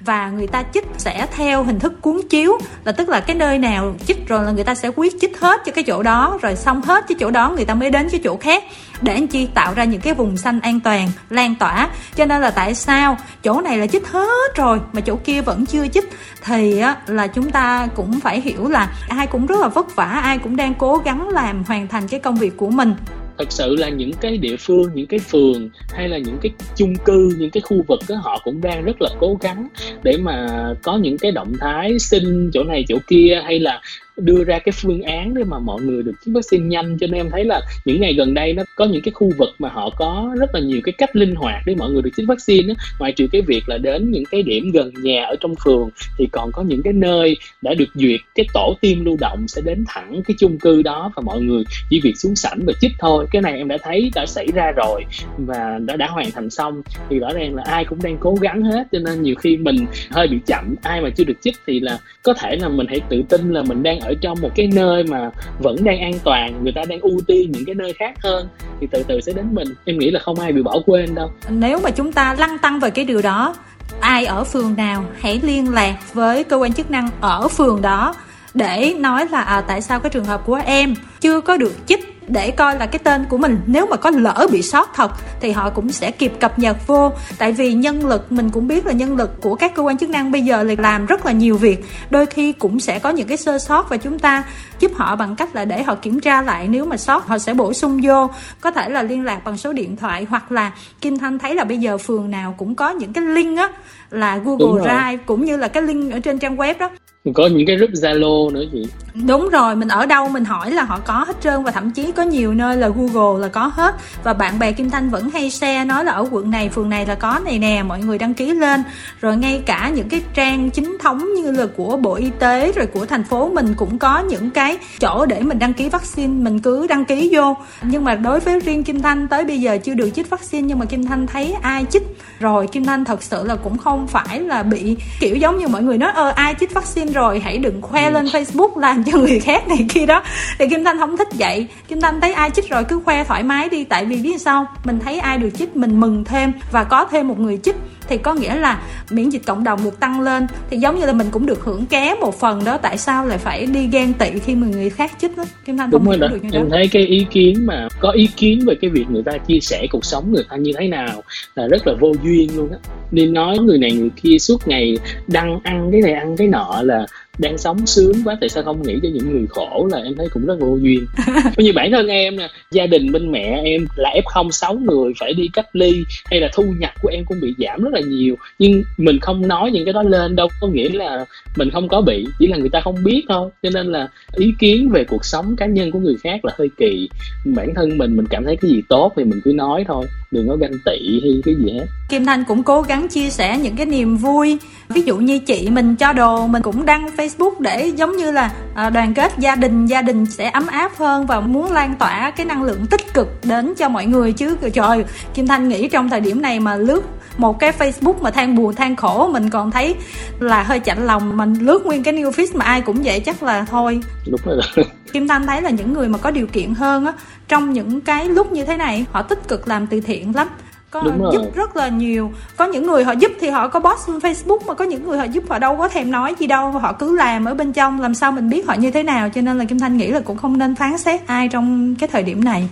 Và 0.00 0.30
người 0.30 0.46
ta 0.46 0.62
chích 0.74 0.84
sẽ 0.98 1.26
theo 1.36 1.62
hình 1.62 1.78
thức 1.78 2.00
cuốn 2.00 2.20
chiếu, 2.30 2.58
là 2.84 2.92
tức 2.92 3.08
là 3.08 3.20
cái 3.20 3.36
nơi 3.36 3.58
nào 3.58 3.94
chích 4.06 4.28
rồi 4.28 4.44
là 4.44 4.52
người 4.52 4.64
ta 4.64 4.74
sẽ 4.74 4.90
quyết 4.96 5.12
chích 5.20 5.40
hết 5.40 5.60
cho 5.64 5.72
cái 5.72 5.84
chỗ 5.84 6.02
đó, 6.02 6.38
rồi 6.42 6.56
xong 6.56 6.82
hết 6.82 7.04
cái 7.08 7.16
chỗ 7.20 7.30
đó 7.30 7.52
người 7.56 7.64
ta 7.64 7.74
mới 7.74 7.90
đến 7.90 8.08
cái 8.10 8.20
chỗ 8.24 8.36
khác 8.36 8.64
để 9.02 9.14
anh 9.14 9.26
chi 9.26 9.48
tạo 9.54 9.74
ra 9.74 9.84
những 9.84 10.00
cái 10.00 10.14
vùng 10.14 10.36
xanh 10.36 10.60
an 10.60 10.80
toàn 10.80 11.08
lan 11.30 11.54
tỏa. 11.54 11.90
Cho 12.16 12.24
nên 12.24 12.40
là 12.40 12.50
tại 12.50 12.74
sao 12.74 13.16
chỗ 13.42 13.60
này 13.60 13.78
là 13.78 13.86
chích 13.86 14.06
hết 14.06 14.56
rồi 14.56 14.80
mà 14.92 15.00
chỗ 15.00 15.16
kia 15.16 15.40
vẫn 15.40 15.66
chưa 15.66 15.88
chích? 15.88 16.10
Thì 16.44 16.78
á, 16.78 16.96
là 17.06 17.26
chúng 17.26 17.50
ta 17.50 17.88
cũng 17.94 18.20
phải 18.20 18.40
hiểu 18.40 18.68
là 18.68 18.92
ai 19.08 19.26
cũng 19.26 19.46
rất 19.46 19.60
là 19.60 19.68
vất 19.68 19.96
vả 19.96 20.04
ai 20.04 20.38
cũng 20.38 20.56
đang 20.56 20.74
cố 20.74 20.96
gắng 20.96 21.28
làm 21.28 21.64
hoàn 21.64 21.88
thành 21.88 22.08
cái 22.08 22.20
công 22.20 22.36
việc 22.36 22.56
của 22.56 22.70
mình. 22.70 22.94
Thật 23.38 23.52
sự 23.52 23.76
là 23.76 23.88
những 23.88 24.12
cái 24.12 24.38
địa 24.38 24.56
phương 24.56 24.90
những 24.94 25.06
cái 25.06 25.20
phường 25.20 25.70
hay 25.92 26.08
là 26.08 26.18
những 26.18 26.38
cái 26.42 26.52
chung 26.76 26.94
cư 26.96 27.34
những 27.38 27.50
cái 27.50 27.60
khu 27.60 27.76
vực 27.88 28.00
đó, 28.08 28.16
họ 28.22 28.38
cũng 28.44 28.60
đang 28.60 28.84
rất 28.84 29.02
là 29.02 29.08
cố 29.20 29.38
gắng 29.40 29.68
để 30.02 30.16
mà 30.16 30.48
có 30.82 30.96
những 30.96 31.18
cái 31.18 31.32
động 31.32 31.52
thái 31.60 31.98
xin 31.98 32.50
chỗ 32.54 32.64
này 32.64 32.84
chỗ 32.88 32.96
kia 33.06 33.42
hay 33.44 33.58
là 33.58 33.80
đưa 34.16 34.44
ra 34.44 34.58
cái 34.58 34.72
phương 34.72 35.02
án 35.02 35.34
để 35.34 35.44
mà 35.44 35.58
mọi 35.58 35.82
người 35.82 36.02
được 36.02 36.12
chích 36.24 36.34
vaccine 36.34 36.66
nhanh. 36.66 36.98
Cho 36.98 37.06
nên 37.06 37.20
em 37.20 37.30
thấy 37.30 37.44
là 37.44 37.60
những 37.84 38.00
ngày 38.00 38.14
gần 38.14 38.34
đây 38.34 38.52
nó 38.52 38.62
có 38.76 38.84
những 38.84 39.02
cái 39.02 39.12
khu 39.12 39.30
vực 39.38 39.48
mà 39.58 39.68
họ 39.68 39.90
có 39.96 40.34
rất 40.38 40.54
là 40.54 40.60
nhiều 40.60 40.80
cái 40.84 40.92
cách 40.92 41.16
linh 41.16 41.34
hoạt 41.34 41.62
để 41.66 41.74
mọi 41.74 41.90
người 41.90 42.02
được 42.02 42.10
chích 42.16 42.28
vaccine 42.28 42.68
đó. 42.68 42.74
ngoài 42.98 43.12
trừ 43.12 43.26
cái 43.32 43.42
việc 43.42 43.68
là 43.68 43.78
đến 43.78 44.10
những 44.10 44.24
cái 44.30 44.42
điểm 44.42 44.70
gần 44.72 44.90
nhà 45.02 45.24
ở 45.24 45.36
trong 45.40 45.54
phường, 45.64 45.90
thì 46.18 46.26
còn 46.32 46.52
có 46.52 46.62
những 46.62 46.82
cái 46.82 46.92
nơi 46.92 47.36
đã 47.62 47.74
được 47.74 47.88
duyệt 47.94 48.20
cái 48.34 48.46
tổ 48.54 48.76
tiêm 48.80 49.04
lưu 49.04 49.16
động 49.20 49.48
sẽ 49.48 49.62
đến 49.64 49.84
thẳng 49.88 50.22
cái 50.24 50.34
chung 50.38 50.58
cư 50.58 50.82
đó 50.82 51.12
và 51.16 51.22
mọi 51.26 51.40
người 51.40 51.64
chỉ 51.90 52.00
việc 52.00 52.16
xuống 52.16 52.36
sảnh 52.36 52.60
và 52.66 52.72
chích 52.80 52.92
thôi. 52.98 53.26
Cái 53.30 53.42
này 53.42 53.58
em 53.58 53.68
đã 53.68 53.78
thấy 53.82 54.10
đã 54.14 54.26
xảy 54.26 54.46
ra 54.54 54.72
rồi 54.76 55.04
và 55.38 55.78
đã 55.84 55.96
đã 55.96 56.06
hoàn 56.06 56.30
thành 56.30 56.50
xong. 56.50 56.82
Thì 57.10 57.18
rõ 57.18 57.32
ràng 57.32 57.54
là 57.54 57.62
ai 57.66 57.84
cũng 57.84 58.02
đang 58.02 58.16
cố 58.20 58.34
gắng 58.34 58.62
hết, 58.62 58.88
cho 58.92 58.98
nên 58.98 59.22
nhiều 59.22 59.34
khi 59.34 59.56
mình 59.56 59.86
hơi 60.10 60.28
bị 60.28 60.38
chậm. 60.46 60.74
Ai 60.82 61.00
mà 61.00 61.08
chưa 61.16 61.24
được 61.24 61.42
chích 61.42 61.56
thì 61.66 61.80
là 61.80 61.98
có 62.22 62.34
thể 62.34 62.56
là 62.56 62.68
mình 62.68 62.86
hãy 62.86 63.00
tự 63.08 63.22
tin 63.28 63.52
là 63.52 63.62
mình 63.62 63.82
đang 63.82 64.00
ở 64.02 64.14
trong 64.20 64.38
một 64.42 64.50
cái 64.54 64.66
nơi 64.66 65.04
mà 65.04 65.30
vẫn 65.58 65.84
đang 65.84 66.00
an 66.00 66.12
toàn 66.24 66.62
người 66.62 66.72
ta 66.72 66.82
đang 66.88 67.00
ưu 67.00 67.20
tiên 67.26 67.52
những 67.52 67.64
cái 67.64 67.74
nơi 67.74 67.92
khác 67.92 68.14
hơn 68.22 68.48
thì 68.80 68.86
từ 68.90 69.02
từ 69.08 69.20
sẽ 69.20 69.32
đến 69.32 69.54
mình. 69.54 69.68
Em 69.84 69.98
nghĩ 69.98 70.10
là 70.10 70.20
không 70.20 70.40
ai 70.40 70.52
bị 70.52 70.62
bỏ 70.62 70.78
quên 70.86 71.14
đâu. 71.14 71.30
Nếu 71.48 71.80
mà 71.82 71.90
chúng 71.90 72.12
ta 72.12 72.36
lăn 72.38 72.58
tăng 72.58 72.80
về 72.80 72.90
cái 72.90 73.04
điều 73.04 73.22
đó 73.22 73.54
ai 74.00 74.26
ở 74.26 74.44
phường 74.44 74.74
nào 74.76 75.04
hãy 75.20 75.40
liên 75.42 75.74
lạc 75.74 76.14
với 76.14 76.44
cơ 76.44 76.56
quan 76.56 76.72
chức 76.72 76.90
năng 76.90 77.08
ở 77.20 77.48
phường 77.48 77.82
đó 77.82 78.14
để 78.54 78.94
nói 78.98 79.28
là 79.30 79.40
à, 79.40 79.60
tại 79.60 79.80
sao 79.80 80.00
cái 80.00 80.10
trường 80.10 80.24
hợp 80.24 80.42
của 80.46 80.60
em 80.64 80.94
chưa 81.20 81.40
có 81.40 81.56
được 81.56 81.72
chích 81.86 82.11
để 82.32 82.50
coi 82.50 82.78
là 82.78 82.86
cái 82.86 82.98
tên 82.98 83.24
của 83.28 83.36
mình. 83.36 83.60
Nếu 83.66 83.86
mà 83.86 83.96
có 83.96 84.10
lỡ 84.10 84.46
bị 84.52 84.62
sót 84.62 84.94
thật 84.94 85.10
thì 85.40 85.50
họ 85.50 85.70
cũng 85.70 85.92
sẽ 85.92 86.10
kịp 86.10 86.32
cập 86.40 86.58
nhật 86.58 86.86
vô. 86.86 87.12
Tại 87.38 87.52
vì 87.52 87.72
nhân 87.72 88.06
lực 88.06 88.32
mình 88.32 88.50
cũng 88.50 88.68
biết 88.68 88.86
là 88.86 88.92
nhân 88.92 89.16
lực 89.16 89.40
của 89.40 89.54
các 89.54 89.74
cơ 89.74 89.82
quan 89.82 89.98
chức 89.98 90.10
năng 90.10 90.32
bây 90.32 90.42
giờ 90.42 90.62
là 90.62 90.74
làm 90.78 91.06
rất 91.06 91.26
là 91.26 91.32
nhiều 91.32 91.56
việc. 91.56 91.84
Đôi 92.10 92.26
khi 92.26 92.52
cũng 92.52 92.80
sẽ 92.80 92.98
có 92.98 93.10
những 93.10 93.28
cái 93.28 93.36
sơ 93.36 93.58
sót 93.58 93.90
và 93.90 93.96
chúng 93.96 94.18
ta 94.18 94.44
giúp 94.80 94.92
họ 94.94 95.16
bằng 95.16 95.36
cách 95.36 95.54
là 95.54 95.64
để 95.64 95.82
họ 95.82 95.94
kiểm 95.94 96.20
tra 96.20 96.42
lại. 96.42 96.68
Nếu 96.68 96.84
mà 96.84 96.96
sót 96.96 97.26
họ 97.26 97.38
sẽ 97.38 97.54
bổ 97.54 97.72
sung 97.72 98.00
vô. 98.02 98.30
Có 98.60 98.70
thể 98.70 98.88
là 98.88 99.02
liên 99.02 99.24
lạc 99.24 99.44
bằng 99.44 99.56
số 99.56 99.72
điện 99.72 99.96
thoại 99.96 100.26
hoặc 100.30 100.52
là 100.52 100.72
kim 101.00 101.18
thanh 101.18 101.38
thấy 101.38 101.54
là 101.54 101.64
bây 101.64 101.78
giờ 101.78 101.98
phường 101.98 102.30
nào 102.30 102.54
cũng 102.58 102.74
có 102.74 102.90
những 102.90 103.12
cái 103.12 103.24
link 103.24 103.58
á 103.58 103.68
là 104.10 104.36
google 104.36 104.82
drive 104.82 105.22
cũng 105.26 105.44
như 105.44 105.56
là 105.56 105.68
cái 105.68 105.82
link 105.82 106.12
ở 106.12 106.20
trên 106.20 106.38
trang 106.38 106.56
web 106.56 106.78
đó 106.78 106.90
có 107.34 107.46
những 107.46 107.66
cái 107.66 107.76
group 107.76 107.90
zalo 107.90 108.52
nữa 108.52 108.64
chị. 108.72 108.86
Đúng 109.26 109.48
rồi, 109.48 109.76
mình 109.76 109.88
ở 109.88 110.06
đâu 110.06 110.28
mình 110.28 110.44
hỏi 110.44 110.70
là 110.70 110.84
họ 110.84 110.98
có 111.06 111.24
hết 111.26 111.36
trơn 111.40 111.64
và 111.64 111.70
thậm 111.70 111.90
chí 111.90 112.12
có 112.12 112.22
nhiều 112.22 112.54
nơi 112.54 112.76
là 112.76 112.88
google 112.88 113.40
là 113.40 113.48
có 113.48 113.66
hết. 113.74 113.94
Và 114.24 114.32
bạn 114.32 114.58
bè 114.58 114.72
kim 114.72 114.90
thanh 114.90 115.10
vẫn 115.10 115.30
hay 115.30 115.50
share 115.50 115.84
nói 115.84 116.04
là 116.04 116.12
ở 116.12 116.26
quận 116.30 116.50
này, 116.50 116.68
phường 116.68 116.88
này 116.88 117.06
là 117.06 117.14
có 117.14 117.40
này 117.44 117.58
nè, 117.58 117.82
mọi 117.82 118.00
người 118.00 118.18
đăng 118.18 118.34
ký 118.34 118.52
lên. 118.52 118.82
Rồi 119.20 119.36
ngay 119.36 119.62
cả 119.66 119.90
những 119.94 120.08
cái 120.08 120.22
trang 120.34 120.70
chính 120.70 120.96
thống 121.00 121.34
như 121.34 121.50
là 121.50 121.66
của 121.76 121.96
bộ 121.96 122.14
y 122.14 122.30
tế 122.38 122.72
rồi 122.72 122.86
của 122.86 123.06
thành 123.06 123.24
phố 123.24 123.48
mình 123.48 123.74
cũng 123.76 123.98
có 123.98 124.18
những 124.18 124.50
cái 124.50 124.76
chỗ 125.00 125.26
để 125.26 125.42
mình 125.42 125.58
đăng 125.58 125.74
ký 125.74 125.88
vaccine, 125.88 126.32
mình 126.32 126.58
cứ 126.60 126.86
đăng 126.86 127.04
ký 127.04 127.30
vô. 127.32 127.56
Nhưng 127.82 128.04
mà 128.04 128.14
đối 128.14 128.40
với 128.40 128.60
riêng 128.60 128.84
kim 128.84 129.02
thanh 129.02 129.28
tới 129.28 129.44
bây 129.44 129.60
giờ 129.60 129.78
chưa 129.84 129.94
được 129.94 130.10
chích 130.10 130.30
vaccine, 130.30 130.62
nhưng 130.62 130.78
mà 130.78 130.84
kim 130.84 131.06
thanh 131.06 131.26
thấy 131.26 131.54
ai 131.62 131.84
chích? 131.90 132.02
Rồi 132.40 132.66
kim 132.66 132.84
thanh 132.84 133.04
thật 133.04 133.22
sự 133.22 133.44
là 133.44 133.56
cũng 133.56 133.78
không 133.78 134.06
phải 134.06 134.40
là 134.40 134.62
bị 134.62 134.96
kiểu 135.20 135.36
giống 135.36 135.58
như 135.58 135.68
mọi 135.68 135.82
người 135.82 135.98
nói 135.98 136.10
ơ 136.14 136.28
ai 136.28 136.54
chích 136.60 136.74
vaccine 136.74 137.11
rồi 137.12 137.40
hãy 137.40 137.58
đừng 137.58 137.82
khoe 137.82 138.04
ừ. 138.04 138.10
lên 138.10 138.26
facebook 138.26 138.78
làm 138.78 139.04
cho 139.04 139.18
người 139.18 139.40
khác 139.40 139.68
này 139.68 139.86
kia 139.88 140.06
đó. 140.06 140.22
Thì 140.58 140.68
kim 140.68 140.84
thanh 140.84 140.98
không 140.98 141.16
thích 141.16 141.28
vậy. 141.32 141.66
Kim 141.88 142.00
thanh 142.00 142.20
thấy 142.20 142.32
ai 142.32 142.50
chích 142.50 142.70
rồi 142.70 142.84
cứ 142.84 143.00
khoe 143.04 143.24
thoải 143.24 143.42
mái 143.42 143.68
đi 143.68 143.84
tại 143.84 144.04
vì 144.04 144.16
biết 144.16 144.40
sao? 144.40 144.66
Mình 144.84 144.98
thấy 145.04 145.18
ai 145.18 145.38
được 145.38 145.50
chích 145.58 145.76
mình 145.76 146.00
mừng 146.00 146.24
thêm 146.24 146.52
và 146.72 146.84
có 146.84 147.04
thêm 147.04 147.28
một 147.28 147.38
người 147.38 147.58
chích 147.62 147.76
thì 148.08 148.18
có 148.18 148.34
nghĩa 148.34 148.54
là 148.54 148.82
miễn 149.10 149.28
dịch 149.28 149.42
cộng 149.46 149.64
đồng 149.64 149.84
được 149.84 150.00
tăng 150.00 150.20
lên 150.20 150.46
thì 150.70 150.78
giống 150.78 151.00
như 151.00 151.06
là 151.06 151.12
mình 151.12 151.26
cũng 151.30 151.46
được 151.46 151.64
hưởng 151.64 151.86
ké 151.86 152.14
một 152.14 152.40
phần 152.40 152.64
đó 152.64 152.78
tại 152.78 152.98
sao 152.98 153.26
lại 153.26 153.38
phải 153.38 153.66
đi 153.66 153.86
ghen 153.86 154.12
tị 154.12 154.38
khi 154.38 154.54
mà 154.54 154.66
người 154.66 154.90
khác 154.90 155.12
chích 155.20 155.36
đó? 155.36 155.44
Kim 155.64 155.76
thanh 155.76 155.90
đúng 155.90 156.04
rồi 156.04 156.18
đó. 156.18 156.28
em 156.52 156.70
thấy 156.70 156.88
cái 156.88 157.02
ý 157.02 157.26
kiến 157.30 157.66
mà 157.66 157.88
có 158.00 158.10
ý 158.10 158.28
kiến 158.36 158.60
về 158.66 158.74
cái 158.80 158.90
việc 158.90 159.04
người 159.10 159.22
ta 159.22 159.32
chia 159.38 159.60
sẻ 159.60 159.86
cuộc 159.90 160.04
sống 160.04 160.32
người 160.32 160.44
ta 160.50 160.56
như 160.56 160.72
thế 160.78 160.88
nào 160.88 161.22
là 161.54 161.68
rất 161.68 161.86
là 161.86 161.94
vô 162.00 162.12
duyên 162.24 162.56
luôn 162.56 162.70
á. 162.72 162.78
Nên 163.10 163.32
nói 163.32 163.58
người 163.58 163.78
này 163.78 163.92
người 163.92 164.10
kia 164.22 164.38
suốt 164.38 164.68
ngày 164.68 164.98
đăng 165.26 165.60
ăn 165.64 165.88
cái 165.92 166.00
này 166.00 166.12
ăn 166.12 166.36
cái 166.36 166.48
nọ 166.48 166.82
là 166.82 167.06
đang 167.38 167.58
sống 167.58 167.86
sướng 167.86 168.12
quá 168.24 168.36
tại 168.40 168.48
sao 168.48 168.62
không 168.62 168.82
nghĩ 168.82 168.98
cho 169.02 169.08
những 169.12 169.32
người 169.32 169.46
khổ 169.48 169.88
là 169.92 169.98
em 169.98 170.14
thấy 170.16 170.28
cũng 170.32 170.46
rất 170.46 170.54
vô 170.60 170.76
duyên. 170.76 171.06
Như 171.56 171.72
bản 171.72 171.90
thân 171.92 172.06
em 172.06 172.36
nè 172.36 172.48
gia 172.70 172.86
đình 172.86 173.12
bên 173.12 173.32
mẹ 173.32 173.60
em 173.64 173.86
là 173.96 174.10
f 174.14 174.22
không 174.24 174.52
sáu 174.52 174.74
người 174.74 175.12
phải 175.20 175.34
đi 175.34 175.48
cách 175.52 175.66
ly 175.72 176.04
hay 176.24 176.40
là 176.40 176.48
thu 176.54 176.64
nhập 176.78 176.90
của 177.02 177.08
em 177.08 177.24
cũng 177.24 177.40
bị 177.40 177.54
giảm 177.58 177.84
rất 177.84 177.92
là 177.92 178.00
nhiều. 178.00 178.36
Nhưng 178.58 178.82
mình 178.98 179.18
không 179.18 179.48
nói 179.48 179.70
những 179.70 179.84
cái 179.84 179.92
đó 179.92 180.02
lên 180.02 180.36
đâu 180.36 180.48
có 180.60 180.68
nghĩa 180.68 180.88
là 180.88 181.24
mình 181.56 181.70
không 181.70 181.88
có 181.88 182.00
bị 182.00 182.26
chỉ 182.38 182.46
là 182.46 182.56
người 182.56 182.68
ta 182.68 182.80
không 182.80 183.04
biết 183.04 183.22
thôi. 183.28 183.50
Cho 183.62 183.70
nên 183.70 183.86
là 183.86 184.08
ý 184.36 184.54
kiến 184.58 184.88
về 184.88 185.04
cuộc 185.04 185.24
sống 185.24 185.56
cá 185.56 185.66
nhân 185.66 185.90
của 185.90 185.98
người 185.98 186.16
khác 186.22 186.44
là 186.44 186.52
hơi 186.58 186.70
kỳ. 186.76 187.08
Bản 187.44 187.74
thân 187.76 187.98
mình 187.98 188.16
mình 188.16 188.26
cảm 188.30 188.44
thấy 188.44 188.56
cái 188.56 188.70
gì 188.70 188.82
tốt 188.88 189.12
thì 189.16 189.24
mình 189.24 189.40
cứ 189.44 189.52
nói 189.52 189.84
thôi 189.88 190.06
đừng 190.32 190.48
có 190.48 190.56
ganh 190.56 190.72
tị 190.84 191.20
hay 191.22 191.42
cái 191.44 191.54
gì 191.54 191.72
hết. 191.72 191.86
Kim 192.08 192.24
Thanh 192.24 192.44
cũng 192.44 192.62
cố 192.62 192.82
gắng 192.82 193.08
chia 193.08 193.30
sẻ 193.30 193.58
những 193.58 193.76
cái 193.76 193.86
niềm 193.86 194.16
vui. 194.16 194.58
Ví 194.88 195.02
dụ 195.02 195.16
như 195.16 195.38
chị 195.38 195.68
mình 195.70 195.96
cho 195.96 196.12
đồ, 196.12 196.46
mình 196.46 196.62
cũng 196.62 196.86
đăng 196.86 197.06
Facebook 197.16 197.60
để 197.60 197.86
giống 197.96 198.16
như 198.16 198.30
là 198.30 198.52
à, 198.74 198.90
đoàn 198.90 199.14
kết 199.14 199.32
gia 199.38 199.56
đình 199.56 199.86
gia 199.86 200.02
đình 200.02 200.26
sẽ 200.26 200.50
ấm 200.50 200.66
áp 200.66 200.92
hơn 200.96 201.26
và 201.26 201.40
muốn 201.40 201.72
lan 201.72 201.94
tỏa 201.98 202.30
cái 202.30 202.46
năng 202.46 202.62
lượng 202.62 202.86
tích 202.90 203.14
cực 203.14 203.28
đến 203.44 203.74
cho 203.78 203.88
mọi 203.88 204.06
người 204.06 204.32
chứ. 204.32 204.56
Trời, 204.72 205.04
Kim 205.34 205.46
Thanh 205.46 205.68
nghĩ 205.68 205.88
trong 205.88 206.10
thời 206.10 206.20
điểm 206.20 206.42
này 206.42 206.60
mà 206.60 206.76
lướt 206.76 207.02
một 207.36 207.58
cái 207.58 207.72
Facebook 207.72 208.14
mà 208.20 208.30
than 208.30 208.54
buồn 208.54 208.74
than 208.74 208.96
khổ 208.96 209.28
mình 209.32 209.50
còn 209.50 209.70
thấy 209.70 209.94
là 210.40 210.62
hơi 210.62 210.80
chạnh 210.80 211.06
lòng. 211.06 211.36
Mình 211.36 211.54
lướt 211.54 211.86
nguyên 211.86 212.02
cái 212.02 212.14
new 212.14 212.30
feed 212.30 212.46
mà 212.54 212.64
ai 212.64 212.80
cũng 212.80 212.96
vậy 213.04 213.20
chắc 213.20 213.42
là 213.42 213.64
thôi. 213.70 214.00
Đúng 214.26 214.40
rồi 214.44 214.60
Kim 215.12 215.28
Thanh 215.28 215.46
thấy 215.46 215.62
là 215.62 215.70
những 215.70 215.92
người 215.92 216.08
mà 216.08 216.18
có 216.18 216.30
điều 216.30 216.46
kiện 216.46 216.74
hơn 216.74 217.06
á 217.06 217.12
trong 217.48 217.72
những 217.72 218.00
cái 218.00 218.24
lúc 218.24 218.52
như 218.52 218.64
thế 218.64 218.76
này 218.76 219.04
họ 219.12 219.22
tích 219.22 219.48
cực 219.48 219.68
làm 219.68 219.86
từ 219.86 220.00
thiện 220.00 220.34
lắm. 220.36 220.48
Có 220.90 221.02
Đúng 221.02 221.22
rồi. 221.22 221.32
giúp 221.32 221.54
rất 221.54 221.76
là 221.76 221.88
nhiều. 221.88 222.32
Có 222.56 222.64
những 222.64 222.86
người 222.86 223.04
họ 223.04 223.12
giúp 223.12 223.32
thì 223.40 223.48
họ 223.48 223.68
có 223.68 223.80
post 223.80 224.06
trên 224.06 224.18
facebook 224.18 224.58
mà 224.66 224.74
có 224.74 224.84
những 224.84 225.06
người 225.06 225.18
họ 225.18 225.24
giúp 225.24 225.44
họ 225.48 225.58
đâu 225.58 225.76
có 225.76 225.88
thèm 225.88 226.10
nói 226.10 226.34
gì 226.38 226.46
đâu. 226.46 226.70
Họ 226.70 226.92
cứ 226.92 227.16
làm 227.16 227.44
ở 227.44 227.54
bên 227.54 227.72
trong 227.72 228.00
làm 228.00 228.14
sao 228.14 228.32
mình 228.32 228.48
biết 228.48 228.66
họ 228.66 228.74
như 228.74 228.90
thế 228.90 229.02
nào. 229.02 229.28
Cho 229.28 229.40
nên 229.40 229.58
là 229.58 229.64
kim 229.64 229.78
thanh 229.78 229.96
nghĩ 229.96 230.08
là 230.08 230.20
cũng 230.20 230.36
không 230.36 230.58
nên 230.58 230.74
phán 230.74 230.98
xét 230.98 231.26
ai 231.26 231.48
trong 231.48 231.94
cái 231.98 232.08
thời 232.08 232.22
điểm 232.22 232.44
này 232.44 232.68